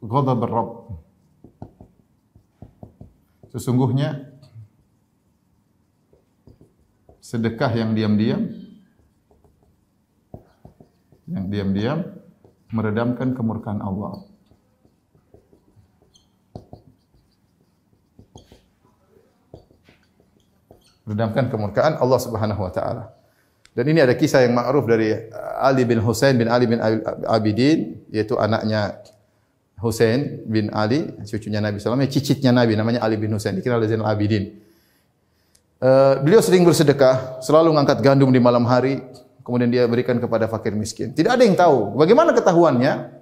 ghadab 0.00 0.48
ar-rabb." 0.48 1.03
Sesungguhnya 3.54 4.34
sedekah 7.22 7.70
yang 7.70 7.94
diam-diam 7.94 8.50
yang 11.30 11.46
diam-diam 11.46 12.02
meredamkan 12.74 13.30
kemurkaan 13.38 13.78
Allah. 13.78 14.26
Meredamkan 21.06 21.46
kemurkaan 21.46 21.94
Allah 22.02 22.18
Subhanahu 22.18 22.58
wa 22.58 22.72
taala. 22.74 23.14
Dan 23.70 23.86
ini 23.86 24.02
ada 24.02 24.18
kisah 24.18 24.42
yang 24.42 24.58
ma'ruf 24.58 24.82
dari 24.90 25.14
Ali 25.62 25.86
bin 25.86 26.02
Husain 26.02 26.34
bin 26.34 26.50
Ali 26.50 26.66
bin 26.66 26.82
Abidin 27.22 28.02
yaitu 28.10 28.34
anaknya 28.34 28.98
Hussein 29.84 30.40
bin 30.48 30.72
Ali, 30.72 31.12
cucunya 31.28 31.60
Nabi 31.60 31.76
SAW, 31.76 32.00
cicitnya 32.08 32.50
Nabi, 32.50 32.72
namanya 32.74 33.04
Ali 33.04 33.20
bin 33.20 33.28
Hussein, 33.36 33.52
dikenal 33.60 33.84
Zainal 33.84 34.08
Abidin. 34.08 34.56
Uh, 35.84 36.16
beliau 36.24 36.40
sering 36.40 36.64
bersedekah, 36.64 37.44
selalu 37.44 37.76
mengangkat 37.76 38.00
gandum 38.00 38.32
di 38.32 38.40
malam 38.40 38.64
hari, 38.64 39.04
kemudian 39.44 39.68
dia 39.68 39.84
berikan 39.84 40.16
kepada 40.16 40.48
fakir 40.48 40.72
miskin. 40.72 41.12
Tidak 41.12 41.28
ada 41.28 41.44
yang 41.44 41.52
tahu. 41.52 41.92
Bagaimana 42.00 42.32
ketahuannya? 42.32 43.12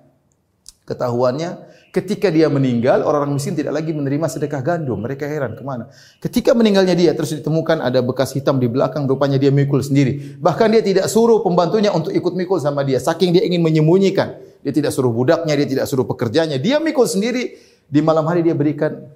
Ketahuannya, 0.86 1.50
ketika 1.90 2.30
dia 2.30 2.46
meninggal, 2.46 3.02
orang-orang 3.02 3.34
miskin 3.34 3.58
tidak 3.58 3.74
lagi 3.74 3.90
menerima 3.90 4.26
sedekah 4.30 4.62
gandum. 4.62 5.02
Mereka 5.02 5.26
heran, 5.26 5.58
kemana? 5.58 5.90
Ketika 6.22 6.54
meninggalnya 6.54 6.94
dia, 6.94 7.10
terus 7.18 7.34
ditemukan 7.34 7.82
ada 7.82 7.98
bekas 7.98 8.30
hitam 8.30 8.62
di 8.62 8.70
belakang, 8.70 9.10
rupanya 9.10 9.42
dia 9.42 9.50
mikul 9.50 9.82
sendiri. 9.82 10.38
Bahkan 10.38 10.68
dia 10.78 10.82
tidak 10.86 11.06
suruh 11.10 11.42
pembantunya 11.42 11.90
untuk 11.90 12.14
ikut 12.14 12.34
mikul 12.38 12.62
sama 12.62 12.86
dia, 12.86 13.02
saking 13.02 13.34
dia 13.34 13.42
ingin 13.42 13.58
menyembunyikan. 13.58 14.51
Dia 14.62 14.72
tidak 14.72 14.94
suruh 14.94 15.10
budaknya, 15.10 15.58
dia 15.58 15.68
tidak 15.68 15.86
suruh 15.90 16.06
pekerjanya. 16.06 16.56
Dia 16.56 16.78
mikul 16.78 17.06
sendiri. 17.06 17.58
Di 17.92 18.00
malam 18.00 18.24
hari 18.24 18.46
dia 18.46 18.54
berikan. 18.54 19.10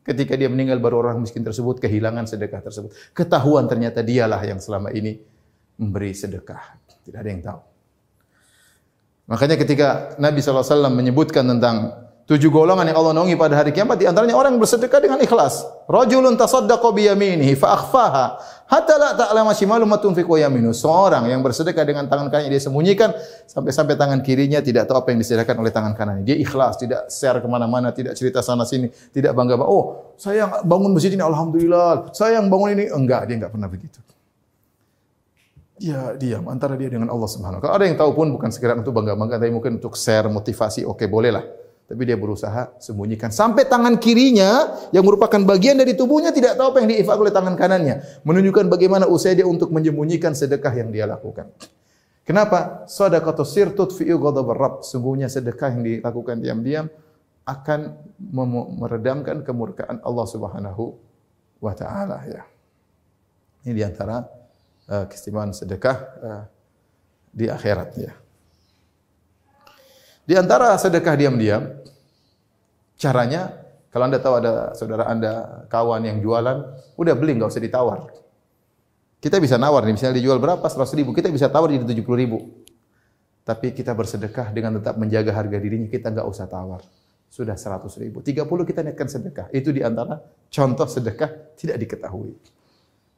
Ketika 0.00 0.32
dia 0.38 0.48
meninggal 0.48 0.80
baru 0.80 1.04
orang 1.04 1.20
miskin 1.20 1.44
tersebut 1.44 1.82
kehilangan 1.82 2.24
sedekah 2.24 2.64
tersebut. 2.64 2.94
Ketahuan 3.12 3.68
ternyata 3.68 4.00
dialah 4.00 4.40
yang 4.46 4.62
selama 4.62 4.88
ini 4.94 5.20
memberi 5.76 6.14
sedekah. 6.16 6.80
Tidak 7.04 7.18
ada 7.20 7.28
yang 7.28 7.42
tahu. 7.44 7.60
Makanya 9.24 9.56
ketika 9.56 9.88
Nabi 10.20 10.44
SAW 10.44 10.92
menyebutkan 10.92 11.48
tentang 11.48 12.03
Tujuh 12.24 12.48
golongan 12.48 12.88
yang 12.88 12.96
Allah 12.96 13.20
naungi 13.20 13.36
pada 13.36 13.52
hari 13.52 13.68
kiamat 13.68 14.00
di 14.00 14.08
antaranya 14.08 14.32
orang 14.32 14.56
yang 14.56 14.62
bersedekah 14.64 14.96
dengan 14.96 15.20
ikhlas. 15.20 15.60
Rajulun 15.84 16.40
tasaddaqa 16.40 16.88
bi 16.96 17.04
yaminihi 17.04 17.52
fa 17.52 17.76
akhfaha 17.76 18.40
hatta 18.64 18.94
la 18.96 19.12
ta'lama 19.12 19.52
shimalu 19.52 19.84
ma 19.84 20.00
tunfiqu 20.00 20.40
yaminu. 20.40 20.72
Seorang 20.72 21.28
yang 21.28 21.44
bersedekah 21.44 21.84
dengan 21.84 22.08
tangan 22.08 22.32
kanannya 22.32 22.48
dia 22.48 22.64
sembunyikan 22.64 23.12
sampai-sampai 23.44 24.00
tangan 24.00 24.24
kirinya 24.24 24.64
tidak 24.64 24.88
tahu 24.88 25.04
apa 25.04 25.12
yang 25.12 25.20
disedekahkan 25.20 25.60
oleh 25.60 25.68
tangan 25.68 25.92
kanannya. 25.92 26.24
Dia 26.24 26.40
ikhlas, 26.40 26.80
tidak 26.80 27.12
share 27.12 27.44
kemana 27.44 27.68
mana 27.68 27.92
tidak 27.92 28.16
cerita 28.16 28.40
sana 28.40 28.64
sini, 28.64 28.88
tidak 29.12 29.36
bangga. 29.36 29.60
Oh, 29.60 30.16
saya 30.16 30.64
bangun 30.64 30.96
masjid 30.96 31.12
ini 31.12 31.20
alhamdulillah. 31.20 32.08
Saya 32.16 32.40
yang 32.40 32.48
bangun 32.48 32.72
ini 32.72 32.88
enggak, 32.88 33.28
dia 33.28 33.36
enggak 33.36 33.52
pernah 33.52 33.68
begitu. 33.68 34.00
Dia 35.76 36.16
diam 36.16 36.48
antara 36.48 36.72
dia 36.80 36.88
dengan 36.88 37.12
Allah 37.12 37.28
Subhanahu 37.28 37.60
wa 37.60 37.68
taala. 37.68 37.76
Ada 37.76 37.84
yang 37.84 38.00
tahu 38.00 38.16
pun 38.16 38.32
bukan 38.32 38.48
sekedar 38.48 38.80
untuk 38.80 38.96
bangga-bangga 38.96 39.36
tapi 39.36 39.52
mungkin 39.52 39.76
untuk 39.76 39.92
share 39.92 40.24
motivasi, 40.32 40.88
oke 40.88 41.04
okay, 41.04 41.04
bolehlah. 41.04 41.63
Tapi 41.84 42.02
dia 42.08 42.16
berusaha 42.16 42.80
sembunyikan. 42.80 43.28
Sampai 43.28 43.68
tangan 43.68 44.00
kirinya 44.00 44.72
yang 44.88 45.04
merupakan 45.04 45.36
bagian 45.44 45.76
dari 45.76 45.92
tubuhnya 45.92 46.32
tidak 46.32 46.56
tahu 46.56 46.72
apa 46.72 46.78
yang 46.80 46.88
diinfak 46.88 47.18
oleh 47.20 47.28
tangan 47.28 47.54
kanannya. 47.60 48.24
Menunjukkan 48.24 48.72
bagaimana 48.72 49.04
usaha 49.04 49.36
dia 49.36 49.44
untuk 49.44 49.68
menyembunyikan 49.68 50.32
sedekah 50.32 50.72
yang 50.72 50.88
dia 50.88 51.04
lakukan. 51.04 51.52
Kenapa? 52.24 52.88
Sadaqatu 52.88 53.44
sirtut 53.44 53.92
fi 53.92 54.08
ghadab 54.08 54.48
rabb. 54.56 54.80
Sungguhnya 54.80 55.28
sedekah 55.28 55.76
yang 55.76 55.84
dilakukan 55.84 56.40
diam-diam 56.40 56.88
akan 57.44 58.00
meredamkan 58.80 59.44
kemurkaan 59.44 60.00
Allah 60.00 60.24
Subhanahu 60.24 60.96
wa 61.60 61.76
taala 61.76 62.24
ya. 62.24 62.48
Ini 63.68 63.72
di 63.76 63.82
antara 63.84 64.24
uh, 64.88 65.04
keistimewaan 65.04 65.52
sedekah 65.52 65.96
uh, 66.24 66.42
di 67.28 67.44
akhirat 67.52 67.90
ya. 68.00 68.23
Di 70.24 70.34
antara 70.34 70.72
sedekah 70.80 71.14
diam-diam, 71.20 71.68
caranya 72.96 73.60
kalau 73.92 74.08
anda 74.08 74.18
tahu 74.18 74.34
ada 74.40 74.72
saudara 74.72 75.04
anda 75.06 75.64
kawan 75.68 76.02
yang 76.02 76.18
jualan, 76.24 76.64
udah 76.96 77.14
beli 77.14 77.36
nggak 77.36 77.52
usah 77.52 77.62
ditawar. 77.62 78.08
Kita 79.20 79.40
bisa 79.40 79.56
nawar 79.56 79.88
nih, 79.88 79.96
misalnya 79.96 80.20
dijual 80.20 80.36
berapa, 80.36 80.64
seratus 80.68 80.92
ribu, 80.96 81.16
kita 81.16 81.32
bisa 81.32 81.48
tawar 81.48 81.72
jadi 81.72 81.84
tujuh 81.88 82.04
puluh 82.04 82.18
ribu. 82.20 82.38
Tapi 83.44 83.76
kita 83.76 83.92
bersedekah 83.92 84.52
dengan 84.52 84.80
tetap 84.80 84.96
menjaga 84.96 85.32
harga 85.32 85.56
dirinya, 85.60 85.88
kita 85.88 86.12
nggak 86.12 86.28
usah 86.28 86.48
tawar. 86.48 86.80
Sudah 87.28 87.56
seratus 87.60 87.96
ribu. 88.00 88.20
Tiga 88.24 88.48
puluh 88.48 88.64
kita 88.64 88.80
niatkan 88.84 89.08
sedekah. 89.08 89.52
Itu 89.52 89.72
di 89.72 89.84
antara 89.84 90.20
contoh 90.48 90.88
sedekah 90.88 91.56
tidak 91.56 91.76
diketahui. 91.82 92.36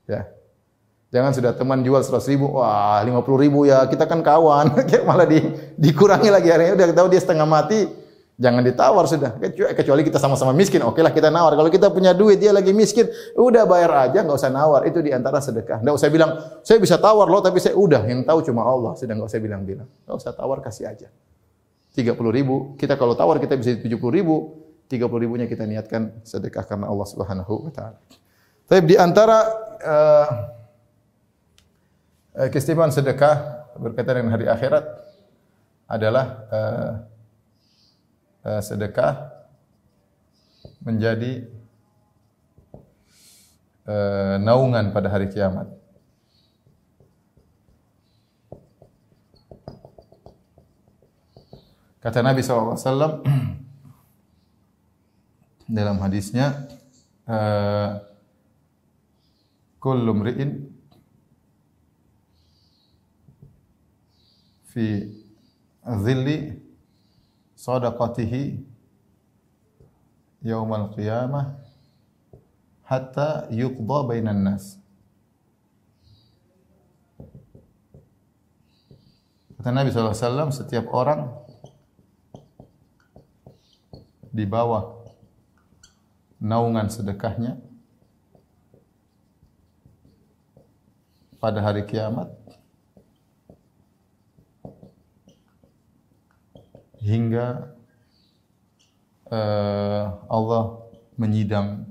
Ya, 0.06 0.30
Jangan 1.16 1.32
sudah 1.32 1.56
teman 1.56 1.80
jual 1.80 2.04
100 2.04 2.28
ribu, 2.28 2.60
wah 2.60 3.00
50 3.00 3.24
ribu 3.40 3.64
ya 3.64 3.88
kita 3.88 4.04
kan 4.04 4.20
kawan, 4.20 4.76
malah 5.08 5.24
di, 5.24 5.40
dikurangi 5.80 6.28
lagi 6.28 6.52
harganya. 6.52 6.76
Udah 6.76 6.92
tahu 6.92 7.08
dia 7.08 7.24
setengah 7.24 7.48
mati, 7.48 7.88
jangan 8.36 8.60
ditawar 8.60 9.08
sudah. 9.08 9.32
Kecuali 9.72 10.04
kita 10.04 10.20
sama-sama 10.20 10.52
miskin, 10.52 10.84
oke 10.84 11.00
lah 11.00 11.08
kita 11.16 11.32
nawar. 11.32 11.56
Kalau 11.56 11.72
kita 11.72 11.88
punya 11.88 12.12
duit, 12.12 12.36
dia 12.36 12.52
lagi 12.52 12.76
miskin, 12.76 13.08
udah 13.32 13.64
bayar 13.64 14.12
aja, 14.12 14.20
nggak 14.28 14.36
usah 14.36 14.52
nawar. 14.52 14.84
Itu 14.84 15.00
di 15.00 15.08
antara 15.08 15.40
sedekah. 15.40 15.80
Nggak 15.80 15.96
usah 15.96 16.08
bilang, 16.12 16.30
saya 16.60 16.76
bisa 16.76 17.00
tawar 17.00 17.32
loh, 17.32 17.40
tapi 17.40 17.64
saya 17.64 17.72
udah 17.80 18.04
yang 18.04 18.20
tahu 18.20 18.44
cuma 18.44 18.68
Allah. 18.68 18.92
Sudah 19.00 19.16
nggak 19.16 19.32
usah 19.32 19.40
bilang-bilang, 19.40 19.88
nggak 20.04 20.16
usah 20.20 20.36
tawar 20.36 20.60
kasih 20.60 20.84
aja. 20.84 21.08
30 21.96 22.12
ribu, 22.28 22.76
kita 22.76 23.00
kalau 23.00 23.16
tawar 23.16 23.40
kita 23.40 23.56
bisa 23.56 23.72
70 23.72 23.88
ribu, 24.12 24.68
30 24.92 25.00
ribunya 25.00 25.48
kita 25.48 25.64
niatkan 25.64 26.12
sedekah 26.28 26.68
karena 26.68 26.92
Allah 26.92 27.08
Subhanahu 27.08 27.64
Wa 27.64 27.72
Taala. 27.72 27.98
Tapi 28.68 28.84
di 28.84 28.96
antara 29.00 29.38
uh, 29.80 30.28
keistimewaan 32.36 32.92
sedekah 32.92 33.64
berkaitan 33.80 34.20
dengan 34.20 34.36
hari 34.36 34.44
akhirat 34.44 34.84
adalah 35.88 36.26
uh, 36.52 36.92
uh, 38.44 38.60
sedekah 38.60 39.32
menjadi 40.84 41.48
uh, 43.88 44.36
naungan 44.36 44.92
pada 44.92 45.08
hari 45.08 45.32
kiamat. 45.32 45.70
Kata 52.04 52.22
Nabi 52.22 52.38
SAW 52.38 53.24
dalam 55.66 55.96
hadisnya, 55.98 56.70
uh, 57.26 57.98
Kullu 59.82 60.14
mri'in 60.14 60.65
fi 64.76 65.08
dhilli 66.04 66.52
sadaqatihi 67.56 68.60
yaumal 70.44 70.92
qiyamah 70.92 71.56
hatta 72.84 73.48
yuqda 73.48 73.98
bainan 74.04 74.44
nas. 74.44 74.76
Kata 79.56 79.72
Nabi 79.72 79.88
SAW, 79.88 80.52
setiap 80.52 80.92
orang 80.92 81.32
di 84.28 84.44
bawah 84.44 85.08
naungan 86.36 86.92
sedekahnya 86.92 87.56
pada 91.40 91.64
hari 91.64 91.88
kiamat 91.88 92.28
hingga 97.06 97.70
uh, 99.30 100.04
Allah 100.26 100.82
menyidang 101.14 101.86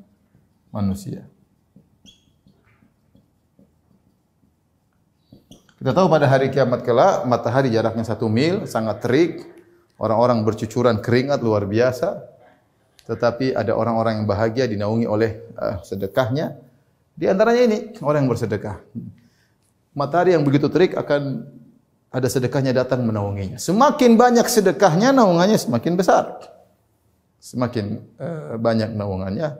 manusia. 0.75 1.23
Kita 5.79 5.91
tahu 5.95 6.11
pada 6.11 6.27
hari 6.27 6.51
kiamat 6.51 6.83
kelak 6.83 7.23
matahari 7.29 7.71
jaraknya 7.71 8.03
satu 8.03 8.27
mil, 8.27 8.67
sangat 8.67 8.99
terik, 9.05 9.45
orang-orang 10.01 10.43
bercucuran 10.43 10.99
keringat 10.99 11.39
luar 11.39 11.63
biasa. 11.63 12.35
Tetapi 13.05 13.53
ada 13.53 13.77
orang-orang 13.77 14.19
yang 14.19 14.27
bahagia 14.27 14.65
dinaungi 14.65 15.05
oleh 15.05 15.45
uh, 15.55 15.77
sedekahnya. 15.85 16.57
Di 17.15 17.29
antaranya 17.29 17.63
ini 17.69 17.77
orang 18.01 18.25
yang 18.25 18.31
bersedekah. 18.33 18.81
Matahari 19.95 20.33
yang 20.33 20.43
begitu 20.43 20.67
terik 20.67 20.97
akan 20.97 21.47
ada 22.15 22.27
sedekahnya 22.31 22.71
datang 22.71 23.03
menaunginya. 23.03 23.59
Semakin 23.59 24.15
banyak 24.15 24.47
sedekahnya, 24.47 25.11
naungannya 25.11 25.59
semakin 25.59 25.99
besar. 25.99 26.39
Semakin 27.43 27.99
uh, 28.15 28.55
banyak 28.55 28.95
naungannya, 28.95 29.59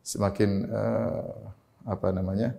semakin 0.00 0.72
uh, 0.72 1.52
apa 1.84 2.08
namanya? 2.16 2.56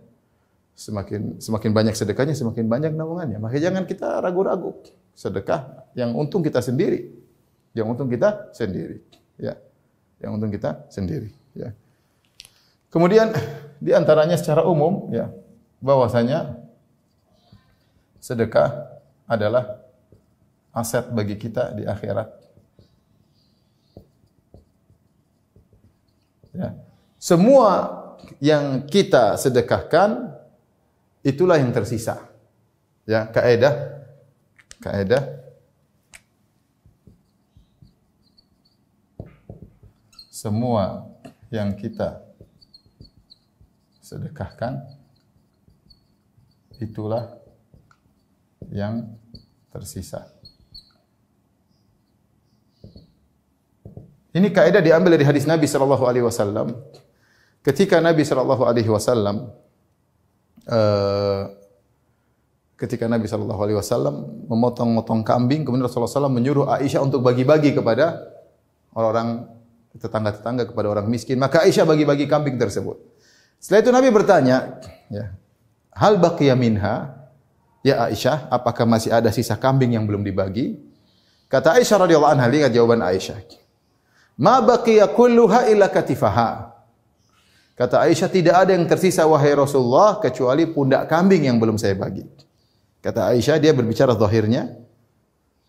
Semakin 0.77 1.41
semakin 1.41 1.73
banyak 1.73 1.97
sedekahnya, 1.97 2.37
semakin 2.37 2.69
banyak 2.69 2.93
naungannya. 2.93 3.41
Maka 3.41 3.57
jangan 3.57 3.89
kita 3.89 4.21
ragu-ragu. 4.21 4.77
Sedekah 5.17 5.89
yang 5.97 6.13
untung 6.13 6.45
kita 6.45 6.61
sendiri. 6.61 7.09
Yang 7.73 7.97
untung 7.97 8.13
kita 8.13 8.53
sendiri. 8.53 9.01
Ya. 9.41 9.57
Yang 10.21 10.31
untung 10.33 10.49
kita 10.49 10.89
sendiri, 10.89 11.29
ya. 11.53 11.77
Kemudian 12.89 13.37
di 13.77 13.93
antaranya 13.93 14.33
secara 14.33 14.65
umum 14.65 15.13
ya, 15.13 15.29
bahwasanya 15.77 16.57
sedekah 18.17 18.96
adalah 19.27 19.83
aset 20.71 21.11
bagi 21.11 21.35
kita 21.35 21.75
di 21.75 21.83
akhirat. 21.83 22.29
Ya. 26.55 26.73
Semua 27.19 27.71
yang 28.41 28.87
kita 28.87 29.37
sedekahkan 29.37 30.33
itulah 31.21 31.59
yang 31.59 31.69
tersisa. 31.75 32.23
Ya, 33.07 33.27
kaidah 33.29 33.97
kaidah 34.83 35.23
semua 40.27 41.09
yang 41.49 41.73
kita 41.73 42.21
sedekahkan 44.03 44.85
itulah 46.77 47.46
yang 48.71 49.07
tersisa. 49.71 50.31
Ini 54.37 54.53
kaidah 54.53 54.83
diambil 54.83 55.17
dari 55.17 55.25
hadis 55.25 55.49
Nabi 55.49 55.65
sallallahu 55.65 56.03
alaihi 56.05 56.25
wasallam. 56.25 56.77
Ketika 57.65 57.97
Nabi 57.97 58.21
sallallahu 58.21 58.63
alaihi 58.63 58.87
wasallam 58.87 59.49
uh, 60.69 61.43
ketika 62.77 63.09
Nabi 63.09 63.25
sallallahu 63.25 63.57
alaihi 63.57 63.77
wasallam 63.81 64.45
memotong-motong 64.45 65.25
kambing, 65.25 65.65
kemudian 65.65 65.89
Rasulullah 65.89 66.29
SAW 66.29 66.29
menyuruh 66.29 66.69
Aisyah 66.69 67.01
untuk 67.01 67.25
bagi-bagi 67.25 67.73
kepada 67.73 68.21
orang-orang 68.93 69.49
tetangga-tetangga 69.97 70.69
kepada 70.69 70.87
orang 70.93 71.09
miskin, 71.09 71.41
maka 71.41 71.65
Aisyah 71.65 71.89
bagi-bagi 71.89 72.29
kambing 72.29 72.61
tersebut. 72.61 73.01
Setelah 73.57 73.81
itu 73.81 73.91
Nabi 73.91 74.09
bertanya, 74.13 74.77
ya, 75.09 75.33
hal 75.97 76.21
baqiya 76.21 76.53
minha? 76.53 77.17
Ya 77.87 78.03
Aisyah, 78.03 78.51
apakah 78.51 78.83
masih 78.83 79.15
ada 79.15 79.31
sisa 79.31 79.55
kambing 79.55 79.95
yang 79.95 80.03
belum 80.03 80.19
dibagi? 80.19 80.75
Kata 81.47 81.79
Aisyah 81.79 82.03
radhiyallahu 82.03 82.35
anha, 82.35 82.47
lihat 82.51 82.75
jawaban 82.75 82.99
Aisyah. 82.99 83.39
Ma 84.43 84.59
baqiya 84.59 85.07
kulluha 85.15 85.71
illa 85.71 85.87
katifaha. 85.87 86.75
Kata 87.79 88.03
Aisyah, 88.03 88.27
tidak 88.27 88.55
ada 88.59 88.75
yang 88.75 88.83
tersisa 88.83 89.23
wahai 89.23 89.55
Rasulullah 89.55 90.19
kecuali 90.19 90.67
pundak 90.67 91.07
kambing 91.07 91.47
yang 91.47 91.63
belum 91.63 91.79
saya 91.79 91.95
bagi. 91.95 92.27
Kata 92.99 93.31
Aisyah, 93.31 93.55
dia 93.55 93.71
berbicara 93.71 94.19
zahirnya. 94.19 94.67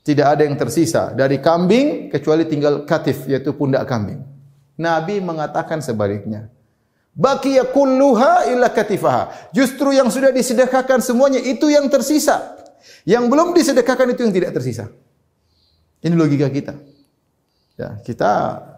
Tidak 0.02 0.26
ada 0.26 0.42
yang 0.42 0.58
tersisa 0.58 1.14
dari 1.14 1.38
kambing 1.38 2.10
kecuali 2.10 2.50
tinggal 2.50 2.82
katif, 2.82 3.30
yaitu 3.30 3.54
pundak 3.54 3.86
kambing. 3.86 4.26
Nabi 4.74 5.22
mengatakan 5.22 5.78
sebaliknya. 5.78 6.50
Baqiya 7.18 7.66
kulluha 7.74 8.46
illa 8.46 8.70
katifaha. 8.70 9.50
Justru 9.50 9.90
yang 9.90 10.06
sudah 10.06 10.30
disedekahkan 10.30 11.02
semuanya 11.02 11.42
itu 11.42 11.66
yang 11.66 11.90
tersisa. 11.90 12.54
Yang 13.02 13.26
belum 13.26 13.58
disedekahkan 13.58 14.14
itu 14.14 14.22
yang 14.22 14.30
tidak 14.30 14.54
tersisa. 14.54 14.86
Ini 15.98 16.14
logika 16.14 16.46
kita. 16.46 16.78
Ya, 17.74 17.98
kita 18.06 18.32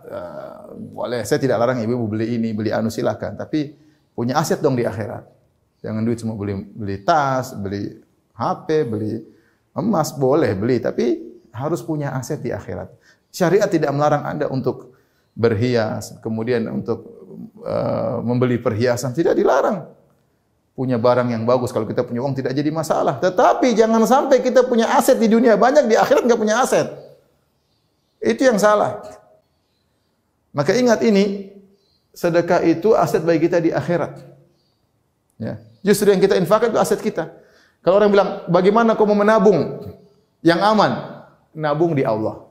uh, 0.08 0.60
boleh 0.76 1.20
saya 1.28 1.36
tidak 1.36 1.60
larang 1.60 1.84
ibu 1.84 2.08
beli 2.08 2.40
ini, 2.40 2.56
beli 2.56 2.72
anu 2.72 2.88
silakan, 2.88 3.36
tapi 3.36 3.76
punya 4.16 4.40
aset 4.40 4.64
dong 4.64 4.76
di 4.76 4.88
akhirat. 4.88 5.24
Jangan 5.84 6.00
duit 6.04 6.20
cuma 6.20 6.32
beli 6.36 6.64
beli 6.64 7.00
tas, 7.04 7.52
beli 7.56 7.96
HP, 8.36 8.88
beli 8.88 9.20
emas 9.76 10.16
boleh 10.16 10.52
beli, 10.56 10.80
tapi 10.80 11.16
harus 11.52 11.84
punya 11.84 12.16
aset 12.16 12.40
di 12.40 12.52
akhirat. 12.52 12.88
Syariat 13.28 13.68
tidak 13.68 13.92
melarang 13.92 14.24
Anda 14.24 14.48
untuk 14.48 14.96
berhias, 15.34 16.16
kemudian 16.20 16.66
untuk 16.68 17.06
uh, 17.64 18.20
membeli 18.20 18.58
perhiasan 18.58 19.14
tidak 19.14 19.38
dilarang. 19.38 19.86
Punya 20.74 20.96
barang 20.96 21.28
yang 21.28 21.44
bagus 21.44 21.74
kalau 21.76 21.84
kita 21.84 22.06
punya 22.06 22.24
uang 22.24 22.32
tidak 22.32 22.56
jadi 22.56 22.70
masalah. 22.72 23.20
Tetapi 23.20 23.76
jangan 23.76 24.00
sampai 24.08 24.40
kita 24.40 24.64
punya 24.64 24.88
aset 24.96 25.20
di 25.20 25.28
dunia 25.28 25.58
banyak 25.60 25.84
di 25.84 25.96
akhirat 25.98 26.24
enggak 26.24 26.40
punya 26.40 26.56
aset. 26.64 26.88
Itu 28.20 28.48
yang 28.48 28.56
salah. 28.56 29.00
Maka 30.56 30.74
ingat 30.74 31.04
ini, 31.04 31.52
sedekah 32.16 32.64
itu 32.66 32.96
aset 32.96 33.22
bagi 33.22 33.46
kita 33.46 33.62
di 33.62 33.70
akhirat. 33.70 34.18
Ya. 35.40 35.60
Justru 35.80 36.12
yang 36.12 36.20
kita 36.20 36.36
infakkan 36.36 36.74
itu 36.74 36.80
aset 36.80 37.00
kita. 37.00 37.32
Kalau 37.80 37.96
orang 37.96 38.12
bilang, 38.12 38.28
bagaimana 38.52 38.92
kau 38.92 39.08
mau 39.08 39.16
menabung 39.16 39.80
yang 40.44 40.60
aman? 40.60 41.22
Nabung 41.56 41.96
di 41.96 42.04
Allah. 42.04 42.49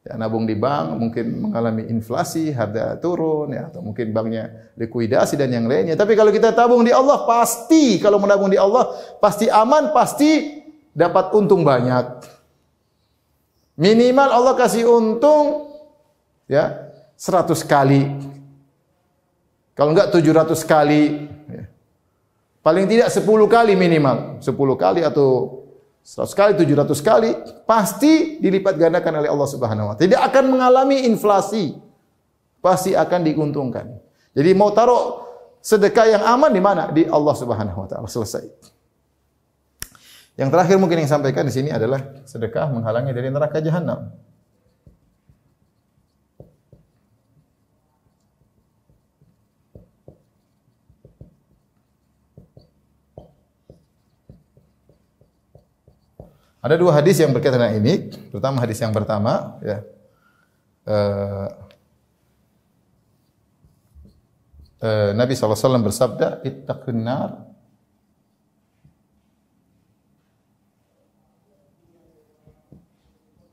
Ya, 0.00 0.16
nabung 0.16 0.48
di 0.48 0.56
bank 0.56 0.96
mungkin 0.96 1.44
mengalami 1.44 1.84
inflasi, 1.92 2.56
harga 2.56 2.96
turun, 2.96 3.52
ya, 3.52 3.68
atau 3.68 3.84
mungkin 3.84 4.16
banknya 4.16 4.72
likuidasi 4.80 5.36
dan 5.36 5.52
yang 5.52 5.68
lainnya. 5.68 5.92
Tapi 5.92 6.16
kalau 6.16 6.32
kita 6.32 6.56
tabung 6.56 6.80
di 6.80 6.88
Allah, 6.88 7.28
pasti 7.28 8.00
kalau 8.00 8.16
menabung 8.16 8.48
di 8.48 8.56
Allah, 8.56 8.96
pasti 9.20 9.52
aman, 9.52 9.92
pasti 9.92 10.60
dapat 10.96 11.36
untung 11.36 11.68
banyak. 11.68 12.24
Minimal 13.76 14.28
Allah 14.28 14.54
kasih 14.56 14.88
untung 14.88 15.76
ya 16.48 16.92
100 17.20 17.60
kali. 17.64 18.08
Kalau 19.76 19.92
enggak 19.92 20.12
700 20.12 20.64
kali. 20.64 21.28
Ya. 21.48 21.64
Paling 22.60 22.88
tidak 22.88 23.08
10 23.12 23.24
kali 23.48 23.72
minimal. 23.76 24.40
10 24.40 24.52
kali 24.76 25.00
atau 25.04 25.59
100 26.00 26.32
kali, 26.32 26.52
700 26.56 27.00
kali. 27.04 27.30
Pasti 27.68 28.42
dilipat 28.42 28.74
gandakan 28.74 29.22
oleh 29.22 29.28
Allah 29.30 29.48
subhanahu 29.48 29.86
wa 29.90 29.94
ta'ala. 29.94 30.02
Tidak 30.02 30.20
akan 30.20 30.44
mengalami 30.50 31.06
inflasi. 31.06 31.76
Pasti 32.60 32.92
akan 32.96 33.20
diuntungkan. 33.24 33.86
Jadi 34.36 34.50
mau 34.52 34.72
taruh 34.72 35.24
sedekah 35.60 36.06
yang 36.18 36.22
aman 36.24 36.50
di 36.52 36.62
mana? 36.62 36.88
Di 36.92 37.04
Allah 37.08 37.34
subhanahu 37.36 37.78
wa 37.84 37.88
ta'ala. 37.88 38.08
Selesai. 38.08 38.44
Yang 40.40 40.48
terakhir 40.56 40.76
mungkin 40.80 41.04
yang 41.04 41.10
sampaikan 41.10 41.44
di 41.44 41.52
sini 41.52 41.68
adalah 41.68 42.00
sedekah 42.24 42.72
menghalangi 42.72 43.12
dari 43.12 43.28
neraka 43.28 43.60
jahanam. 43.60 44.08
Ada 56.60 56.76
dua 56.76 56.92
hadis 56.92 57.16
yang 57.16 57.32
berkaitan 57.32 57.56
dengan 57.56 57.76
ini. 57.80 58.12
Pertama 58.28 58.60
hadis 58.60 58.76
yang 58.84 58.92
pertama, 58.92 59.56
ya. 59.64 59.80
Uh, 60.84 61.48
uh, 64.84 65.10
Nabi 65.16 65.32
SAW 65.32 65.80
bersabda, 65.80 66.44
Ittaqun 66.44 67.00
nar 67.00 67.50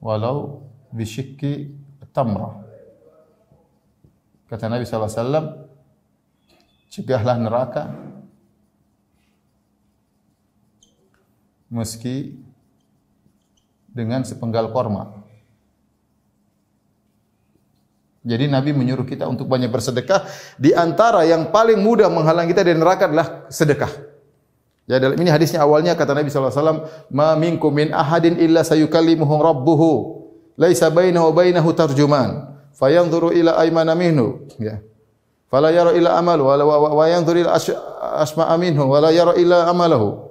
walau 0.04 0.68
bisyikki 0.92 1.72
tamrah. 2.12 2.64
Kata 4.52 4.68
Nabi 4.68 4.84
SAW, 4.84 5.68
cegahlah 6.92 7.40
neraka 7.40 7.92
meski 11.68 12.47
dengan 13.98 14.22
sepenggal 14.22 14.70
korma. 14.70 15.26
Jadi 18.28 18.52
Nabi 18.52 18.76
menyuruh 18.76 19.08
kita 19.08 19.24
untuk 19.24 19.48
banyak 19.48 19.72
bersedekah. 19.72 20.28
Di 20.60 20.76
antara 20.76 21.24
yang 21.24 21.48
paling 21.48 21.80
mudah 21.80 22.12
menghalang 22.12 22.46
kita 22.46 22.60
dari 22.62 22.76
neraka 22.76 23.08
adalah 23.08 23.48
sedekah. 23.48 23.88
Ya 24.84 25.00
dalam 25.00 25.16
ini 25.16 25.32
hadisnya 25.32 25.64
awalnya 25.64 25.96
kata 25.96 26.12
Nabi 26.12 26.28
wasallam, 26.28 26.84
"Ma 27.08 27.40
minkum 27.40 27.72
min 27.72 27.96
ahadin 27.96 28.36
illa 28.36 28.68
sayukallimuhu 28.68 29.34
rabbuhu, 29.40 29.92
laisa 30.60 30.92
bainahu 30.92 31.32
bainahu 31.32 31.72
tarjuman, 31.72 32.52
fayanzuru 32.76 33.32
ila 33.32 33.56
aymana 33.64 33.96
minhu." 33.96 34.44
Ya. 34.60 34.84
Fala 35.48 35.72
yara 35.72 35.96
ila 35.96 36.20
amal 36.20 36.44
wa 36.44 37.06
yanzuru 37.08 37.48
ila 37.48 37.56
asma 38.20 38.52
minhu 38.60 38.84
wa 38.92 39.00
la 39.00 39.16
yara 39.16 39.40
ila 39.40 39.72
amalahu. 39.72 40.27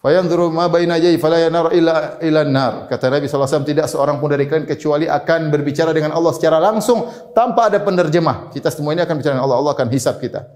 Fayanzuru 0.00 0.48
ma 0.48 0.64
baina 0.72 0.96
yai 0.96 1.20
fala 1.20 1.36
yanara 1.36 1.76
ila 1.76 2.16
ila 2.24 2.40
nar. 2.48 2.88
Kata 2.88 3.12
Nabi 3.12 3.28
wasallam 3.28 3.68
tidak 3.68 3.84
seorang 3.84 4.16
pun 4.16 4.32
dari 4.32 4.48
kalian 4.48 4.64
kecuali 4.64 5.04
akan 5.04 5.52
berbicara 5.52 5.92
dengan 5.92 6.16
Allah 6.16 6.32
secara 6.32 6.56
langsung 6.56 7.04
tanpa 7.36 7.68
ada 7.68 7.84
penerjemah. 7.84 8.48
Kita 8.48 8.72
semua 8.72 8.96
ini 8.96 9.04
akan 9.04 9.14
bicara 9.20 9.36
dengan 9.36 9.44
Allah, 9.44 9.60
Allah 9.60 9.72
akan 9.76 9.92
hisab 9.92 10.16
kita. 10.16 10.48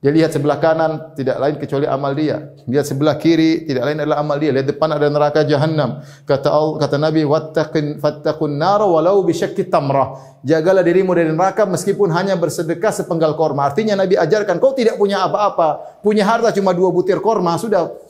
Dia 0.00 0.10
lihat 0.10 0.32
sebelah 0.34 0.58
kanan 0.58 1.12
tidak 1.14 1.36
lain 1.38 1.54
kecuali 1.60 1.86
amal 1.86 2.16
dia. 2.18 2.50
Lihat 2.66 2.88
sebelah 2.88 3.14
kiri 3.14 3.68
tidak 3.68 3.84
lain 3.84 4.00
adalah 4.02 4.26
amal 4.26 4.40
dia. 4.42 4.50
Lihat 4.58 4.66
depan 4.74 4.90
ada 4.90 5.06
neraka 5.06 5.46
jahanam. 5.46 6.02
Kata 6.26 6.48
Allah, 6.50 6.74
kata 6.82 6.96
Nabi, 6.98 7.22
"Wattaqin 7.22 8.00
fattaqun 8.02 8.58
nar 8.58 8.82
walau 8.82 9.22
bi 9.22 9.36
syakki 9.36 9.70
tamrah." 9.70 10.18
Jagalah 10.42 10.82
dirimu 10.82 11.14
dari 11.14 11.30
neraka 11.30 11.62
meskipun 11.62 12.10
hanya 12.10 12.34
bersedekah 12.34 12.90
sepenggal 12.90 13.38
korma. 13.38 13.70
Artinya 13.70 13.94
Nabi 13.94 14.18
ajarkan 14.18 14.58
kau 14.58 14.74
tidak 14.74 14.98
punya 14.98 15.22
apa-apa, 15.22 16.00
punya 16.02 16.26
harta 16.26 16.50
cuma 16.56 16.74
dua 16.74 16.90
butir 16.90 17.20
korma, 17.20 17.60
sudah 17.60 18.09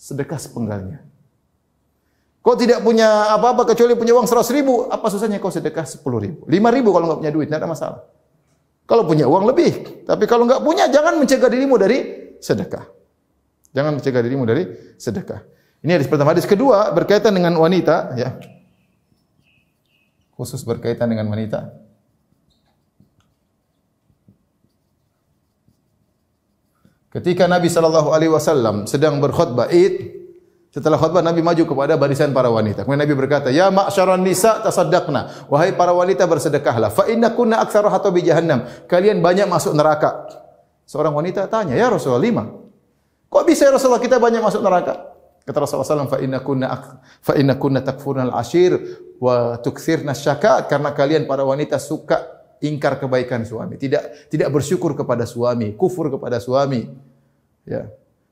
sedekah 0.00 0.40
sepenggalnya. 0.40 1.04
Kau 2.40 2.56
tidak 2.56 2.80
punya 2.80 3.36
apa-apa 3.36 3.68
kecuali 3.68 3.92
punya 3.92 4.16
uang 4.16 4.24
seratus 4.24 4.48
ribu, 4.48 4.88
apa 4.88 5.12
susahnya 5.12 5.36
kau 5.36 5.52
sedekah 5.52 5.84
sepuluh 5.84 6.24
ribu, 6.24 6.48
lima 6.48 6.72
ribu 6.72 6.88
kalau 6.88 7.04
enggak 7.04 7.20
punya 7.20 7.32
duit, 7.36 7.46
tidak 7.52 7.60
ada 7.60 7.68
masalah. 7.68 8.00
Kalau 8.88 9.04
punya 9.04 9.28
uang 9.28 9.44
lebih. 9.44 10.02
Tapi 10.08 10.24
kalau 10.24 10.48
enggak 10.48 10.64
punya, 10.64 10.88
jangan 10.88 11.20
mencegah 11.20 11.52
dirimu 11.52 11.76
dari 11.76 11.98
sedekah. 12.40 12.88
Jangan 13.76 14.00
mencegah 14.00 14.22
dirimu 14.24 14.42
dari 14.48 14.66
sedekah. 14.96 15.44
Ini 15.84 16.00
hadis 16.00 16.08
pertama. 16.10 16.34
Hadis 16.34 16.48
kedua 16.48 16.90
berkaitan 16.90 17.30
dengan 17.30 17.54
wanita. 17.54 18.18
Ya. 18.18 18.34
Khusus 20.34 20.66
berkaitan 20.66 21.06
dengan 21.06 21.30
wanita. 21.30 21.70
Ketika 27.10 27.50
Nabi 27.50 27.66
sallallahu 27.66 28.14
alaihi 28.14 28.30
wasallam 28.30 28.86
sedang 28.86 29.18
berkhutbah 29.18 29.66
Id, 29.74 30.20
setelah 30.70 30.94
khutbah 30.94 31.18
Nabi 31.18 31.42
maju 31.42 31.66
kepada 31.66 31.98
barisan 31.98 32.30
para 32.30 32.46
wanita. 32.46 32.86
Kemudian 32.86 33.02
Nabi 33.02 33.14
berkata, 33.18 33.50
"Ya 33.50 33.66
ma'syaran 33.74 34.22
nisa 34.22 34.62
tasaddaqna." 34.62 35.50
Wahai 35.50 35.74
para 35.74 35.90
wanita 35.90 36.22
bersedekahlah. 36.30 36.94
Fa 36.94 37.10
inna 37.10 37.34
kunna 37.34 37.58
aktsaru 37.58 37.90
hatta 37.90 38.14
bi 38.14 38.22
jahannam. 38.22 38.62
Kalian 38.86 39.18
banyak 39.18 39.50
masuk 39.50 39.74
neraka. 39.74 40.30
Seorang 40.86 41.10
wanita 41.10 41.50
tanya, 41.50 41.74
"Ya 41.74 41.90
Rasulullah, 41.90 42.22
lima. 42.22 42.46
Kok 43.26 43.42
bisa 43.42 43.66
ya 43.66 43.74
Rasulullah 43.74 44.02
kita 44.02 44.22
banyak 44.22 44.38
masuk 44.38 44.62
neraka?" 44.62 45.10
Kata 45.42 45.66
Rasulullah 45.66 46.06
SAW, 46.06 46.06
"Fa 46.06 46.22
inna 46.22 46.38
kunna 46.38 46.66
fa 47.18 47.34
kunna 47.34 47.82
takfurna 47.82 48.30
al-ashir 48.30 48.78
wa 49.18 49.58
tukthirna 49.58 50.14
syakat." 50.14 50.70
Karena 50.70 50.94
kalian 50.94 51.26
para 51.26 51.42
wanita 51.42 51.82
suka 51.82 52.39
ingkar 52.60 53.00
kebaikan 53.00 53.44
suami, 53.44 53.80
tidak 53.80 54.28
tidak 54.28 54.48
bersyukur 54.52 54.92
kepada 54.96 55.24
suami, 55.24 55.72
kufur 55.74 56.12
kepada 56.12 56.40
suami. 56.40 56.88
Ya. 57.64 57.88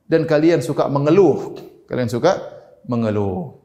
Dan 0.09 0.25
kalian 0.25 0.65
suka 0.65 0.89
mengeluh 0.89 1.57
Kalian 1.89 2.13
suka 2.13 2.37
mengeluh. 2.85 3.57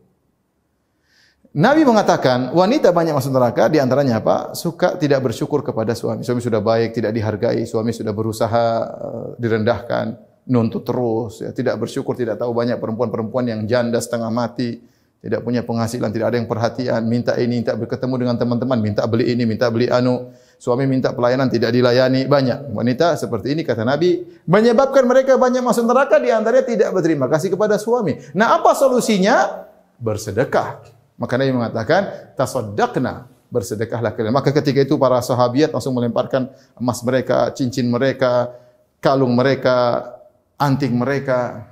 Nabi 1.54 1.86
mengatakan 1.86 2.50
wanita 2.56 2.90
banyak 2.90 3.14
masuk 3.14 3.36
neraka 3.36 3.70
di 3.70 3.78
antaranya 3.78 4.24
apa? 4.24 4.58
Suka 4.58 4.98
tidak 4.98 5.22
bersyukur 5.30 5.62
kepada 5.62 5.94
suami. 5.94 6.26
Suami 6.26 6.42
sudah 6.42 6.64
baik, 6.64 6.98
tidak 6.98 7.14
dihargai, 7.14 7.68
suami 7.68 7.94
sudah 7.94 8.10
berusaha 8.16 8.66
uh, 8.90 9.28
direndahkan, 9.38 10.18
nuntut 10.50 10.82
terus, 10.88 11.46
ya, 11.46 11.54
tidak 11.54 11.78
bersyukur, 11.84 12.18
tidak 12.18 12.42
tahu 12.42 12.58
banyak 12.58 12.80
perempuan-perempuan 12.82 13.46
yang 13.54 13.62
janda 13.70 14.02
setengah 14.02 14.34
mati, 14.34 14.82
tidak 15.22 15.46
punya 15.46 15.62
penghasilan, 15.62 16.10
tidak 16.10 16.34
ada 16.34 16.38
yang 16.42 16.50
perhatian, 16.50 17.02
minta 17.06 17.38
ini, 17.38 17.62
minta 17.62 17.78
berketemu 17.78 18.16
dengan 18.18 18.36
teman-teman, 18.40 18.80
minta 18.82 19.04
beli 19.06 19.30
ini, 19.36 19.44
minta 19.46 19.70
beli 19.70 19.92
anu. 19.94 20.34
Suami 20.64 20.88
minta 20.88 21.12
pelayanan 21.12 21.52
tidak 21.52 21.76
dilayani 21.76 22.24
banyak. 22.24 22.72
Wanita 22.72 23.20
seperti 23.20 23.52
ini 23.52 23.68
kata 23.68 23.84
Nabi 23.84 24.24
menyebabkan 24.48 25.04
mereka 25.04 25.36
banyak 25.36 25.60
masuk 25.60 25.84
neraka 25.84 26.16
di 26.24 26.32
antaranya 26.32 26.64
tidak 26.64 26.90
berterima 26.96 27.28
kasih 27.28 27.52
kepada 27.52 27.76
suami. 27.76 28.16
Nah, 28.32 28.56
apa 28.56 28.72
solusinya? 28.72 29.68
Bersedekah. 30.00 30.88
Maka 31.20 31.36
Nabi 31.36 31.52
mengatakan 31.52 32.32
tasaddaqna 32.40 33.28
bersedekahlah 33.52 34.16
kalian. 34.16 34.32
Maka 34.32 34.56
ketika 34.56 34.88
itu 34.88 34.96
para 34.96 35.20
sahabiat 35.20 35.76
langsung 35.76 36.00
melemparkan 36.00 36.48
emas 36.80 37.04
mereka, 37.04 37.52
cincin 37.52 37.92
mereka, 37.92 38.56
kalung 39.04 39.36
mereka, 39.36 40.16
anting 40.56 40.96
mereka. 40.96 41.68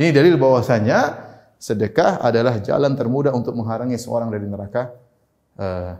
Ini 0.00 0.16
dalil 0.16 0.40
bahwasanya 0.40 1.28
sedekah 1.60 2.24
adalah 2.24 2.56
jalan 2.64 2.96
termudah 2.96 3.36
untuk 3.36 3.52
menghalangi 3.52 4.00
seorang 4.00 4.32
dari 4.32 4.48
neraka 4.48 4.96
uh, 5.60 5.92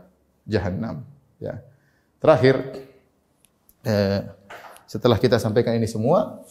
jahannam. 0.49 1.05
Ya. 1.37 1.61
Terakhir, 2.19 2.55
eh, 3.87 4.21
setelah 4.83 5.15
kita 5.15 5.39
sampaikan 5.39 5.71
ini 5.79 5.87
semua, 5.87 6.43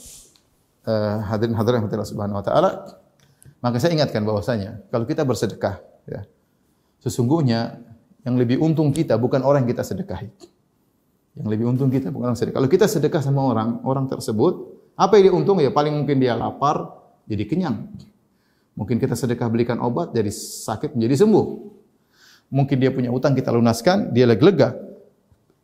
eh, 0.88 1.16
hadirin 1.28 1.52
hadirin 1.52 1.84
Allah 1.84 2.08
Subhanahu 2.08 2.40
Wa 2.40 2.44
Taala, 2.44 2.70
maka 3.60 3.76
saya 3.76 3.92
ingatkan 3.92 4.24
bahwasanya 4.24 4.80
kalau 4.88 5.04
kita 5.04 5.28
bersedekah, 5.28 5.84
ya, 6.08 6.24
sesungguhnya 7.04 7.84
yang 8.24 8.40
lebih 8.40 8.56
untung 8.64 8.96
kita 8.96 9.20
bukan 9.20 9.44
orang 9.44 9.68
yang 9.68 9.76
kita 9.76 9.84
sedekahi. 9.84 10.32
Yang 11.36 11.48
lebih 11.52 11.64
untung 11.70 11.92
kita 11.92 12.10
bukan 12.10 12.32
orang 12.32 12.38
sedekah. 12.40 12.64
Kalau 12.64 12.70
kita 12.72 12.86
sedekah 12.88 13.22
sama 13.22 13.44
orang, 13.44 13.84
orang 13.84 14.08
tersebut, 14.08 14.74
apa 14.98 15.20
yang 15.20 15.22
dia 15.30 15.34
untung? 15.36 15.60
Ya 15.60 15.70
paling 15.70 15.94
mungkin 15.94 16.16
dia 16.18 16.32
lapar, 16.34 16.96
jadi 17.28 17.44
kenyang. 17.44 17.92
Mungkin 18.72 18.96
kita 18.96 19.14
sedekah 19.14 19.52
belikan 19.52 19.78
obat, 19.84 20.16
jadi 20.16 20.32
sakit 20.32 20.96
menjadi 20.96 21.28
sembuh. 21.28 21.46
Mungkin 22.48 22.76
dia 22.80 22.88
punya 22.88 23.12
utang, 23.12 23.36
kita 23.36 23.52
lunaskan, 23.52 24.16
dia 24.16 24.24
lega. 24.24 24.87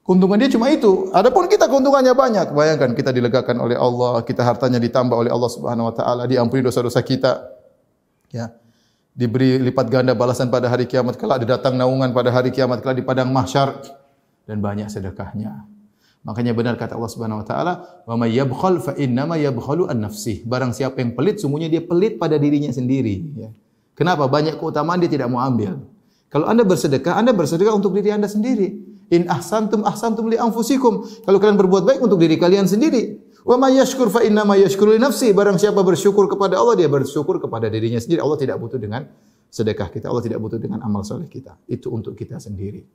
Keuntungan 0.05 0.37
dia 0.37 0.53
cuma 0.53 0.69
itu. 0.69 1.09
Adapun 1.17 1.49
kita 1.49 1.65
keuntungannya 1.65 2.13
banyak. 2.13 2.53
Bayangkan 2.53 2.93
kita 2.93 3.09
dilegakan 3.09 3.57
oleh 3.65 3.73
Allah, 3.73 4.21
kita 4.21 4.45
hartanya 4.45 4.77
ditambah 4.77 5.17
oleh 5.17 5.33
Allah 5.33 5.49
Subhanahu 5.49 5.89
wa 5.89 5.95
taala, 5.97 6.29
diampuni 6.29 6.61
dosa-dosa 6.61 7.01
kita. 7.01 7.41
Ya. 8.29 8.53
Diberi 9.17 9.57
lipat 9.65 9.89
ganda 9.89 10.13
balasan 10.13 10.53
pada 10.53 10.69
hari 10.69 10.85
kiamat 10.85 11.17
kelak, 11.17 11.41
datang 11.49 11.81
naungan 11.81 12.13
pada 12.13 12.29
hari 12.29 12.53
kiamat 12.53 12.85
kelak 12.85 13.01
di 13.01 13.05
padang 13.07 13.33
mahsyar 13.33 13.81
dan 14.45 14.61
banyak 14.61 14.93
sedekahnya. 14.93 15.65
Makanya 16.25 16.53
benar 16.53 16.77
kata 16.77 17.01
Allah 17.01 17.13
Subhanahu 17.13 17.41
wa 17.41 17.47
taala, 17.47 17.73
"Wa 18.05 18.17
may 18.21 18.33
yabkhal 18.37 18.85
fa 18.85 18.93
innama 19.01 19.41
yabkhalu 19.41 19.89
an 19.89 20.05
nafsih." 20.05 20.45
Barang 20.45 20.77
siapa 20.77 21.01
yang 21.01 21.17
pelit, 21.17 21.41
sungguhnya 21.41 21.73
dia 21.73 21.81
pelit 21.81 22.21
pada 22.21 22.37
dirinya 22.37 22.69
sendiri, 22.69 23.25
ya. 23.41 23.49
Kenapa? 23.97 24.29
Banyak 24.29 24.61
keutamaan 24.61 25.01
dia 25.01 25.09
tidak 25.09 25.31
mau 25.33 25.41
ambil. 25.41 25.81
Kalau 26.29 26.51
Anda 26.51 26.67
bersedekah, 26.67 27.15
Anda 27.15 27.31
bersedekah 27.31 27.73
untuk 27.73 27.95
diri 27.95 28.11
Anda 28.11 28.27
sendiri. 28.27 28.94
In 29.13 29.29
ahsantum 29.29 29.85
ahsantum 29.85 30.33
li 30.33 30.41
anfusikum. 30.41 31.05
Kalau 31.29 31.37
kalian 31.37 31.61
berbuat 31.61 31.85
baik 31.85 32.01
untuk 32.01 32.17
diri 32.17 32.41
kalian 32.41 32.65
sendiri. 32.65 33.21
Wa 33.45 33.61
may 33.61 33.77
yashkur 33.77 34.09
fa 34.09 34.25
inna 34.25 34.49
ma 34.49 34.57
yashkuru 34.57 34.97
li 34.97 35.01
nafsi. 35.01 35.37
Barang 35.37 35.61
siapa 35.61 35.85
bersyukur 35.85 36.25
kepada 36.33 36.57
Allah, 36.57 36.81
dia 36.81 36.89
bersyukur 36.89 37.37
kepada 37.37 37.69
dirinya 37.69 38.01
sendiri. 38.01 38.25
Allah 38.25 38.41
tidak 38.41 38.57
butuh 38.57 38.81
dengan 38.81 39.05
sedekah 39.53 39.93
kita. 39.93 40.09
Allah 40.09 40.25
tidak 40.25 40.41
butuh 40.41 40.57
dengan 40.57 40.81
amal 40.81 41.05
soleh 41.05 41.29
kita. 41.29 41.61
Itu 41.69 41.93
untuk 41.93 42.17
kita 42.17 42.41
sendiri. 42.41 42.89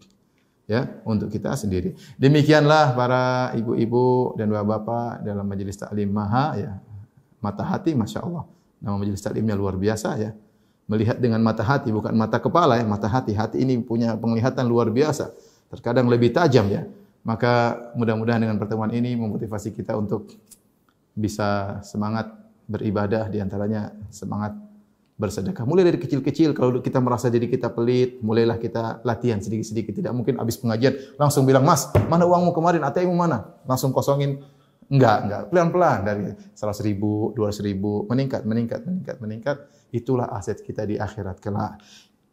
Ya, 0.69 0.85
untuk 1.01 1.33
kita 1.33 1.53
sendiri. 1.57 1.97
Demikianlah 2.17 2.93
para 2.93 3.53
ibu-ibu 3.57 4.37
dan 4.37 4.53
bapak-bapak 4.53 5.25
dalam 5.25 5.45
majelis 5.45 5.77
taklim 5.77 6.13
Maha 6.13 6.45
ya. 6.61 6.71
Mata 7.41 7.65
hati 7.65 7.97
Masya 7.97 8.21
Allah. 8.21 8.45
Nama 8.77 8.95
majelis 8.97 9.21
taklimnya 9.21 9.57
luar 9.57 9.77
biasa 9.77 10.17
ya. 10.21 10.33
Melihat 10.89 11.21
dengan 11.21 11.41
mata 11.41 11.61
hati 11.61 11.89
bukan 11.93 12.13
mata 12.13 12.37
kepala 12.37 12.77
ya, 12.77 12.85
mata 12.85 13.09
hati. 13.09 13.33
Hati 13.33 13.61
ini 13.61 13.81
punya 13.81 14.13
penglihatan 14.17 14.65
luar 14.65 14.93
biasa 14.93 15.33
terkadang 15.69 16.09
lebih 16.09 16.33
tajam 16.33 16.67
ya. 16.69 16.85
Maka 17.23 17.77
mudah-mudahan 17.93 18.41
dengan 18.41 18.57
pertemuan 18.57 18.89
ini 18.89 19.13
memotivasi 19.13 19.75
kita 19.75 19.93
untuk 19.93 20.33
bisa 21.13 21.79
semangat 21.83 22.31
beribadah 22.69 23.27
di 23.27 23.41
antaranya 23.41 23.91
semangat 24.09 24.55
bersedekah. 25.19 25.67
Mulai 25.67 25.91
dari 25.91 25.99
kecil-kecil 25.99 26.55
kalau 26.55 26.79
kita 26.79 27.03
merasa 27.03 27.27
diri 27.27 27.51
kita 27.51 27.67
pelit, 27.75 28.23
mulailah 28.23 28.55
kita 28.55 29.03
latihan 29.03 29.43
sedikit-sedikit. 29.43 29.91
Tidak 29.91 30.13
mungkin 30.15 30.39
habis 30.39 30.55
pengajian 30.55 30.95
langsung 31.19 31.43
bilang, 31.43 31.67
"Mas, 31.67 31.91
mana 32.07 32.23
uangmu 32.23 32.55
kemarin? 32.55 32.79
ATM 32.87 33.11
mana?" 33.11 33.59
Langsung 33.67 33.91
kosongin. 33.91 34.39
Enggak, 34.89 35.17
enggak. 35.27 35.41
Pelan-pelan 35.53 35.99
dari 36.01 36.23
100 36.55 36.81
ribu, 36.81 37.35
200 37.37 37.61
ribu, 37.61 38.09
meningkat, 38.09 38.41
meningkat, 38.47 38.81
meningkat, 38.87 39.15
meningkat. 39.21 39.57
Itulah 39.93 40.33
aset 40.33 40.65
kita 40.65 40.87
di 40.87 40.97
akhirat 40.97 41.37
kelak. 41.37 41.77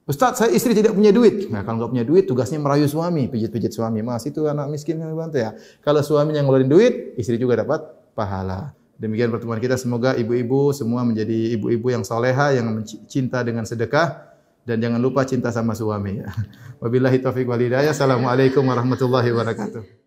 Ustaz, 0.07 0.39
saya 0.39 0.55
istri 0.55 0.71
tidak 0.71 0.95
punya 0.95 1.11
duit. 1.11 1.51
Nah, 1.51 1.67
kalau 1.67 1.83
enggak 1.83 1.91
punya 1.91 2.05
duit, 2.07 2.25
tugasnya 2.31 2.63
merayu 2.63 2.87
suami, 2.87 3.27
pijit-pijit 3.27 3.75
suami. 3.75 4.07
Mas, 4.07 4.23
itu 4.23 4.47
anak 4.47 4.71
miskin 4.71 5.03
yang 5.03 5.11
bantu 5.19 5.43
ya. 5.43 5.51
Kalau 5.83 5.99
suami 5.99 6.31
yang 6.31 6.47
ngeluarin 6.47 6.71
duit, 6.71 7.19
istri 7.19 7.43
juga 7.43 7.59
dapat 7.59 7.83
pahala. 8.15 8.71
Demikian 9.03 9.35
pertemuan 9.35 9.59
kita. 9.59 9.75
Semoga 9.75 10.15
ibu-ibu 10.15 10.71
semua 10.71 11.03
menjadi 11.03 11.59
ibu-ibu 11.59 11.91
yang 11.91 12.07
soleha, 12.07 12.55
yang 12.55 12.87
cinta 13.11 13.43
dengan 13.43 13.67
sedekah. 13.67 14.31
Dan 14.63 14.79
jangan 14.79 15.03
lupa 15.03 15.27
cinta 15.27 15.51
sama 15.51 15.75
suami. 15.75 16.23
Wabillahi 16.83 17.19
taufiq 17.19 17.51
walidayah. 17.51 17.91
Assalamualaikum 17.91 18.63
warahmatullahi 18.63 19.35
wabarakatuh. 19.35 20.06